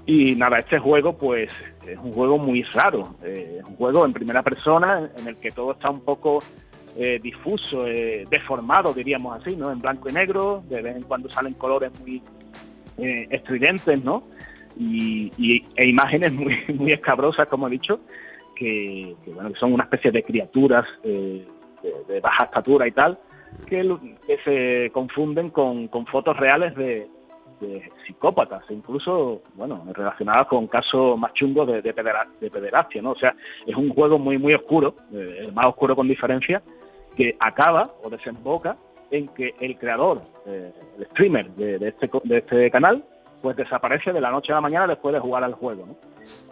y 0.06 0.36
nada, 0.36 0.60
este 0.60 0.78
juego 0.78 1.18
pues 1.18 1.52
es 1.88 1.98
un 1.98 2.12
juego 2.12 2.38
muy 2.38 2.62
raro, 2.64 3.16
eh, 3.24 3.58
es 3.60 3.68
un 3.68 3.76
juego 3.76 4.06
en 4.06 4.14
primera 4.14 4.44
persona 4.44 5.10
en 5.18 5.28
el 5.28 5.36
que 5.38 5.50
todo 5.50 5.72
está 5.72 5.90
un 5.90 6.02
poco 6.02 6.40
eh, 6.96 7.20
difuso, 7.22 7.88
eh, 7.88 8.24
deformado 8.30 8.94
diríamos 8.94 9.42
así, 9.42 9.56
¿no? 9.56 9.72
En 9.72 9.80
blanco 9.80 10.10
y 10.10 10.14
negro, 10.14 10.64
de 10.70 10.82
vez 10.82 10.96
en 10.96 11.04
cuando 11.04 11.30
salen 11.30 11.54
colores 11.56 11.92
muy 12.00 12.22
estridentes, 12.98 14.04
¿no? 14.04 14.24
Y, 14.78 15.32
e 15.76 15.88
imágenes 15.88 16.32
muy, 16.34 16.56
muy 16.76 16.94
escabrosas, 16.94 17.48
como 17.48 17.68
he 17.68 17.72
dicho, 17.72 18.00
que, 18.56 19.16
bueno, 19.28 19.52
que 19.52 19.60
son 19.60 19.74
una 19.74 19.84
especie 19.84 20.12
de 20.12 20.24
criaturas 20.24 20.86
de, 21.04 21.46
baja 22.22 22.46
estatura 22.46 22.88
y 22.88 22.92
tal, 22.92 23.18
que, 23.68 23.98
que 24.26 24.38
se 24.44 24.92
confunden 24.92 25.50
con, 25.50 25.90
fotos 26.08 26.36
reales 26.38 26.76
de, 26.76 27.08
de 27.60 27.90
psicópatas, 28.06 28.64
incluso, 28.70 29.42
bueno, 29.56 29.86
relacionadas 29.94 30.48
con 30.48 30.68
casos 30.68 31.18
más 31.18 31.34
chungos 31.34 31.68
de, 31.68 31.82
de, 31.82 31.94
pederastia, 31.94 33.02
¿no? 33.02 33.12
O 33.12 33.18
sea, 33.18 33.36
es 33.66 33.76
un 33.76 33.90
juego 33.90 34.20
muy, 34.20 34.38
muy 34.38 34.54
oscuro, 34.54 34.96
eh, 35.14 35.38
el 35.42 35.54
más 35.54 35.68
oscuro 35.68 35.96
con 35.96 36.08
diferencia, 36.08 36.62
que 37.16 37.36
acaba 37.40 37.92
o 38.04 38.10
desemboca 38.10 38.78
en 39.12 39.28
que 39.30 39.54
el 39.60 39.78
creador, 39.78 40.22
eh, 40.46 40.72
el 40.98 41.06
streamer 41.08 41.50
de, 41.52 41.76
este, 41.88 42.10
de 42.24 42.38
este 42.38 42.72
canal, 42.72 43.04
pues 43.42 43.56
desaparece 43.56 44.12
de 44.12 44.22
la 44.22 44.32
noche 44.32 44.52
a 44.52 44.56
la 44.56 44.62
mañana 44.62 44.88
después 44.88 45.14
de 45.14 45.20
jugar 45.20 45.44
al 45.44 45.54
juego, 45.54 45.86
¿no? 45.86 45.96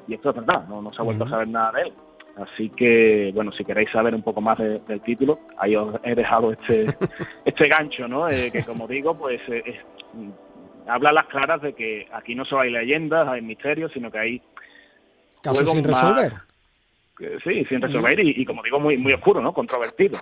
Y 0.07 0.15
esto 0.15 0.29
es 0.29 0.35
verdad, 0.35 0.67
no, 0.67 0.81
no 0.81 0.93
se 0.93 1.01
ha 1.01 1.05
vuelto 1.05 1.23
a 1.23 1.29
saber 1.29 1.47
nada 1.47 1.71
de 1.71 1.81
él. 1.83 1.93
Así 2.35 2.69
que, 2.71 3.31
bueno, 3.33 3.51
si 3.51 3.63
queréis 3.63 3.91
saber 3.91 4.15
un 4.15 4.23
poco 4.23 4.41
más 4.41 4.57
del 4.57 5.01
título, 5.01 5.39
ahí 5.57 5.75
os 5.75 5.95
he 6.03 6.15
dejado 6.15 6.51
este, 6.51 6.85
este 7.45 7.67
gancho, 7.67 8.07
¿no? 8.07 8.27
Eh, 8.27 8.49
que 8.51 8.63
como 8.63 8.87
digo, 8.87 9.15
pues 9.15 9.39
es, 9.47 9.75
habla 10.87 11.11
las 11.11 11.27
claras 11.27 11.61
de 11.61 11.73
que 11.73 12.07
aquí 12.11 12.33
no 12.33 12.43
solo 12.45 12.61
hay 12.61 12.71
leyendas, 12.71 13.27
hay 13.27 13.41
misterios, 13.41 13.91
sino 13.93 14.11
que 14.11 14.19
hay 14.19 14.41
casos 15.41 15.69
sin 15.69 15.83
resolver. 15.83 16.33
sí, 17.43 17.65
sin 17.65 17.81
resolver 17.81 18.19
y, 18.19 18.45
como 18.45 18.63
digo, 18.63 18.79
muy, 18.79 18.97
muy 18.97 19.13
oscuro, 19.13 19.41
¿no? 19.41 19.53
Controvertido. 19.53 20.17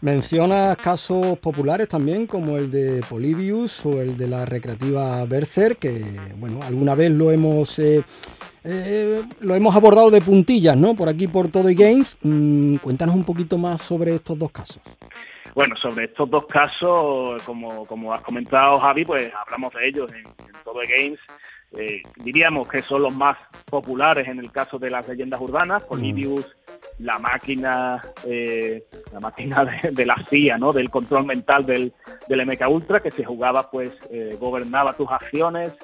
Mencionas 0.00 0.76
casos 0.76 1.38
populares 1.38 1.88
también 1.88 2.26
como 2.26 2.56
el 2.56 2.70
de 2.70 3.00
Polybius 3.08 3.84
o 3.84 4.00
el 4.00 4.16
de 4.16 4.28
la 4.28 4.44
recreativa 4.44 5.24
Bercer, 5.24 5.76
que 5.76 6.04
bueno, 6.36 6.60
alguna 6.62 6.94
vez 6.94 7.10
lo 7.10 7.32
hemos 7.32 7.80
eh, 7.80 8.04
eh, 8.64 9.22
lo 9.40 9.54
hemos 9.54 9.74
abordado 9.74 10.10
de 10.10 10.20
puntillas, 10.20 10.76
¿no? 10.76 10.94
Por 10.94 11.08
aquí 11.08 11.26
por 11.26 11.48
Todo 11.48 11.70
y 11.70 11.74
Games. 11.74 12.16
Mm, 12.22 12.76
cuéntanos 12.76 13.14
un 13.14 13.24
poquito 13.24 13.56
más 13.56 13.82
sobre 13.82 14.14
estos 14.14 14.38
dos 14.38 14.52
casos. 14.52 14.80
Bueno, 15.54 15.74
sobre 15.76 16.04
estos 16.04 16.28
dos 16.30 16.46
casos, 16.46 17.42
como, 17.44 17.86
como 17.86 18.12
has 18.12 18.20
comentado 18.20 18.78
Javi, 18.78 19.04
pues 19.04 19.32
hablamos 19.34 19.72
de 19.74 19.88
ellos 19.88 20.12
en, 20.12 20.24
todo 20.62 20.82
el 20.82 20.88
Games. 20.88 21.18
Eh, 21.76 22.02
diríamos 22.16 22.66
que 22.66 22.80
son 22.80 23.02
los 23.02 23.14
más 23.14 23.36
populares 23.66 24.26
en 24.26 24.38
el 24.38 24.50
caso 24.50 24.78
de 24.78 24.90
las 24.90 25.06
leyendas 25.06 25.40
urbanas, 25.40 25.82
Polybius, 25.82 26.46
mm. 26.46 27.04
la 27.04 27.18
máquina, 27.18 28.02
eh, 28.24 28.84
la 29.12 29.20
máquina 29.20 29.80
de, 29.92 30.06
la 30.06 30.16
CIA, 30.28 30.56
¿no? 30.56 30.72
Del 30.72 30.88
control 30.88 31.26
mental 31.26 31.66
del, 31.66 31.92
del 32.26 32.46
MK 32.46 32.68
Ultra, 32.68 33.00
que 33.00 33.10
se 33.10 33.24
jugaba, 33.24 33.70
pues, 33.70 33.92
eh, 34.10 34.36
gobernaba 34.40 34.94
tus 34.94 35.10
acciones, 35.10 35.76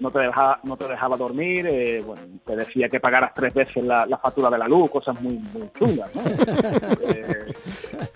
no 0.00 0.10
te 0.10 0.18
dejaba, 0.18 0.60
no 0.64 0.76
te 0.76 0.88
dejaba 0.88 1.16
dormir, 1.16 1.66
eh, 1.66 2.02
bueno, 2.04 2.22
te 2.44 2.56
decía 2.56 2.88
que 2.88 3.00
pagaras 3.00 3.32
tres 3.34 3.54
veces 3.54 3.84
la, 3.84 4.06
factura 4.18 4.50
de 4.50 4.58
la 4.58 4.68
luz, 4.68 4.90
cosas 4.90 5.20
muy, 5.20 5.34
muy 5.52 5.68
chungas, 5.78 6.14
¿no? 6.14 6.22
Eh, 7.06 7.52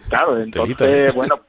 claro, 0.08 0.40
entonces, 0.40 1.12
bueno, 1.14 1.40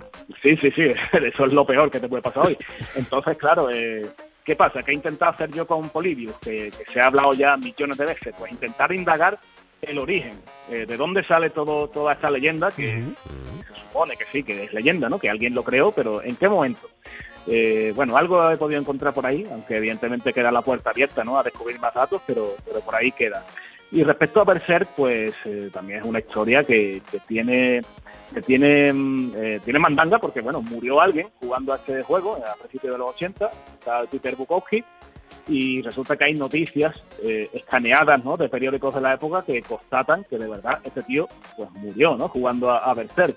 sí, 0.41 0.55
sí, 0.57 0.71
sí, 0.71 0.83
eso 1.13 1.45
es 1.45 1.53
lo 1.53 1.65
peor 1.65 1.89
que 1.89 1.99
te 1.99 2.07
puede 2.07 2.21
pasar 2.21 2.47
hoy. 2.47 2.57
Entonces, 2.95 3.37
claro, 3.37 3.69
eh, 3.69 4.07
¿qué 4.49 4.55
pasa? 4.55 4.81
¿Qué 4.81 4.89
he 4.89 4.95
intentado 4.95 5.31
hacer 5.31 5.51
yo 5.51 5.67
con 5.67 5.89
Polibius? 5.89 6.35
Que, 6.39 6.71
se 6.91 6.99
ha 6.99 7.05
hablado 7.05 7.33
ya 7.33 7.55
millones 7.55 7.97
de 7.99 8.05
veces, 8.07 8.33
pues 8.35 8.51
intentar 8.51 8.91
indagar 8.91 9.37
el 9.79 9.99
origen, 9.99 10.41
de 10.67 10.97
dónde 10.97 11.21
sale 11.21 11.51
todo 11.51 11.87
toda 11.87 12.13
esta 12.13 12.31
leyenda, 12.31 12.71
que 12.71 13.03
se 13.03 13.81
supone 13.81 14.17
que 14.17 14.25
sí, 14.31 14.41
que 14.41 14.63
es 14.63 14.73
leyenda, 14.73 15.07
¿no? 15.07 15.19
Que 15.19 15.29
alguien 15.29 15.53
lo 15.53 15.63
creó, 15.63 15.91
pero 15.91 16.23
¿en 16.23 16.35
qué 16.35 16.49
momento? 16.49 16.87
Eh, 17.45 17.93
bueno, 17.95 18.17
algo 18.17 18.49
he 18.49 18.57
podido 18.57 18.81
encontrar 18.81 19.13
por 19.13 19.27
ahí, 19.27 19.43
aunque 19.51 19.77
evidentemente 19.77 20.33
queda 20.33 20.51
la 20.51 20.63
puerta 20.63 20.89
abierta 20.89 21.23
¿no? 21.23 21.37
a 21.37 21.43
descubrir 21.43 21.79
más 21.79 21.93
datos, 21.93 22.21
pero, 22.25 22.55
pero 22.65 22.79
por 22.81 22.95
ahí 22.95 23.11
queda. 23.11 23.43
Y 23.91 24.03
respecto 24.03 24.41
a 24.41 24.43
Berserk, 24.43 24.89
pues 24.95 25.33
eh, 25.45 25.69
también 25.73 25.99
es 25.99 26.05
una 26.05 26.19
historia 26.19 26.63
que, 26.63 27.01
tiene 27.27 27.81
que 28.33 28.41
tiene, 28.41 28.93
mm, 28.93 29.31
eh, 29.35 29.59
tiene 29.63 29.79
mandanga 29.79 30.19
porque, 30.19 30.41
bueno, 30.41 30.61
murió 30.61 31.01
alguien 31.01 31.27
jugando 31.39 31.73
a 31.73 31.77
este 31.77 32.03
juego 32.03 32.35
a 32.35 32.53
principios 32.59 32.93
de 32.93 32.99
los 32.99 33.15
80, 33.15 33.49
está 33.79 34.03
Peter 34.05 34.35
Bukowski, 34.35 34.83
y 35.47 35.81
resulta 35.81 36.15
que 36.15 36.25
hay 36.25 36.33
noticias 36.35 37.01
escaneadas 37.23 38.23
¿no? 38.23 38.37
de 38.37 38.49
periódicos 38.49 38.93
de 38.93 39.01
la 39.01 39.15
época 39.15 39.41
que 39.43 39.63
constatan 39.63 40.23
que 40.29 40.37
de 40.37 40.47
verdad 40.47 40.79
este 40.83 41.01
tío 41.01 41.27
pues 41.57 41.71
murió 41.71 42.15
¿no? 42.15 42.27
jugando 42.27 42.69
a, 42.69 42.93
Berserk 42.93 43.35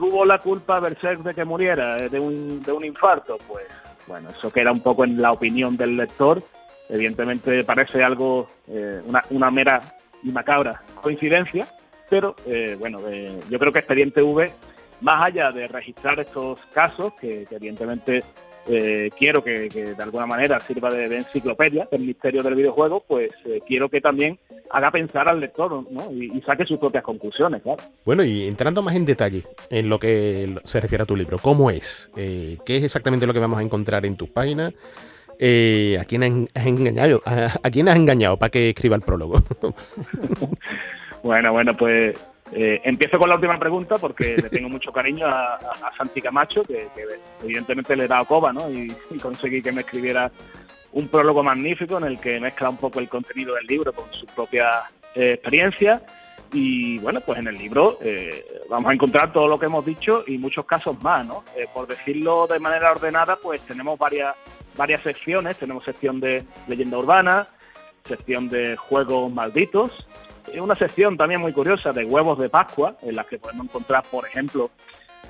tuvo 0.00 0.24
la 0.24 0.38
culpa 0.38 0.80
Berserk 0.80 1.22
de 1.22 1.34
que 1.34 1.44
muriera 1.44 1.98
eh, 1.98 2.08
de 2.08 2.18
un, 2.18 2.62
de 2.62 2.72
un 2.72 2.84
infarto, 2.86 3.36
pues 3.46 3.66
bueno, 4.06 4.30
eso 4.30 4.50
queda 4.50 4.72
un 4.72 4.80
poco 4.80 5.04
en 5.04 5.20
la 5.20 5.30
opinión 5.30 5.76
del 5.76 5.98
lector. 5.98 6.42
Evidentemente 6.90 7.64
parece 7.64 8.02
algo, 8.02 8.50
eh, 8.68 9.00
una, 9.30 9.50
mera 9.50 9.80
y 10.22 10.30
macabra 10.30 10.82
coincidencia, 11.00 11.66
pero 12.08 12.34
eh, 12.46 12.76
bueno, 12.78 12.98
yo 13.48 13.58
creo 13.58 13.72
que 13.72 13.78
Expediente 13.78 14.22
V, 14.22 14.50
más 15.00 15.22
allá 15.22 15.50
de 15.52 15.68
registrar 15.68 16.20
estos 16.20 16.58
casos, 16.74 17.14
que, 17.20 17.46
evidentemente 17.50 18.22
eh, 18.66 19.10
quiero 19.18 19.42
que, 19.42 19.68
de 19.68 20.02
alguna 20.02 20.26
manera 20.26 20.60
sirva 20.60 20.90
de, 20.90 21.16
enciclopedia 21.16 21.88
del 21.90 22.02
misterio 22.02 22.42
del 22.42 22.54
videojuego, 22.54 23.02
pues 23.06 23.32
eh, 23.46 23.60
quiero 23.66 23.88
que 23.88 24.00
también 24.00 24.38
haga 24.70 24.90
pensar 24.90 25.28
al 25.28 25.40
lector 25.40 25.86
¿no? 25.90 26.12
y, 26.12 26.40
saque 26.42 26.64
sus 26.64 26.78
propias 26.78 27.02
conclusiones. 27.02 27.62
Claro. 27.62 27.82
Bueno, 28.04 28.22
y 28.22 28.46
entrando 28.46 28.82
más 28.82 28.94
en 28.94 29.06
detalle 29.06 29.44
en 29.70 29.88
lo 29.88 29.98
que 29.98 30.56
se 30.64 30.80
refiere 30.80 31.02
a 31.02 31.06
tu 31.06 31.16
libro, 31.16 31.38
¿cómo 31.38 31.70
es? 31.70 32.10
Eh, 32.16 32.58
¿Qué 32.64 32.76
es 32.76 32.84
exactamente 32.84 33.26
lo 33.26 33.32
que 33.32 33.40
vamos 33.40 33.58
a 33.58 33.62
encontrar 33.62 34.04
en 34.04 34.16
tus 34.16 34.28
páginas? 34.28 34.74
¿A 35.40 36.04
quién 36.04 36.48
has 36.54 36.66
engañado? 36.66 37.22
¿A 37.24 37.70
quién 37.70 37.88
has 37.88 37.96
engañado 37.96 38.36
para 38.36 38.50
que 38.50 38.70
escriba 38.70 38.96
el 38.96 39.02
prólogo? 39.02 39.42
bueno, 41.22 41.52
bueno, 41.52 41.74
pues 41.74 42.14
eh, 42.52 42.80
empiezo 42.84 43.18
con 43.18 43.28
la 43.28 43.36
última 43.36 43.58
pregunta 43.58 43.98
porque 43.98 44.36
le 44.36 44.48
tengo 44.48 44.68
mucho 44.68 44.90
cariño 44.92 45.26
a, 45.26 45.58
Santi 45.96 46.20
Camacho, 46.20 46.62
que, 46.62 46.88
evidentemente 47.42 47.94
le 47.94 48.04
he 48.04 48.08
dado 48.08 48.24
coba 48.24 48.52
¿no? 48.52 48.68
y, 48.70 48.92
conseguí 49.20 49.62
que 49.62 49.72
me 49.72 49.82
escribiera 49.82 50.30
un 50.92 51.06
prólogo 51.08 51.42
magnífico 51.42 51.98
en 51.98 52.04
el 52.04 52.18
que 52.18 52.40
mezcla 52.40 52.68
un 52.68 52.76
poco 52.76 52.98
el 52.98 53.08
contenido 53.08 53.54
del 53.54 53.66
libro 53.66 53.92
con 53.92 54.10
su 54.12 54.26
propia 54.26 54.68
eh, 55.14 55.34
experiencia. 55.34 56.02
Y 56.52 56.98
bueno, 56.98 57.20
pues 57.20 57.38
en 57.38 57.46
el 57.46 57.56
libro 57.56 57.98
eh, 58.02 58.62
vamos 58.68 58.90
a 58.90 58.94
encontrar 58.94 59.32
todo 59.32 59.46
lo 59.46 59.58
que 59.58 59.66
hemos 59.66 59.84
dicho 59.84 60.24
y 60.26 60.38
muchos 60.38 60.64
casos 60.64 61.00
más, 61.02 61.24
¿no? 61.24 61.44
por 61.72 61.86
decirlo 61.86 62.46
de 62.46 62.58
manera 62.58 62.90
ordenada, 62.90 63.36
pues 63.36 63.60
tenemos 63.62 63.98
varias, 63.98 64.34
varias 64.76 65.02
secciones. 65.02 65.56
Tenemos 65.58 65.84
sección 65.84 66.18
de 66.18 66.44
leyenda 66.66 66.98
urbana, 66.98 67.48
sección 68.04 68.48
de 68.48 68.76
juegos 68.76 69.32
malditos, 69.32 70.06
una 70.58 70.74
sección 70.74 71.16
también 71.16 71.40
muy 71.40 71.52
curiosa 71.52 71.92
de 71.92 72.04
huevos 72.04 72.38
de 72.38 72.48
Pascua, 72.48 72.96
en 73.02 73.14
la 73.14 73.24
que 73.24 73.38
podemos 73.38 73.66
encontrar, 73.66 74.02
por 74.10 74.26
ejemplo, 74.26 74.70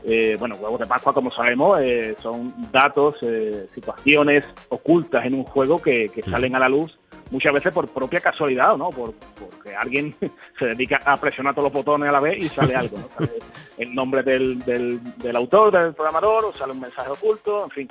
eh, 0.04 0.36
bueno, 0.38 0.56
huevos 0.56 0.80
de 0.80 0.86
Pascua, 0.86 1.12
como 1.12 1.30
sabemos, 1.30 1.78
eh, 1.80 2.16
son 2.22 2.54
datos, 2.72 3.16
eh, 3.22 3.68
situaciones 3.74 4.46
ocultas 4.70 5.26
en 5.26 5.34
un 5.34 5.44
juego 5.44 5.80
que, 5.80 6.10
salen 6.30 6.56
a 6.56 6.58
la 6.58 6.68
luz 6.68 6.98
muchas 7.30 7.52
veces 7.52 7.72
por 7.72 7.88
propia 7.88 8.20
casualidad, 8.20 8.76
¿no? 8.76 8.90
Por, 8.90 9.14
porque 9.14 9.74
alguien 9.74 10.14
se 10.58 10.66
dedica 10.66 11.00
a 11.04 11.16
presionar 11.16 11.54
todos 11.54 11.66
los 11.66 11.72
botones 11.72 12.08
a 12.08 12.12
la 12.12 12.20
vez 12.20 12.38
y 12.38 12.48
sale 12.48 12.74
algo, 12.74 12.98
¿no? 12.98 13.08
Sale 13.16 13.38
el 13.78 13.94
nombre 13.94 14.22
del, 14.22 14.58
del, 14.60 15.00
del 15.18 15.36
autor, 15.36 15.72
del 15.72 15.94
programador, 15.94 16.44
o 16.44 16.52
sale 16.54 16.72
un 16.72 16.80
mensaje 16.80 17.10
oculto, 17.10 17.64
en 17.64 17.70
fin. 17.70 17.88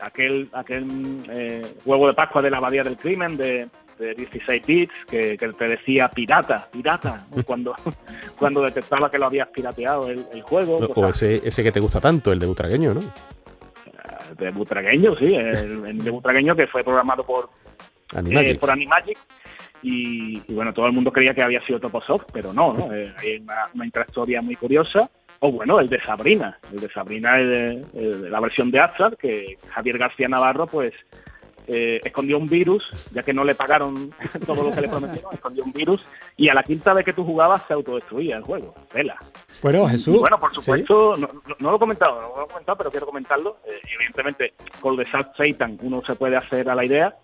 aquel 0.00 0.48
aquel 0.52 0.86
huevo 1.84 2.06
de 2.06 2.14
Pascua 2.14 2.42
de 2.42 2.50
la 2.50 2.58
abadía 2.58 2.82
del 2.82 2.96
crimen 2.96 3.36
de, 3.36 3.68
de 4.00 4.14
16 4.14 4.66
bits 4.66 4.92
que, 5.08 5.36
te 5.36 5.68
decía 5.68 6.08
pirata, 6.08 6.68
pirata, 6.72 7.26
cuando, 7.46 7.74
cuando 8.36 8.62
detectaba 8.62 9.10
que 9.10 9.18
lo 9.18 9.26
habías 9.26 9.48
pirateado 9.48 10.08
el, 10.08 10.42
juego. 10.42 10.78
o 10.78 11.08
ese, 11.08 11.46
ese 11.46 11.62
que 11.62 11.70
te 11.70 11.80
gusta 11.80 12.00
tanto, 12.00 12.32
el 12.32 12.38
de 12.38 12.46
Butragueño, 12.46 12.94
¿no? 12.94 13.00
Eh, 13.00 14.34
de 14.38 14.50
Butragueño, 14.50 15.14
sí, 15.16 15.34
el, 15.34 15.98
de 15.98 16.10
Butragueño 16.10 16.56
que 16.56 16.66
fue 16.66 16.82
programado 16.82 17.24
por 17.24 17.50
Animagic. 18.14 18.56
Eh, 18.56 18.58
por 18.58 18.70
Animagic 18.70 19.18
y, 19.82 20.40
bueno, 20.52 20.74
todo 20.74 20.86
el 20.86 20.92
mundo 20.92 21.10
creía 21.10 21.32
que 21.32 21.42
había 21.42 21.64
sido 21.66 21.80
Toposoft, 21.80 22.26
pero 22.32 22.52
no, 22.52 22.72
¿no? 22.74 22.92
Eh, 22.94 23.14
hay 23.18 23.36
una, 23.38 23.62
una 23.74 23.86
intrahistoria 23.86 24.42
muy 24.42 24.54
curiosa. 24.54 25.10
O 25.42 25.50
bueno, 25.50 25.80
el 25.80 25.88
de 25.88 25.98
Sabrina, 26.02 26.58
el 26.70 26.80
de 26.80 26.90
Sabrina, 26.90 27.40
es 27.40 28.20
la 28.20 28.40
versión 28.40 28.70
de 28.70 28.78
Astra, 28.78 29.10
que 29.18 29.56
Javier 29.70 29.96
García 29.96 30.28
Navarro, 30.28 30.66
pues 30.66 30.92
eh, 31.72 32.00
escondió 32.04 32.36
un 32.36 32.48
virus, 32.48 32.82
ya 33.12 33.22
que 33.22 33.32
no 33.32 33.44
le 33.44 33.54
pagaron 33.54 34.10
todo 34.46 34.64
lo 34.64 34.72
que 34.72 34.80
le 34.80 34.88
prometieron, 34.88 35.32
escondió 35.32 35.62
un 35.62 35.72
virus 35.72 36.04
y 36.36 36.48
a 36.48 36.54
la 36.54 36.64
quinta 36.64 36.92
vez 36.92 37.04
que 37.04 37.12
tú 37.12 37.24
jugabas 37.24 37.62
se 37.68 37.74
autodestruía 37.74 38.38
el 38.38 38.42
juego. 38.42 38.74
Vela. 38.92 39.16
Bueno, 39.62 39.86
Jesús. 39.86 40.18
bueno, 40.18 40.40
por 40.40 40.52
supuesto, 40.52 41.14
no, 41.16 41.28
lo 41.60 41.76
he 41.76 41.78
comentado, 41.78 42.20
no 42.20 42.36
lo 42.38 42.44
he 42.44 42.48
comentado, 42.48 42.76
pero 42.76 42.90
quiero 42.90 43.06
comentarlo. 43.06 43.58
Eh, 43.64 43.80
evidentemente, 43.94 44.54
con 44.80 44.96
The 44.96 45.04
Salt 45.04 45.28
Satan 45.36 45.78
uno 45.82 46.02
se 46.04 46.16
puede 46.16 46.36
hacer 46.36 46.68
a 46.68 46.74
la 46.74 46.84
idea. 46.84 47.14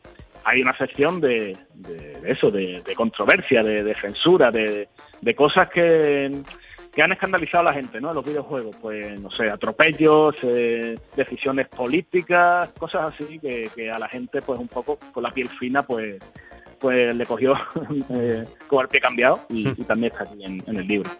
Hay 0.48 0.62
una 0.62 0.76
sección 0.78 1.20
de, 1.20 1.56
eso, 2.24 2.50
de, 2.50 2.82
controversia, 2.96 3.62
de, 3.62 3.94
censura, 3.96 4.50
de 4.50 5.34
cosas 5.34 5.68
que 5.68 6.30
que 6.96 7.02
han 7.02 7.12
escandalizado 7.12 7.60
a 7.60 7.72
la 7.72 7.74
gente, 7.74 8.00
¿no? 8.00 8.08
En 8.08 8.14
los 8.14 8.24
videojuegos, 8.24 8.74
pues, 8.80 9.20
no 9.20 9.30
sé, 9.30 9.50
atropellos, 9.50 10.34
eh, 10.42 10.98
decisiones 11.14 11.68
políticas, 11.68 12.70
cosas 12.78 13.12
así 13.12 13.38
que, 13.38 13.90
a 13.90 13.98
la 13.98 14.08
gente, 14.08 14.40
pues, 14.40 14.58
un 14.58 14.66
poco 14.66 14.98
con 15.12 15.22
la 15.22 15.30
piel 15.30 15.46
fina, 15.46 15.82
pues, 15.82 16.18
pues 16.80 17.14
le 17.14 17.26
cogió 17.26 17.52
eh, 18.08 18.46
con 18.66 18.80
el 18.80 18.88
pie 18.88 19.00
cambiado 19.00 19.40
y, 19.50 19.70
también 19.84 20.10
está 20.10 20.24
aquí 20.24 20.42
en, 20.42 20.62
en 20.66 20.76
el 20.78 20.88
libro. 20.88 21.10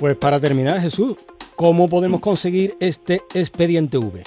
Pues 0.00 0.16
para 0.16 0.40
terminar, 0.40 0.80
Jesús, 0.80 1.16
¿cómo 1.56 1.88
podemos 1.88 2.20
conseguir 2.20 2.74
este 2.80 3.22
expediente 3.34 3.98
V? 3.98 4.22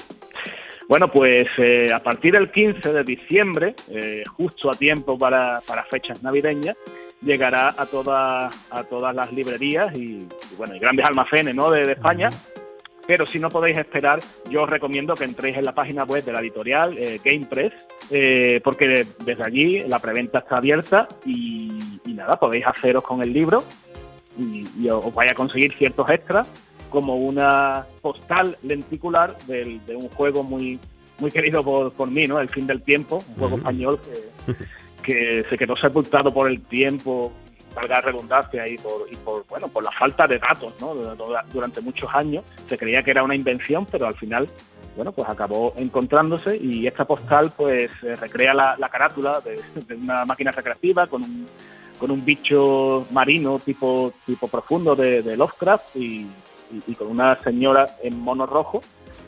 Bueno, 0.87 1.11
pues 1.11 1.47
eh, 1.57 1.91
a 1.91 2.01
partir 2.01 2.33
del 2.33 2.49
15 2.49 2.93
de 2.93 3.03
diciembre, 3.03 3.75
eh, 3.89 4.23
justo 4.37 4.69
a 4.69 4.73
tiempo 4.73 5.17
para, 5.17 5.59
para, 5.67 5.83
fechas 5.83 6.23
navideñas, 6.23 6.77
llegará 7.21 7.75
a, 7.77 7.85
todas 7.85 8.53
a 8.71 8.83
todas 8.83 9.13
las 9.13 9.31
librerías 9.33 9.93
y, 9.97 10.25
bueno, 10.57 10.75
y 10.75 10.79
grandes 10.79 11.05
almacenes 11.05 11.55
¿no? 11.55 11.71
de, 11.71 11.91
España. 11.91 12.29
Pero 13.05 13.25
si 13.25 13.39
no 13.39 13.49
podéis 13.49 13.77
esperar, 13.77 14.19
yo 14.49 14.63
os 14.63 14.69
recomiendo 14.69 15.13
que 15.15 15.23
entréis 15.23 15.57
en 15.57 15.65
la 15.65 15.73
página 15.73 16.03
web 16.03 16.23
de 16.25 16.33
la 16.33 16.39
editorial 16.39 16.97
eh, 16.97 17.19
GamePress, 17.23 17.73
eh, 18.11 18.59
porque 18.63 19.05
desde 19.23 19.43
allí 19.43 19.79
la 19.87 19.99
preventa 19.99 20.39
está 20.39 20.57
abierta 20.57 21.07
y, 21.25 21.99
nada, 22.05 22.37
podéis 22.37 22.65
haceros 22.65 23.03
con 23.03 23.21
el 23.21 23.31
libro 23.31 23.63
y, 24.37 24.67
y 24.77 24.89
os 24.89 25.13
vaya 25.13 25.31
a 25.31 25.35
conseguir 25.35 25.73
ciertos 25.77 26.09
extras 26.09 26.47
como 26.89 27.15
una 27.17 27.85
postal 28.01 28.57
lenticular 28.63 29.37
de 29.45 29.95
un 29.95 30.09
juego 30.09 30.43
muy 30.43 30.79
muy 31.19 31.31
querido 31.31 31.63
por, 31.63 31.91
por 31.93 32.09
mí, 32.09 32.27
¿no? 32.27 32.39
El 32.39 32.49
fin 32.49 32.67
del 32.67 32.81
tiempo, 32.81 33.23
un 33.29 33.35
juego 33.35 33.57
español 33.57 33.99
que, 35.03 35.45
se 35.49 35.57
quedó 35.57 35.75
sepultado 35.77 36.33
por 36.33 36.49
el 36.49 36.61
tiempo, 36.61 37.31
valga 37.75 38.01
redundancia 38.01 38.67
y 38.67 38.77
por, 38.77 39.07
y 39.11 39.15
por 39.15 39.45
bueno 39.47 39.67
por 39.67 39.83
la 39.83 39.91
falta 39.91 40.27
de 40.27 40.39
datos, 40.39 40.73
¿no? 40.79 40.93
Durante 41.51 41.81
muchos 41.81 42.09
años 42.13 42.43
se 42.67 42.77
creía 42.77 43.03
que 43.03 43.11
era 43.11 43.23
una 43.23 43.35
invención, 43.35 43.85
pero 43.89 44.07
al 44.07 44.15
final 44.15 44.47
bueno, 44.95 45.11
pues 45.11 45.29
acabó 45.29 45.73
encontrándose 45.77 46.57
y 46.57 46.87
esta 46.87 47.05
postal 47.05 47.51
pues 47.55 47.91
recrea 48.01 48.53
la, 48.55 48.89
carátula 48.91 49.41
de, 49.41 49.61
una 49.95 50.25
máquina 50.25 50.49
recreativa 50.49 51.05
con 51.05 51.21
un, 51.21 51.45
con 51.99 52.09
un 52.09 52.25
bicho 52.25 53.05
marino 53.11 53.59
tipo, 53.59 54.11
tipo 54.25 54.47
profundo 54.47 54.95
de, 54.95 55.21
de 55.21 55.37
Lovecraft 55.37 55.95
y, 55.97 56.25
y, 56.71 56.93
con 56.95 57.07
una 57.07 57.37
señora 57.41 57.85
en 58.03 58.19
mono 58.19 58.45
rojo, 58.45 58.81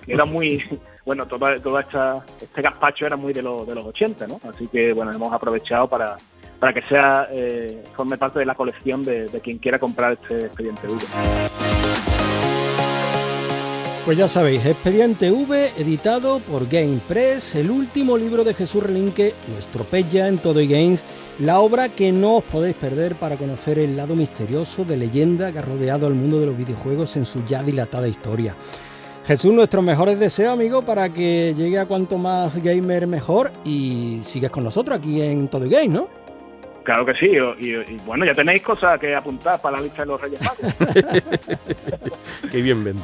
que 0.05 0.13
era 0.13 0.25
muy, 0.25 0.63
bueno, 1.05 1.25
toda, 1.27 1.59
toda 1.59 1.81
esta, 1.81 2.25
este 2.41 2.61
gazpacho 2.61 3.05
era 3.05 3.15
muy 3.15 3.33
de, 3.33 3.41
los 3.41 3.67
de 3.67 3.75
los 3.75 3.85
80, 3.85 4.27
¿no? 4.27 4.39
Así 4.49 4.67
que, 4.67 4.93
bueno, 4.93 5.11
hemos 5.11 5.31
aprovechado 5.33 5.87
para, 5.87 6.17
para 6.59 6.73
que 6.73 6.81
sea, 6.83 7.27
eh, 7.31 7.83
forme 7.95 8.17
parte 8.17 8.39
de 8.39 8.45
la 8.45 8.55
colección 8.55 9.03
de, 9.03 9.27
quien 9.43 9.57
quiera 9.57 9.79
comprar 9.79 10.13
este 10.13 10.45
expediente 10.45 10.87
V. 10.87 12.08
Pues 14.09 14.17
ya 14.17 14.27
sabéis, 14.27 14.65
Expediente 14.65 15.29
V, 15.29 15.71
editado 15.77 16.39
por 16.39 16.67
Game 16.67 16.97
Press, 17.07 17.53
el 17.53 17.69
último 17.69 18.17
libro 18.17 18.43
de 18.43 18.55
Jesús 18.55 18.81
Relinque, 18.81 19.35
nuestro 19.49 19.83
Pella 19.83 20.27
en 20.27 20.39
Todo 20.39 20.59
y 20.61 20.67
Games, 20.67 21.05
la 21.37 21.59
obra 21.59 21.89
que 21.89 22.11
no 22.11 22.37
os 22.37 22.43
podéis 22.43 22.75
perder 22.75 23.17
para 23.17 23.37
conocer 23.37 23.77
el 23.77 23.95
lado 23.95 24.15
misterioso 24.15 24.83
de 24.83 24.97
leyenda 24.97 25.51
que 25.51 25.59
ha 25.59 25.61
rodeado 25.61 26.07
al 26.07 26.15
mundo 26.15 26.39
de 26.39 26.47
los 26.47 26.57
videojuegos 26.57 27.17
en 27.17 27.27
su 27.27 27.45
ya 27.45 27.61
dilatada 27.61 28.07
historia. 28.07 28.55
Jesús, 29.27 29.53
nuestros 29.53 29.83
mejores 29.83 30.19
deseos, 30.19 30.53
amigo, 30.53 30.81
para 30.81 31.13
que 31.13 31.53
llegue 31.55 31.77
a 31.77 31.85
cuanto 31.85 32.17
más 32.17 32.57
gamer 32.63 33.05
mejor 33.05 33.51
y 33.63 34.21
sigues 34.23 34.49
con 34.49 34.63
nosotros 34.63 34.97
aquí 34.97 35.21
en 35.21 35.49
Todo 35.49 35.69
Game, 35.69 35.89
¿no? 35.89 36.07
Claro 36.83 37.05
que 37.05 37.13
sí, 37.13 37.27
y, 37.59 37.97
bueno, 38.07 38.25
ya 38.25 38.33
tenéis 38.33 38.63
cosas 38.63 38.99
que 38.99 39.13
apuntar 39.13 39.61
para 39.61 39.77
la 39.77 39.83
lista 39.83 40.01
de 40.01 40.07
los 40.07 40.19
Reyes 40.19 40.41
Magos. 40.41 40.75
Qué 42.51 42.59
bien 42.63 42.83
vende. 42.83 43.03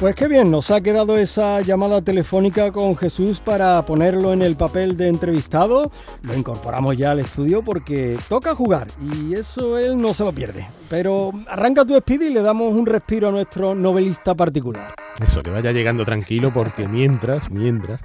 Pues 0.00 0.14
qué 0.14 0.28
bien, 0.28 0.50
nos 0.50 0.70
ha 0.70 0.80
quedado 0.80 1.18
esa 1.18 1.60
llamada 1.60 2.00
telefónica 2.00 2.72
con 2.72 2.96
Jesús 2.96 3.38
para 3.38 3.84
ponerlo 3.84 4.32
en 4.32 4.40
el 4.40 4.56
papel 4.56 4.96
de 4.96 5.08
entrevistado. 5.08 5.92
Lo 6.22 6.34
incorporamos 6.34 6.96
ya 6.96 7.10
al 7.10 7.20
estudio 7.20 7.62
porque 7.62 8.18
toca 8.26 8.54
jugar 8.54 8.86
y 9.02 9.34
eso 9.34 9.76
él 9.76 10.00
no 10.00 10.14
se 10.14 10.24
lo 10.24 10.32
pierde. 10.32 10.66
Pero 10.88 11.32
arranca 11.46 11.84
tu 11.84 11.94
speed 11.96 12.22
y 12.22 12.30
le 12.30 12.40
damos 12.40 12.72
un 12.72 12.86
respiro 12.86 13.28
a 13.28 13.30
nuestro 13.30 13.74
novelista 13.74 14.34
particular. 14.34 14.94
Eso, 15.22 15.42
que 15.42 15.50
vaya 15.50 15.70
llegando 15.70 16.06
tranquilo 16.06 16.50
porque 16.50 16.88
mientras, 16.88 17.50
mientras, 17.50 18.00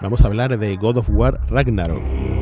vamos 0.00 0.22
a 0.22 0.26
hablar 0.26 0.58
de 0.58 0.74
God 0.74 0.96
of 0.96 1.08
War 1.08 1.38
Ragnarok. 1.48 2.37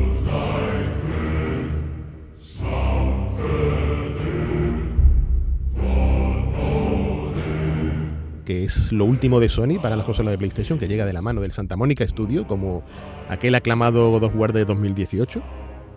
Que 8.47 8.63
es 8.63 8.93
lo 8.93 9.03
último 9.03 9.41
de 9.41 9.49
Sony 9.49 9.77
para 9.81 9.97
las 9.97 10.05
consolas 10.05 10.31
de 10.31 10.37
PlayStation, 10.37 10.79
que 10.79 10.87
llega 10.87 11.05
de 11.05 11.11
la 11.11 11.21
mano 11.21 11.41
del 11.41 11.51
Santa 11.51 11.75
Mónica 11.75 12.07
Studio, 12.07 12.47
como 12.47 12.81
aquel 13.27 13.53
aclamado 13.55 14.09
God 14.09 14.23
of 14.23 14.35
War 14.37 14.53
de 14.53 14.63
2018. 14.63 15.43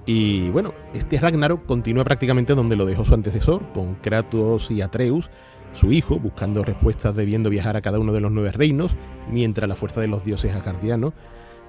Y 0.05 0.51
bueno, 0.51 0.75
este 0.93 1.17
Ragnarok 1.19 1.65
continúa 1.65 2.03
prácticamente 2.03 2.57
donde 2.57 2.75
lo 2.75 2.87
dejó 2.87 3.05
su 3.05 3.15
antecesor, 3.15 3.71
con 3.73 3.95
Kratos 3.95 4.69
y 4.73 4.83
Atreus, 4.83 5.31
su 5.75 5.93
hijo, 5.93 6.19
buscando 6.19 6.65
respuestas 6.65 7.15
debiendo 7.15 7.51
viajar 7.51 7.77
a 7.77 7.83
cada 7.83 8.01
uno 8.01 8.13
de 8.13 8.21
los 8.21 8.33
nueve 8.33 8.51
reinos, 8.51 8.97
mientras 9.31 9.69
la 9.69 9.77
fuerza 9.77 10.01
de 10.01 10.09
los 10.09 10.25
dioses 10.25 10.57
acardianos 10.57 11.13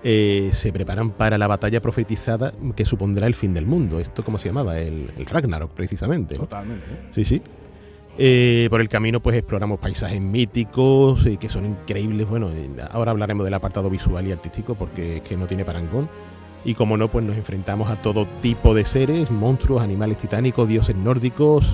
eh, 0.03 0.49
se 0.51 0.73
preparan 0.73 1.11
para 1.11 1.37
la 1.37 1.45
batalla 1.45 1.79
profetizada 1.79 2.55
que 2.75 2.85
supondrá 2.85 3.27
el 3.27 3.35
fin 3.35 3.53
del 3.53 3.67
mundo. 3.67 3.99
Esto, 3.99 4.23
¿cómo 4.23 4.39
se 4.39 4.49
llamaba? 4.49 4.79
El, 4.79 5.11
Ragnarok, 5.29 5.73
precisamente. 5.73 6.37
Totalmente. 6.37 6.87
Sí, 7.11 7.23
sí. 7.23 7.39
Eh, 8.17 8.67
por 8.69 8.81
el 8.81 8.89
camino 8.89 9.21
pues 9.21 9.37
exploramos 9.37 9.79
paisajes 9.79 10.19
míticos 10.21 11.25
eh, 11.25 11.37
que 11.37 11.49
son 11.49 11.65
increíbles. 11.65 12.27
Bueno, 12.27 12.49
ahora 12.91 13.11
hablaremos 13.11 13.45
del 13.45 13.53
apartado 13.53 13.89
visual 13.89 14.27
y 14.27 14.31
artístico 14.31 14.75
porque 14.75 15.17
es 15.17 15.21
que 15.21 15.37
no 15.37 15.47
tiene 15.47 15.65
parangón. 15.65 16.09
Y 16.63 16.75
como 16.75 16.95
no, 16.95 17.09
pues 17.09 17.25
nos 17.25 17.37
enfrentamos 17.37 17.89
a 17.89 18.01
todo 18.01 18.27
tipo 18.41 18.75
de 18.75 18.85
seres, 18.85 19.31
monstruos, 19.31 19.81
animales 19.81 20.17
titánicos, 20.17 20.67
dioses 20.67 20.95
nórdicos. 20.95 21.65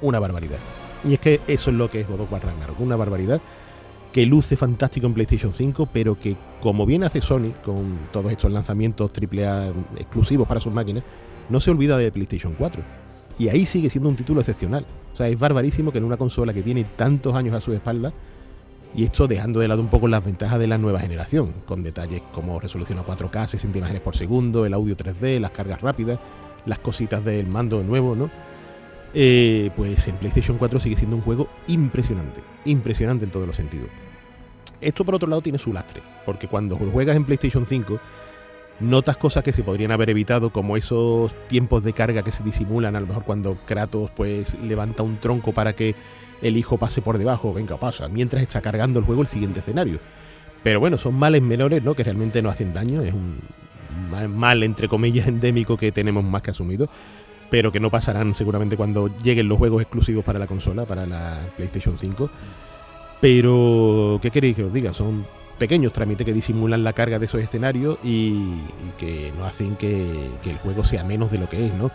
Una 0.00 0.20
barbaridad. 0.20 0.58
Y 1.04 1.14
es 1.14 1.18
que 1.18 1.40
eso 1.48 1.70
es 1.70 1.76
lo 1.76 1.90
que 1.90 2.00
es 2.00 2.08
God 2.08 2.20
of 2.20 2.32
War 2.32 2.44
Ragnarok, 2.44 2.78
una 2.80 2.96
barbaridad 2.96 3.40
que 4.12 4.24
luce 4.26 4.56
fantástico 4.56 5.06
en 5.06 5.14
PlayStation 5.14 5.52
5, 5.52 5.88
pero 5.92 6.18
que 6.18 6.36
como 6.60 6.86
bien 6.86 7.04
hace 7.04 7.20
Sony 7.20 7.52
con 7.62 7.98
todos 8.12 8.32
estos 8.32 8.50
lanzamientos 8.50 9.12
AAA 9.12 9.68
exclusivos 9.96 10.48
para 10.48 10.60
sus 10.60 10.72
máquinas, 10.72 11.04
no 11.48 11.60
se 11.60 11.70
olvida 11.70 11.96
de 11.96 12.10
PlayStation 12.10 12.54
4. 12.56 12.82
Y 13.38 13.48
ahí 13.48 13.64
sigue 13.66 13.88
siendo 13.88 14.08
un 14.08 14.16
título 14.16 14.40
excepcional. 14.40 14.84
O 15.12 15.16
sea, 15.16 15.28
es 15.28 15.38
barbarísimo 15.38 15.92
que 15.92 15.98
en 15.98 16.04
una 16.04 16.16
consola 16.16 16.52
que 16.52 16.62
tiene 16.62 16.84
tantos 16.84 17.34
años 17.34 17.54
a 17.54 17.60
su 17.60 17.72
espalda, 17.72 18.12
y 18.94 19.04
esto 19.04 19.26
dejando 19.26 19.60
de 19.60 19.68
lado 19.68 19.80
un 19.82 19.88
poco 19.88 20.08
las 20.08 20.24
ventajas 20.24 20.58
de 20.58 20.66
la 20.66 20.78
nueva 20.78 21.00
generación, 21.00 21.52
con 21.66 21.82
detalles 21.82 22.22
como 22.32 22.58
resolución 22.58 22.98
a 22.98 23.04
4K, 23.04 23.46
60 23.46 23.78
imágenes 23.78 24.02
por 24.02 24.16
segundo, 24.16 24.64
el 24.64 24.74
audio 24.74 24.96
3D, 24.96 25.38
las 25.40 25.50
cargas 25.50 25.80
rápidas, 25.80 26.18
las 26.66 26.78
cositas 26.78 27.24
del 27.24 27.46
mando 27.46 27.82
nuevo, 27.82 28.16
¿no? 28.16 28.30
Eh, 29.14 29.70
pues 29.76 30.06
en 30.08 30.16
PlayStation 30.16 30.58
4 30.58 30.80
sigue 30.80 30.96
siendo 30.96 31.16
un 31.16 31.22
juego 31.22 31.48
impresionante, 31.66 32.40
impresionante 32.64 33.24
en 33.24 33.30
todos 33.30 33.46
los 33.46 33.56
sentidos. 33.56 33.88
Esto 34.80 35.04
por 35.04 35.14
otro 35.14 35.28
lado 35.28 35.42
tiene 35.42 35.58
su 35.58 35.72
lastre, 35.72 36.02
porque 36.24 36.46
cuando 36.46 36.76
juegas 36.76 37.16
en 37.16 37.24
PlayStation 37.24 37.66
5 37.66 37.98
notas 38.80 39.16
cosas 39.16 39.42
que 39.42 39.52
se 39.52 39.62
podrían 39.62 39.90
haber 39.90 40.10
evitado, 40.10 40.50
como 40.50 40.76
esos 40.76 41.34
tiempos 41.48 41.84
de 41.84 41.92
carga 41.92 42.22
que 42.22 42.32
se 42.32 42.44
disimulan, 42.44 42.96
a 42.96 43.00
lo 43.00 43.06
mejor 43.06 43.24
cuando 43.24 43.56
Kratos 43.66 44.10
pues 44.14 44.58
levanta 44.60 45.02
un 45.02 45.18
tronco 45.18 45.52
para 45.52 45.72
que 45.74 45.94
el 46.42 46.56
hijo 46.56 46.78
pase 46.78 47.02
por 47.02 47.18
debajo, 47.18 47.52
venga, 47.52 47.76
pasa, 47.76 48.08
mientras 48.08 48.42
está 48.42 48.60
cargando 48.60 49.00
el 49.00 49.04
juego 49.04 49.22
el 49.22 49.28
siguiente 49.28 49.60
escenario. 49.60 49.98
Pero 50.62 50.80
bueno, 50.80 50.98
son 50.98 51.14
males 51.14 51.42
menores, 51.42 51.82
¿no? 51.82 51.94
Que 51.94 52.04
realmente 52.04 52.42
no 52.42 52.50
hacen 52.50 52.72
daño, 52.72 53.02
es 53.02 53.12
un 53.12 53.40
mal 54.28 54.62
entre 54.62 54.88
comillas 54.88 55.26
endémico 55.28 55.76
que 55.76 55.92
tenemos 55.92 56.24
más 56.24 56.42
que 56.42 56.50
asumido 56.50 56.88
pero 57.50 57.72
que 57.72 57.80
no 57.80 57.90
pasarán 57.90 58.34
seguramente 58.34 58.76
cuando 58.76 59.08
lleguen 59.22 59.48
los 59.48 59.58
juegos 59.58 59.82
exclusivos 59.82 60.24
para 60.24 60.38
la 60.38 60.46
consola, 60.46 60.84
para 60.84 61.06
la 61.06 61.38
PlayStation 61.56 61.96
5. 61.98 62.30
Pero, 63.20 64.18
¿qué 64.22 64.30
queréis 64.30 64.56
que 64.56 64.64
os 64.64 64.72
diga? 64.72 64.92
Son 64.92 65.26
pequeños 65.58 65.92
trámites 65.92 66.24
que 66.24 66.32
disimulan 66.32 66.84
la 66.84 66.92
carga 66.92 67.18
de 67.18 67.26
esos 67.26 67.40
escenarios 67.40 67.98
y, 68.02 68.60
que 68.98 69.32
no 69.36 69.44
hacen 69.44 69.76
que, 69.76 70.30
el 70.44 70.58
juego 70.58 70.84
sea 70.84 71.04
menos 71.04 71.30
de 71.30 71.38
lo 71.38 71.48
que 71.48 71.66
es, 71.66 71.74
¿no? 71.74 71.90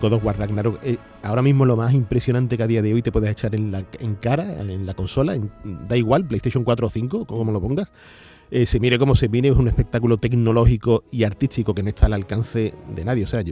God 0.00 0.14
of 0.14 0.24
War 0.24 0.38
Ragnarok, 0.38 0.80
eh, 0.82 0.98
ahora 1.22 1.40
mismo 1.40 1.64
lo 1.64 1.76
más 1.76 1.94
impresionante 1.94 2.56
que 2.56 2.64
a 2.64 2.66
día 2.66 2.82
de 2.82 2.92
hoy 2.92 3.00
te 3.00 3.12
puedes 3.12 3.30
echar 3.30 3.54
en, 3.54 3.70
la, 3.70 3.84
en 4.00 4.16
cara, 4.16 4.60
en 4.60 4.86
la 4.86 4.94
consola, 4.94 5.36
da 5.64 5.96
igual, 5.96 6.26
PlayStation 6.26 6.64
4 6.64 6.86
o 6.86 6.90
5, 6.90 7.26
como 7.26 7.52
lo 7.52 7.60
pongas, 7.60 7.90
eh, 8.50 8.66
se 8.66 8.78
mire 8.78 8.98
como 8.98 9.14
se 9.14 9.28
viene, 9.28 9.48
es 9.48 9.56
un 9.56 9.68
espectáculo 9.68 10.16
tecnológico 10.16 11.04
y 11.10 11.24
artístico 11.24 11.74
que 11.74 11.82
no 11.82 11.88
está 11.88 12.06
al 12.06 12.12
alcance 12.12 12.74
de 12.94 13.04
nadie. 13.04 13.24
O 13.24 13.26
sea, 13.26 13.42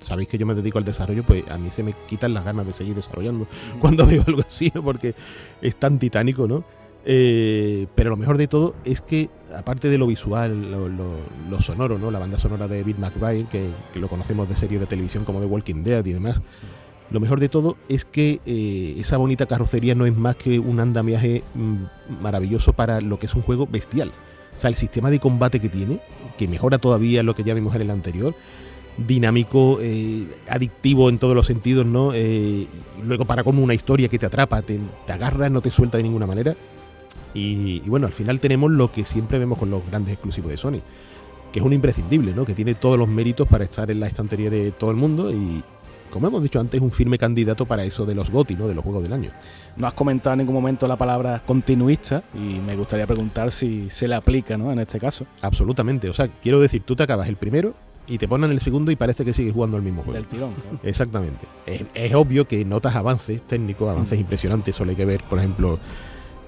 sabéis 0.00 0.28
que 0.28 0.38
yo 0.38 0.46
me 0.46 0.54
dedico 0.54 0.78
al 0.78 0.84
desarrollo, 0.84 1.24
pues 1.24 1.44
a 1.50 1.58
mí 1.58 1.70
se 1.70 1.82
me 1.82 1.94
quitan 2.08 2.32
las 2.32 2.44
ganas 2.44 2.66
de 2.66 2.72
seguir 2.72 2.94
desarrollando 2.94 3.46
cuando 3.80 4.06
veo 4.06 4.24
algo 4.26 4.42
así, 4.46 4.70
¿no? 4.74 4.82
Porque 4.82 5.14
es 5.60 5.76
tan 5.76 5.98
titánico, 5.98 6.46
¿no? 6.46 6.64
Eh, 7.08 7.86
pero 7.94 8.10
lo 8.10 8.16
mejor 8.16 8.36
de 8.36 8.48
todo 8.48 8.74
es 8.84 9.00
que, 9.00 9.30
aparte 9.56 9.88
de 9.88 9.96
lo 9.96 10.08
visual, 10.08 10.72
lo, 10.72 11.60
sonoro, 11.60 11.98
¿no? 11.98 12.10
La 12.10 12.18
banda 12.18 12.36
sonora 12.36 12.66
de 12.66 12.82
Bill 12.82 12.98
McBride, 12.98 13.46
que, 13.46 13.70
lo 13.94 14.08
conocemos 14.08 14.48
de 14.48 14.56
series 14.56 14.80
de 14.80 14.86
televisión 14.86 15.24
como 15.24 15.40
The 15.40 15.46
Walking 15.46 15.82
Dead 15.84 16.04
y 16.04 16.12
demás. 16.12 16.40
Lo 17.10 17.20
mejor 17.20 17.38
de 17.38 17.48
todo 17.48 17.76
es 17.88 18.04
que 18.04 18.40
eh, 18.44 18.96
esa 18.98 19.16
bonita 19.16 19.46
carrocería 19.46 19.94
no 19.94 20.06
es 20.06 20.16
más 20.16 20.34
que 20.34 20.58
un 20.58 20.80
andamiaje 20.80 21.44
mm, 21.54 22.20
maravilloso 22.20 22.72
para 22.72 23.00
lo 23.00 23.20
que 23.20 23.26
es 23.26 23.34
un 23.36 23.42
juego 23.42 23.68
bestial. 23.68 24.10
O 24.56 24.60
sea, 24.60 24.70
el 24.70 24.76
sistema 24.76 25.08
de 25.08 25.20
combate 25.20 25.60
que 25.60 25.68
tiene, 25.68 26.00
que 26.36 26.48
mejora 26.48 26.78
todavía 26.78 27.22
lo 27.22 27.36
que 27.36 27.44
ya 27.44 27.54
vimos 27.54 27.76
en 27.76 27.82
el 27.82 27.90
anterior, 27.90 28.34
dinámico, 28.96 29.78
eh, 29.80 30.26
adictivo 30.48 31.08
en 31.08 31.18
todos 31.18 31.34
los 31.34 31.46
sentidos, 31.46 31.86
¿no? 31.86 32.12
Eh, 32.14 32.66
luego 33.04 33.24
para 33.24 33.44
como 33.44 33.62
una 33.62 33.74
historia 33.74 34.08
que 34.08 34.18
te 34.18 34.26
atrapa, 34.26 34.62
te, 34.62 34.80
agarra, 35.08 35.48
no 35.48 35.60
te 35.60 35.70
suelta 35.70 35.98
de 35.98 36.02
ninguna 36.02 36.26
manera. 36.26 36.56
Y, 37.36 37.82
y, 37.84 37.88
bueno, 37.88 38.06
al 38.06 38.12
final 38.12 38.40
tenemos 38.40 38.70
lo 38.70 38.90
que 38.90 39.04
siempre 39.04 39.38
vemos 39.38 39.58
con 39.58 39.70
los 39.70 39.86
grandes 39.86 40.14
exclusivos 40.14 40.50
de 40.50 40.56
Sony, 40.56 40.80
que 41.52 41.58
es 41.58 41.64
un 41.64 41.72
imprescindible, 41.72 42.34
¿no? 42.34 42.44
Que 42.44 42.54
tiene 42.54 42.74
todos 42.74 42.98
los 42.98 43.08
méritos 43.08 43.46
para 43.46 43.64
estar 43.64 43.90
en 43.90 44.00
la 44.00 44.06
estantería 44.06 44.50
de 44.50 44.72
todo 44.72 44.90
el 44.90 44.96
mundo 44.96 45.30
y, 45.30 45.62
como 46.10 46.28
hemos 46.28 46.42
dicho 46.42 46.60
antes, 46.60 46.80
un 46.80 46.90
firme 46.90 47.18
candidato 47.18 47.66
para 47.66 47.84
eso 47.84 48.06
de 48.06 48.14
los 48.14 48.30
GOTI, 48.30 48.54
¿no? 48.54 48.68
de 48.68 48.74
los 48.74 48.82
Juegos 48.82 49.02
del 49.02 49.12
Año. 49.12 49.30
No 49.76 49.86
has 49.86 49.94
comentado 49.94 50.32
en 50.34 50.38
ningún 50.38 50.54
momento 50.54 50.88
la 50.88 50.96
palabra 50.96 51.42
continuista 51.44 52.22
y 52.34 52.58
me 52.58 52.74
gustaría 52.76 53.06
preguntar 53.06 53.52
si 53.52 53.90
se 53.90 54.08
le 54.08 54.14
aplica 54.14 54.56
¿no? 54.56 54.72
en 54.72 54.78
este 54.78 54.98
caso. 54.98 55.26
Absolutamente. 55.42 56.08
O 56.08 56.14
sea, 56.14 56.28
quiero 56.28 56.58
decir, 56.58 56.82
tú 56.84 56.96
te 56.96 57.02
acabas 57.02 57.28
el 57.28 57.36
primero 57.36 57.74
y 58.06 58.18
te 58.18 58.28
ponen 58.28 58.50
el 58.50 58.60
segundo 58.60 58.90
y 58.90 58.96
parece 58.96 59.24
que 59.26 59.34
sigues 59.34 59.52
jugando 59.52 59.76
al 59.76 59.82
mismo 59.82 60.02
juego. 60.04 60.14
Del 60.14 60.26
tirón. 60.26 60.54
Exactamente. 60.82 61.46
Es, 61.66 62.14
obvio 62.14 62.46
que 62.46 62.64
notas 62.64 62.94
avances 62.94 63.42
técnicos, 63.42 63.90
avances 63.90 64.18
mm. 64.18 64.22
impresionantes. 64.22 64.74
Solo 64.74 64.90
hay 64.92 64.96
que 64.96 65.04
ver, 65.04 65.22
por 65.24 65.38
ejemplo, 65.38 65.78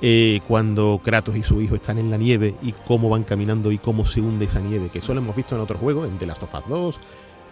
eh, 0.00 0.40
cuando 0.46 1.00
Kratos 1.02 1.36
y 1.36 1.42
su 1.42 1.60
hijo 1.60 1.74
están 1.74 1.98
en 1.98 2.10
la 2.10 2.16
nieve 2.16 2.54
y 2.62 2.72
cómo 2.72 3.08
van 3.08 3.24
caminando 3.24 3.72
y 3.72 3.78
cómo 3.78 4.06
se 4.06 4.20
hunde 4.20 4.44
esa 4.44 4.60
nieve, 4.60 4.90
que 4.90 5.00
eso 5.00 5.12
lo 5.12 5.20
hemos 5.20 5.34
visto 5.34 5.54
en 5.54 5.60
otros 5.60 5.80
juegos, 5.80 6.08
en 6.08 6.18
The 6.18 6.26
Last 6.26 6.42
of 6.42 6.54
Us 6.54 6.68
2, 6.68 7.00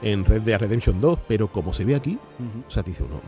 en 0.03 0.25
Red 0.25 0.43
Dead 0.43 0.61
Redemption 0.61 1.01
2, 1.01 1.19
pero 1.27 1.49
como 1.49 1.73
se 1.73 1.85
ve 1.85 1.95
aquí, 1.95 2.19
o 2.67 2.71
sea, 2.71 2.83
te 2.83 2.91
dice 2.91 3.03
uno, 3.03 3.21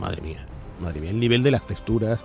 madre 0.00 0.22
mía, 0.22 0.46
madre 0.80 1.00
mía, 1.00 1.10
el 1.10 1.20
nivel 1.20 1.42
de 1.42 1.50
las 1.50 1.66
texturas, 1.66 2.20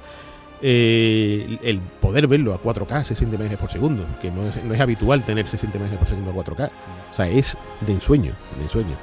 eh, 0.62 1.60
el 1.62 1.80
poder 1.80 2.28
verlo 2.28 2.54
a 2.54 2.62
4K, 2.62 3.04
60 3.04 3.36
imágenes 3.36 3.60
por 3.60 3.70
segundo, 3.70 4.06
que 4.22 4.32
no 4.32 4.48
es, 4.48 4.64
no 4.64 4.74
es 4.74 4.80
habitual 4.80 5.26
tener 5.26 5.46
60 5.46 5.76
imágenes 5.76 6.00
por 6.00 6.08
segundo 6.08 6.32
a 6.32 6.36
4K, 6.36 6.70
o 7.12 7.14
sea, 7.14 7.28
es 7.28 7.58
de 7.82 7.92
ensueño, 7.92 8.34
de 8.58 8.64
ensueño. 8.64 8.96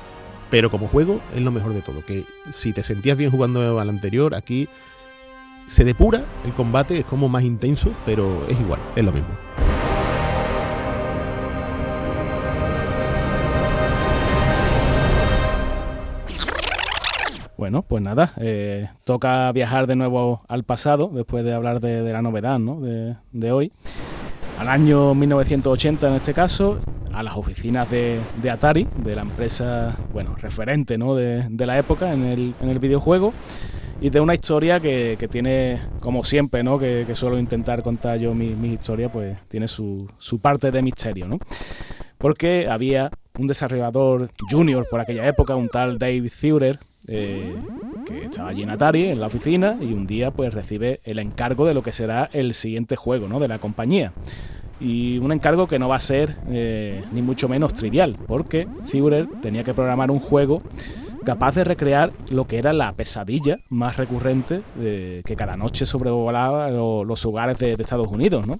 Pero 0.49 0.71
como 0.71 0.89
juego 0.89 1.21
es 1.35 1.43
lo 1.43 1.53
mejor 1.53 1.75
de 1.75 1.83
todo, 1.83 2.05
que 2.05 2.25
si 2.51 2.73
te 2.73 2.83
sentías 2.83 3.16
bien 3.16 3.31
jugando 3.31 3.79
al 3.79 3.89
anterior, 3.89 4.35
aquí 4.35 4.68
se 5.71 5.85
depura 5.85 6.25
el 6.45 6.53
combate, 6.53 6.99
es 6.99 7.05
como 7.05 7.29
más 7.29 7.45
intenso, 7.45 7.93
pero 8.05 8.45
es 8.49 8.59
igual, 8.59 8.81
es 8.97 9.05
lo 9.05 9.12
mismo. 9.12 9.29
Bueno, 17.57 17.83
pues 17.83 18.03
nada, 18.03 18.33
eh, 18.39 18.89
toca 19.05 19.53
viajar 19.53 19.87
de 19.87 19.95
nuevo 19.95 20.43
al 20.49 20.64
pasado, 20.64 21.09
después 21.14 21.45
de 21.45 21.55
hablar 21.55 21.81
de, 21.81 22.11
la 22.11 22.21
novedad 22.21 22.59
¿no? 22.59 22.81
de, 22.81 23.53
hoy. 23.53 23.71
Al 24.59 24.68
año 24.68 25.14
1980 25.14 26.09
en 26.09 26.14
este 26.14 26.35
caso, 26.35 26.81
a 27.12 27.23
las 27.23 27.37
oficinas 27.37 27.89
de, 27.89 28.18
Atari, 28.51 28.89
de 29.05 29.14
la 29.14 29.23
empresa 29.23 29.97
bueno, 30.12 30.35
referente 30.35 30.99
¿no? 30.99 31.14
de, 31.14 31.49
la 31.64 31.79
época 31.79 32.12
en 32.12 32.25
el, 32.25 32.55
en 32.61 32.71
el, 32.71 32.81
videojuego, 32.81 33.33
y 34.01 34.09
de 34.09 34.21
una 34.21 34.35
historia 34.35 34.81
que, 34.81 35.29
tiene, 35.31 35.79
como 36.01 36.25
siempre, 36.25 36.63
¿no? 36.63 36.79
que, 36.79 37.07
suelo 37.15 37.39
intentar 37.39 37.83
contar 37.83 38.19
yo 38.19 38.35
mis 38.35 38.57
mi 38.57 38.73
historias, 38.73 39.11
pues 39.13 39.37
tiene 39.49 39.69
su, 39.69 40.09
su 40.19 40.39
parte 40.39 40.71
de 40.71 40.83
misterio. 40.83 41.29
¿no? 41.29 41.39
Porque 42.17 42.67
había 42.69 43.11
un 43.39 43.47
desarrollador 43.47 44.31
junior 44.51 44.87
por 44.91 45.01
aquella 45.01 45.27
época, 45.27 45.55
un 45.55 45.69
tal 45.69 45.99
Dave 45.99 46.31
Thurer, 46.31 46.79
eh, 47.07 47.55
que 48.07 48.25
estaba 48.25 48.51
allí 48.51 48.63
en 48.63 48.71
Atari, 48.71 49.09
en 49.09 49.21
la 49.21 49.27
oficina, 49.27 49.77
y 49.81 49.93
un 49.93 50.07
día 50.07 50.31
pues 50.31 50.55
recibe 50.55 51.01
el 51.05 51.19
encargo 51.19 51.67
de 51.67 51.75
lo 51.75 51.83
que 51.83 51.93
será 51.93 52.31
el 52.33 52.55
siguiente 52.55 52.97
juego 52.97 53.29
¿no? 53.29 53.39
de 53.39 53.49
la 53.49 53.59
compañía. 53.59 54.13
Y 54.81 55.19
un 55.19 55.31
encargo 55.31 55.67
que 55.67 55.79
no 55.79 55.91
va 55.91 55.97
a 55.97 56.01
ser 56.01 56.37
eh, 56.49 57.05
ni 57.13 57.21
mucho 57.21 57.51
menos 57.51 57.75
trivial, 57.75 58.17
porque 58.27 58.67
Führer 58.87 59.29
tenía 59.43 59.63
que 59.63 59.75
programar 59.75 60.11
un 60.11 60.21
juego 60.21 60.63
capaz 61.25 61.55
de 61.55 61.64
recrear 61.64 62.12
lo 62.29 62.47
que 62.47 62.59
era 62.59 62.73
la 62.73 62.93
pesadilla 62.93 63.59
más 63.68 63.97
recurrente 63.97 64.62
que 64.79 65.37
cada 65.37 65.57
noche 65.57 65.87
sobrevolaba 65.87 66.71
los 66.71 67.27
hogares 67.27 67.59
de, 67.59 67.73
Estados 67.73 68.09
Unidos. 68.09 68.47
¿no? 68.47 68.59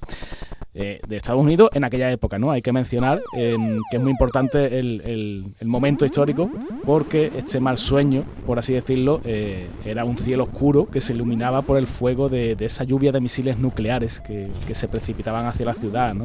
eh, 0.72 1.00
de 1.06 1.16
Estados 1.16 1.42
Unidos 1.42 1.70
en 1.72 1.82
aquella 1.84 2.11
época, 2.12 2.38
¿no? 2.38 2.52
Hay 2.52 2.62
que 2.62 2.72
mencionar 2.72 3.22
que 3.32 3.56
es 3.92 4.00
muy 4.00 4.11
importante 4.11 4.78
el, 4.78 5.54
momento 5.64 6.04
histórico 6.04 6.50
porque 6.84 7.32
este 7.36 7.61
mal 7.61 7.76
sueño, 7.76 8.24
por 8.46 8.58
así 8.58 8.72
decirlo, 8.72 9.20
eh, 9.24 9.68
era 9.84 10.04
un 10.04 10.16
cielo 10.16 10.44
oscuro 10.44 10.86
que 10.86 11.00
se 11.00 11.12
iluminaba 11.12 11.62
por 11.62 11.78
el 11.78 11.86
fuego 11.86 12.28
de, 12.28 12.56
esa 12.61 12.84
lluvia 12.84 13.12
de 13.12 13.20
misiles 13.20 13.58
nucleares 13.58 14.20
que, 14.20 14.50
se 14.72 14.86
precipitaban 14.86 15.46
hacia 15.46 15.66
la 15.66 15.74
ciudad, 15.74 16.14
¿no? 16.14 16.24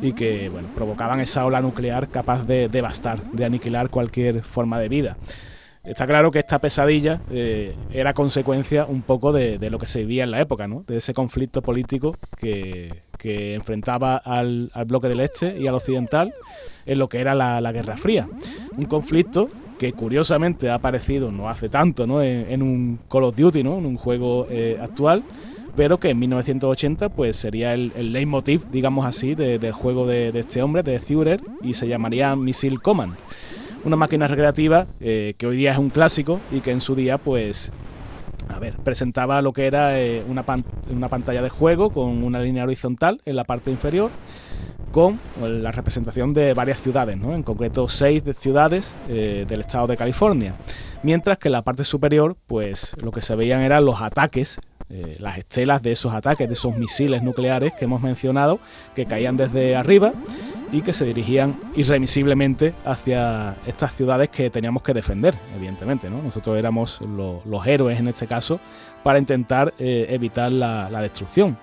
Y 0.00 0.12
que, 0.12 0.48
bueno, 0.48 0.68
provocaban 0.74 1.20
esa 1.20 1.44
ola 1.44 1.60
nuclear 1.60 2.08
capaz 2.08 2.44
de 2.44 2.68
devastar, 2.68 3.22
de 3.32 3.44
aniquilar 3.44 3.90
cualquier 3.90 4.42
forma 4.42 4.78
de 4.78 4.88
vida. 4.88 5.16
Está 5.84 6.06
claro 6.06 6.30
que 6.30 6.38
esta 6.38 6.60
pesadilla 6.60 7.20
eh, 7.32 7.74
era 7.92 8.14
consecuencia 8.14 8.86
un 8.86 9.02
poco 9.02 9.32
de, 9.32 9.58
lo 9.68 9.78
que 9.80 9.88
se 9.88 10.00
vivía 10.00 10.22
en 10.22 10.30
la 10.30 10.40
época, 10.40 10.68
¿no? 10.68 10.84
de 10.86 10.98
ese 10.98 11.12
conflicto 11.12 11.60
político 11.60 12.16
que, 12.38 13.02
enfrentaba 13.24 14.16
al, 14.16 14.70
bloque 14.86 15.08
del 15.08 15.20
este 15.20 15.56
y 15.58 15.66
al 15.66 15.74
occidental 15.74 16.34
en 16.86 16.98
lo 16.98 17.08
que 17.08 17.20
era 17.20 17.34
la, 17.34 17.72
Guerra 17.72 17.96
Fría. 17.96 18.28
Un 18.76 18.84
conflicto 18.84 19.48
que 19.78 19.92
curiosamente 19.92 20.70
ha 20.70 20.74
aparecido 20.74 21.32
no 21.32 21.48
hace 21.48 21.68
tanto 21.68 22.06
¿no? 22.06 22.22
En, 22.22 22.62
un 22.62 23.00
Call 23.10 23.24
of 23.24 23.36
Duty, 23.36 23.64
¿no? 23.64 23.78
en 23.78 23.86
un 23.86 23.96
juego 23.96 24.46
eh, 24.50 24.78
actual, 24.80 25.24
pero 25.74 25.98
que 25.98 26.10
en 26.10 26.18
1980 26.20 27.08
pues 27.08 27.36
sería 27.36 27.74
el, 27.74 28.12
leitmotiv, 28.12 28.68
digamos 28.70 29.04
así, 29.04 29.34
del 29.34 29.72
juego 29.72 30.06
de, 30.06 30.30
de, 30.30 30.40
este 30.40 30.62
hombre, 30.62 30.84
de 30.84 31.00
Führer, 31.00 31.40
y 31.60 31.74
se 31.74 31.88
llamaría 31.88 32.36
Missile 32.36 32.78
Command 32.78 33.14
una 33.84 33.96
máquina 33.96 34.28
recreativa 34.28 34.86
eh, 35.00 35.34
que 35.36 35.46
hoy 35.46 35.56
día 35.56 35.72
es 35.72 35.78
un 35.78 35.90
clásico 35.90 36.40
y 36.50 36.60
que 36.60 36.70
en 36.70 36.80
su 36.80 36.94
día, 36.94 37.18
pues, 37.18 37.72
a 38.48 38.58
ver, 38.58 38.76
presentaba 38.76 39.42
lo 39.42 39.52
que 39.52 39.66
era 39.66 39.98
eh, 39.98 40.22
una, 40.28 40.44
una 40.90 41.08
pantalla 41.08 41.42
de 41.42 41.48
juego 41.48 41.90
con 41.90 42.22
una 42.22 42.40
línea 42.40 42.64
horizontal 42.64 43.20
en 43.24 43.36
la 43.36 43.44
parte 43.44 43.70
inferior 43.70 44.10
con 44.90 45.18
la 45.40 45.72
representación 45.72 46.34
de 46.34 46.52
varias 46.52 46.78
ciudades, 46.82 47.16
¿no? 47.16 47.34
en 47.34 47.42
concreto 47.42 47.88
seis 47.88 48.22
ciudades 48.38 48.94
eh, 49.08 49.46
del 49.48 49.60
estado 49.60 49.86
de 49.86 49.96
California, 49.96 50.54
mientras 51.02 51.38
que 51.38 51.48
en 51.48 51.52
la 51.52 51.62
parte 51.62 51.82
superior, 51.84 52.36
pues 52.46 52.94
lo 53.02 53.10
que 53.10 53.22
se 53.22 53.34
veían 53.34 53.62
eran 53.62 53.86
los 53.86 54.02
ataques, 54.02 54.58
las 55.18 55.38
estelas 55.38 55.80
de 55.80 55.92
esos 55.92 56.12
ataques, 56.12 56.46
de 56.46 56.52
esos 56.52 56.76
misiles 56.76 57.22
nucleares 57.22 57.72
que 57.72 57.86
hemos 57.86 58.02
mencionado, 58.02 58.60
que 58.94 59.06
caían 59.06 59.38
desde 59.38 59.74
arriba 59.74 60.12
y 60.72 60.80
que 60.80 60.94
se 60.94 61.04
dirigían 61.04 61.60
irremisiblemente 61.76 62.72
hacia 62.84 63.54
estas 63.66 63.94
ciudades 63.94 64.30
que 64.30 64.48
teníamos 64.48 64.82
que 64.82 64.94
defender, 64.94 65.34
evidentemente. 65.54 66.08
¿no? 66.08 66.22
Nosotros 66.22 66.58
éramos 66.58 67.00
los 67.02 67.66
héroes 67.66 68.00
en 68.00 68.08
este 68.08 68.26
caso 68.26 68.58
para 69.02 69.18
intentar 69.18 69.74
eh, 69.78 70.06
evitar 70.08 70.50
la, 70.50 71.00
destrucción. 71.02 71.58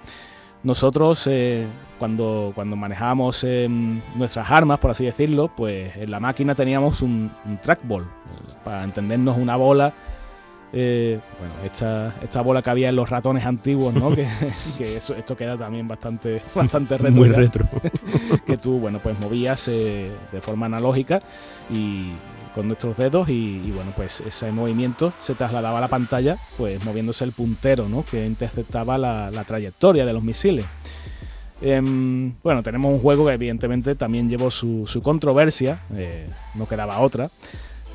Nosotros, 0.62 1.26
eh, 1.28 1.66
cuando, 1.98 2.52
cuando 2.54 2.76
manejábamos 2.76 3.44
em, 3.46 4.00
nuestras 4.16 4.52
armas, 4.52 4.78
por 4.78 4.92
así 4.92 5.06
decirlo, 5.06 5.50
pues 5.56 5.96
en 5.98 6.12
la 6.12 6.20
máquina 6.20 6.54
teníamos 6.54 7.02
un, 7.02 7.32
un 7.46 7.58
trackball, 7.58 8.06
para 8.64 8.84
entendernos 8.84 9.38
una 9.38 9.56
bola 9.56 9.94
eh, 10.72 11.20
bueno, 11.40 11.54
esta, 11.66 12.14
esta 12.22 12.42
bola 12.42 12.62
que 12.62 12.70
había 12.70 12.90
en 12.90 12.96
los 12.96 13.10
ratones 13.10 13.46
antiguos, 13.46 13.94
¿no? 13.94 14.12
que, 14.14 14.28
eso, 14.98 15.16
esto 15.16 15.36
queda 15.36 15.58
también 15.58 15.88
bastante, 15.88 16.42
bastante 16.54 16.98
retro. 16.98 17.12
Muy 17.12 17.30
retro. 17.30 17.68
que 18.46 18.58
tú, 18.58 18.80
bueno, 18.80 19.00
pues 19.00 19.20
movías 19.20 19.68
eh, 19.68 20.10
de 20.32 20.42
forma 20.42 20.68
analógica 20.68 21.22
y 21.72 22.10
con 22.54 22.68
nuestros 22.68 22.98
dedos 22.98 23.30
y, 23.30 23.72
bueno, 23.72 23.92
pues 23.96 24.22
ese 24.22 24.52
movimiento 24.52 25.14
se 25.20 25.34
trasladaba 25.36 25.78
a 25.78 25.82
la 25.82 25.88
pantalla, 25.88 26.38
pues 26.58 26.84
moviéndose 26.84 27.24
el 27.24 27.32
puntero, 27.32 27.88
¿no? 27.88 28.04
Que 28.04 28.26
interceptaba 28.26 28.98
la, 28.98 29.44
trayectoria 29.48 30.06
de 30.06 30.14
los 30.14 30.24
misiles. 30.24 30.66
Em, 31.62 32.34
bueno, 32.44 32.64
tenemos 32.64 32.92
un 32.92 33.00
juego 33.00 33.26
que 33.28 33.34
evidentemente 33.34 33.96
también 33.96 34.30
llevó 34.30 34.50
su, 34.52 34.88
controversia, 35.04 35.82
eh, 35.96 36.28
no 36.56 36.68
quedaba 36.68 37.00
otra. 37.00 37.30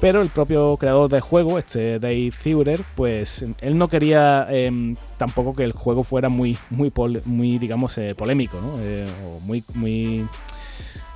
Pero 0.01 0.21
el 0.21 0.29
propio 0.29 0.77
creador 0.77 1.11
del 1.11 1.21
juego, 1.21 1.59
este 1.59 1.99
Dave 1.99 2.31
Führer, 2.31 2.81
pues 2.95 3.45
él 3.61 3.79
no 3.79 3.89
quería 3.89 4.47
em, 4.51 4.97
tampoco 5.17 5.55
que 5.55 5.65
el 5.65 5.73
juego 5.73 6.05
fuera 6.05 6.29
muy, 6.29 6.59
muy, 6.71 7.59
digamos, 7.59 7.97
eh, 7.99 8.15
polémico, 8.15 8.61
¿no? 8.61 8.79
Eh, 8.81 9.07
o 9.27 9.41
muy, 9.41 9.65
muy 9.75 10.27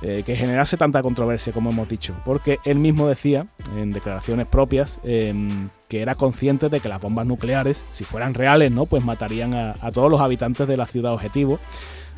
eh, 0.01 0.23
que 0.25 0.35
generase 0.35 0.77
tanta 0.77 1.01
controversia, 1.03 1.53
como 1.53 1.69
hemos 1.71 1.87
dicho, 1.87 2.15
porque 2.25 2.59
él 2.63 2.79
mismo 2.79 3.07
decía 3.07 3.47
en 3.77 3.91
declaraciones 3.91 4.47
propias 4.47 4.99
em, 5.03 5.69
que 5.87 6.01
era 6.01 6.15
consciente 6.15 6.69
de 6.69 6.79
que 6.79 6.89
las 6.89 7.01
bombas 7.01 7.27
nucleares, 7.27 7.83
si 7.91 8.05
fueran 8.05 8.33
reales, 8.33 8.71
¿no? 8.71 8.85
pues 8.85 9.03
matarían 9.03 9.53
a 9.53 9.91
todos 9.91 10.09
los 10.09 10.21
habitantes 10.21 10.67
de 10.67 10.77
la 10.77 10.85
ciudad 10.85 11.13
objetivo 11.13 11.59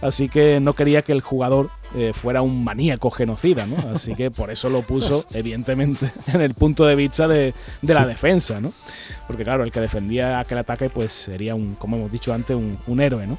así 0.02 0.30
que 0.30 0.60
no 0.60 0.74
quería 0.74 1.02
que 1.04 1.12
el 1.12 1.22
jugador 1.22 1.70
eh, 1.96 2.12
fuera 2.14 2.42
un 2.42 2.64
maníaco 2.64 3.10
genocida, 3.12 3.66
¿no? 3.66 3.78
Así 3.94 4.16
que 4.16 4.32
por 4.32 4.50
eso 4.50 4.70
lo 4.70 4.82
puso, 4.82 5.26
evidentemente, 5.34 6.12
en 6.34 6.42
el 6.42 6.54
punto 6.54 6.86
de 6.86 6.96
vista 6.96 7.28
de, 7.28 7.54
la 7.82 8.06
defensa, 8.06 8.60
¿no? 8.60 8.74
Porque 9.28 9.44
claro, 9.44 9.64
el 9.64 9.72
que 9.72 9.80
defendía 9.80 10.40
aquel 10.40 10.58
ataque, 10.58 10.90
pues 10.90 11.12
sería 11.12 11.56
un, 11.56 11.76
como 11.76 11.98
hemos 11.98 12.12
dicho 12.12 12.34
antes, 12.34 12.58
un, 12.58 13.02
héroe, 13.02 13.28
¿no? 13.28 13.38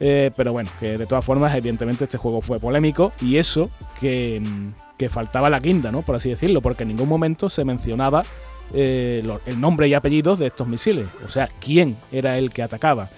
Eh, 0.00 0.30
pero 0.36 0.52
bueno, 0.52 0.70
que 0.78 0.96
de 0.96 1.06
todas 1.06 1.24
formas, 1.24 1.54
evidentemente 1.54 2.04
este 2.04 2.18
juego 2.18 2.40
fue 2.40 2.60
polémico 2.60 3.12
y 3.20 3.36
eso 3.36 3.70
que, 3.98 4.40
que 4.96 5.08
faltaba 5.08 5.50
la 5.50 5.60
quinta, 5.60 5.90
¿no? 5.90 6.02
Por 6.02 6.14
así 6.16 6.28
decirlo, 6.28 6.60
porque 6.60 6.84
en 6.84 6.90
ningún 6.90 7.08
momento 7.08 7.50
se 7.50 7.64
mencionaba 7.64 8.24
eh, 8.74 9.24
el 9.46 9.60
nombre 9.60 9.88
y 9.88 9.94
apellidos 9.94 10.38
de 10.38 10.48
estos 10.48 10.68
misiles, 10.68 11.06
o 11.24 11.30
sea, 11.30 11.48
quién 11.60 11.96
era 12.12 12.38
el 12.38 12.50
que 12.50 12.62
atacaba 12.62 13.08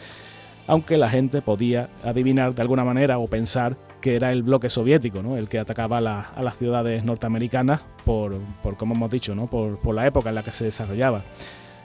aunque 0.70 0.96
la 0.96 1.10
gente 1.10 1.42
podía 1.42 1.90
adivinar 2.04 2.54
de 2.54 2.62
alguna 2.62 2.84
manera 2.84 3.18
o 3.18 3.26
pensar 3.26 3.76
que 4.00 4.14
era 4.14 4.30
el 4.30 4.44
bloque 4.44 4.70
soviético, 4.70 5.20
¿no? 5.20 5.36
el 5.36 5.48
que 5.48 5.58
atacaba 5.58 5.98
a 5.98 6.42
las 6.42 6.56
ciudades 6.58 7.04
norteamericanas 7.04 7.80
por, 8.04 8.38
como 8.76 8.94
hemos 8.94 9.10
dicho, 9.10 9.34
¿no? 9.34 9.48
por, 9.48 9.92
la 9.92 10.06
época 10.06 10.28
en 10.28 10.36
la 10.36 10.44
que 10.44 10.52
se 10.52 10.62
desarrollaba. 10.62 11.24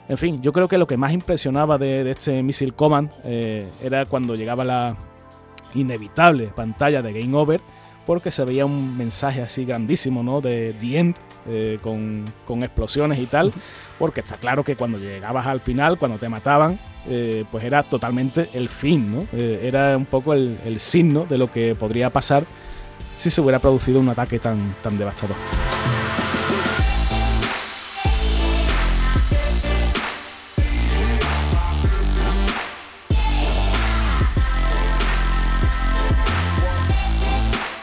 En 0.08 0.16
fin, 0.16 0.40
yo 0.40 0.52
creo 0.52 0.68
que 0.68 0.78
lo 0.78 0.86
que 0.86 0.96
más 0.96 1.12
impresionaba 1.12 1.78
de, 1.78 2.08
este 2.08 2.44
Missile 2.44 2.70
Command 2.70 3.10
eh, 3.24 3.68
era 3.82 4.06
cuando 4.06 4.36
llegaba 4.36 4.64
la 4.64 4.94
inevitable 5.74 6.52
pantalla 6.54 7.02
de 7.02 7.12
Game 7.12 7.36
Over, 7.36 7.60
porque 8.06 8.30
se 8.30 8.44
veía 8.44 8.66
un 8.66 8.96
mensaje 8.96 9.42
así 9.42 9.64
grandísimo, 9.64 10.22
¿no? 10.22 10.40
De 10.40 10.72
The 10.80 10.98
End, 10.98 11.16
eh, 11.48 11.78
con, 11.82 12.62
explosiones 12.62 13.18
y 13.18 13.26
tal, 13.26 13.52
porque 13.98 14.20
está 14.20 14.36
claro 14.36 14.64
que 14.64 14.76
cuando 14.76 14.98
llegabas 14.98 15.46
al 15.46 15.60
final, 15.60 15.98
cuando 15.98 16.18
te 16.18 16.28
mataban, 16.28 16.78
eh, 17.08 17.44
pues 17.50 17.64
era 17.64 17.82
totalmente 17.82 18.50
el 18.52 18.68
fin, 18.68 19.12
¿no? 19.14 19.26
Eh, 19.32 19.60
era 19.62 19.96
un 19.96 20.06
poco 20.06 20.32
el, 20.32 20.58
el, 20.64 20.80
signo 20.80 21.24
de 21.24 21.38
lo 21.38 21.50
que 21.50 21.74
podría 21.74 22.10
pasar 22.10 22.44
si 23.14 23.30
se 23.30 23.40
hubiera 23.40 23.58
producido 23.58 24.00
un 24.00 24.08
ataque 24.08 24.38
tan, 24.38 24.74
tan 24.82 24.98
devastador. 24.98 25.36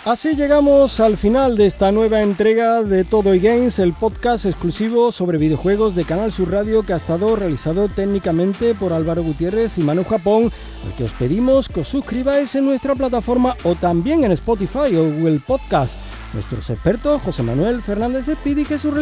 Así 0.06 0.36
llegamos 0.36 1.00
al 1.00 1.16
final 1.16 1.56
de 1.56 1.66
esta 1.66 1.94
nueva 1.94 2.22
entrega 2.22 2.84
de 2.84 3.06
Todo 3.06 3.34
y 3.34 3.40
Games, 3.40 3.80
el 3.80 3.94
podcast 3.94 4.46
exclusivo 4.46 5.14
sobre 5.14 5.38
videojuegos 5.38 5.96
de 5.96 6.04
Canal 6.04 6.34
Sur 6.34 6.52
Radio 6.52 6.84
que 6.84 6.92
ha 6.92 6.98
estado 6.98 7.38
realizado 7.38 7.88
técnicamente 7.88 8.76
por 8.76 8.92
Álvaro 8.92 9.24
Gutiérrez 9.24 9.78
y 9.78 9.82
Manu 9.82 10.04
Japón, 10.04 10.52
al 10.86 10.94
que 10.98 11.06
os 11.06 11.14
pedimos 11.14 11.70
que 11.70 11.80
os 11.80 11.88
suscribáis 11.88 12.54
en 12.56 12.66
nuestra 12.66 12.96
plataforma 12.96 13.56
o 13.64 13.76
también 13.76 14.26
en 14.26 14.34
Spotify 14.34 14.94
o 14.98 15.06
Google 15.06 15.40
Podcast. 15.40 15.96
Nuestros 16.34 16.70
expertos 16.70 17.22
José 17.22 17.42
Manuel 17.42 17.82
Fernández 17.82 18.28
Espidi 18.28 18.64
y 18.64 18.66
Jesús 18.66 18.94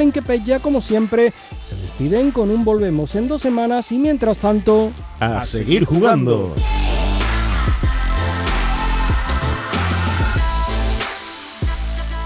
ya 0.46 0.60
como 0.60 0.82
siempre, 0.82 1.34
se 1.66 1.78
despiden 1.78 2.30
con 2.30 2.52
un 2.52 2.64
volvemos 2.64 3.16
en 3.16 3.28
dos 3.28 3.42
semanas 3.42 3.92
y 3.92 3.98
mientras 3.98 4.38
tanto... 4.38 4.92
A, 5.20 5.42
seguir 5.48 5.84
jugando. 5.86 6.54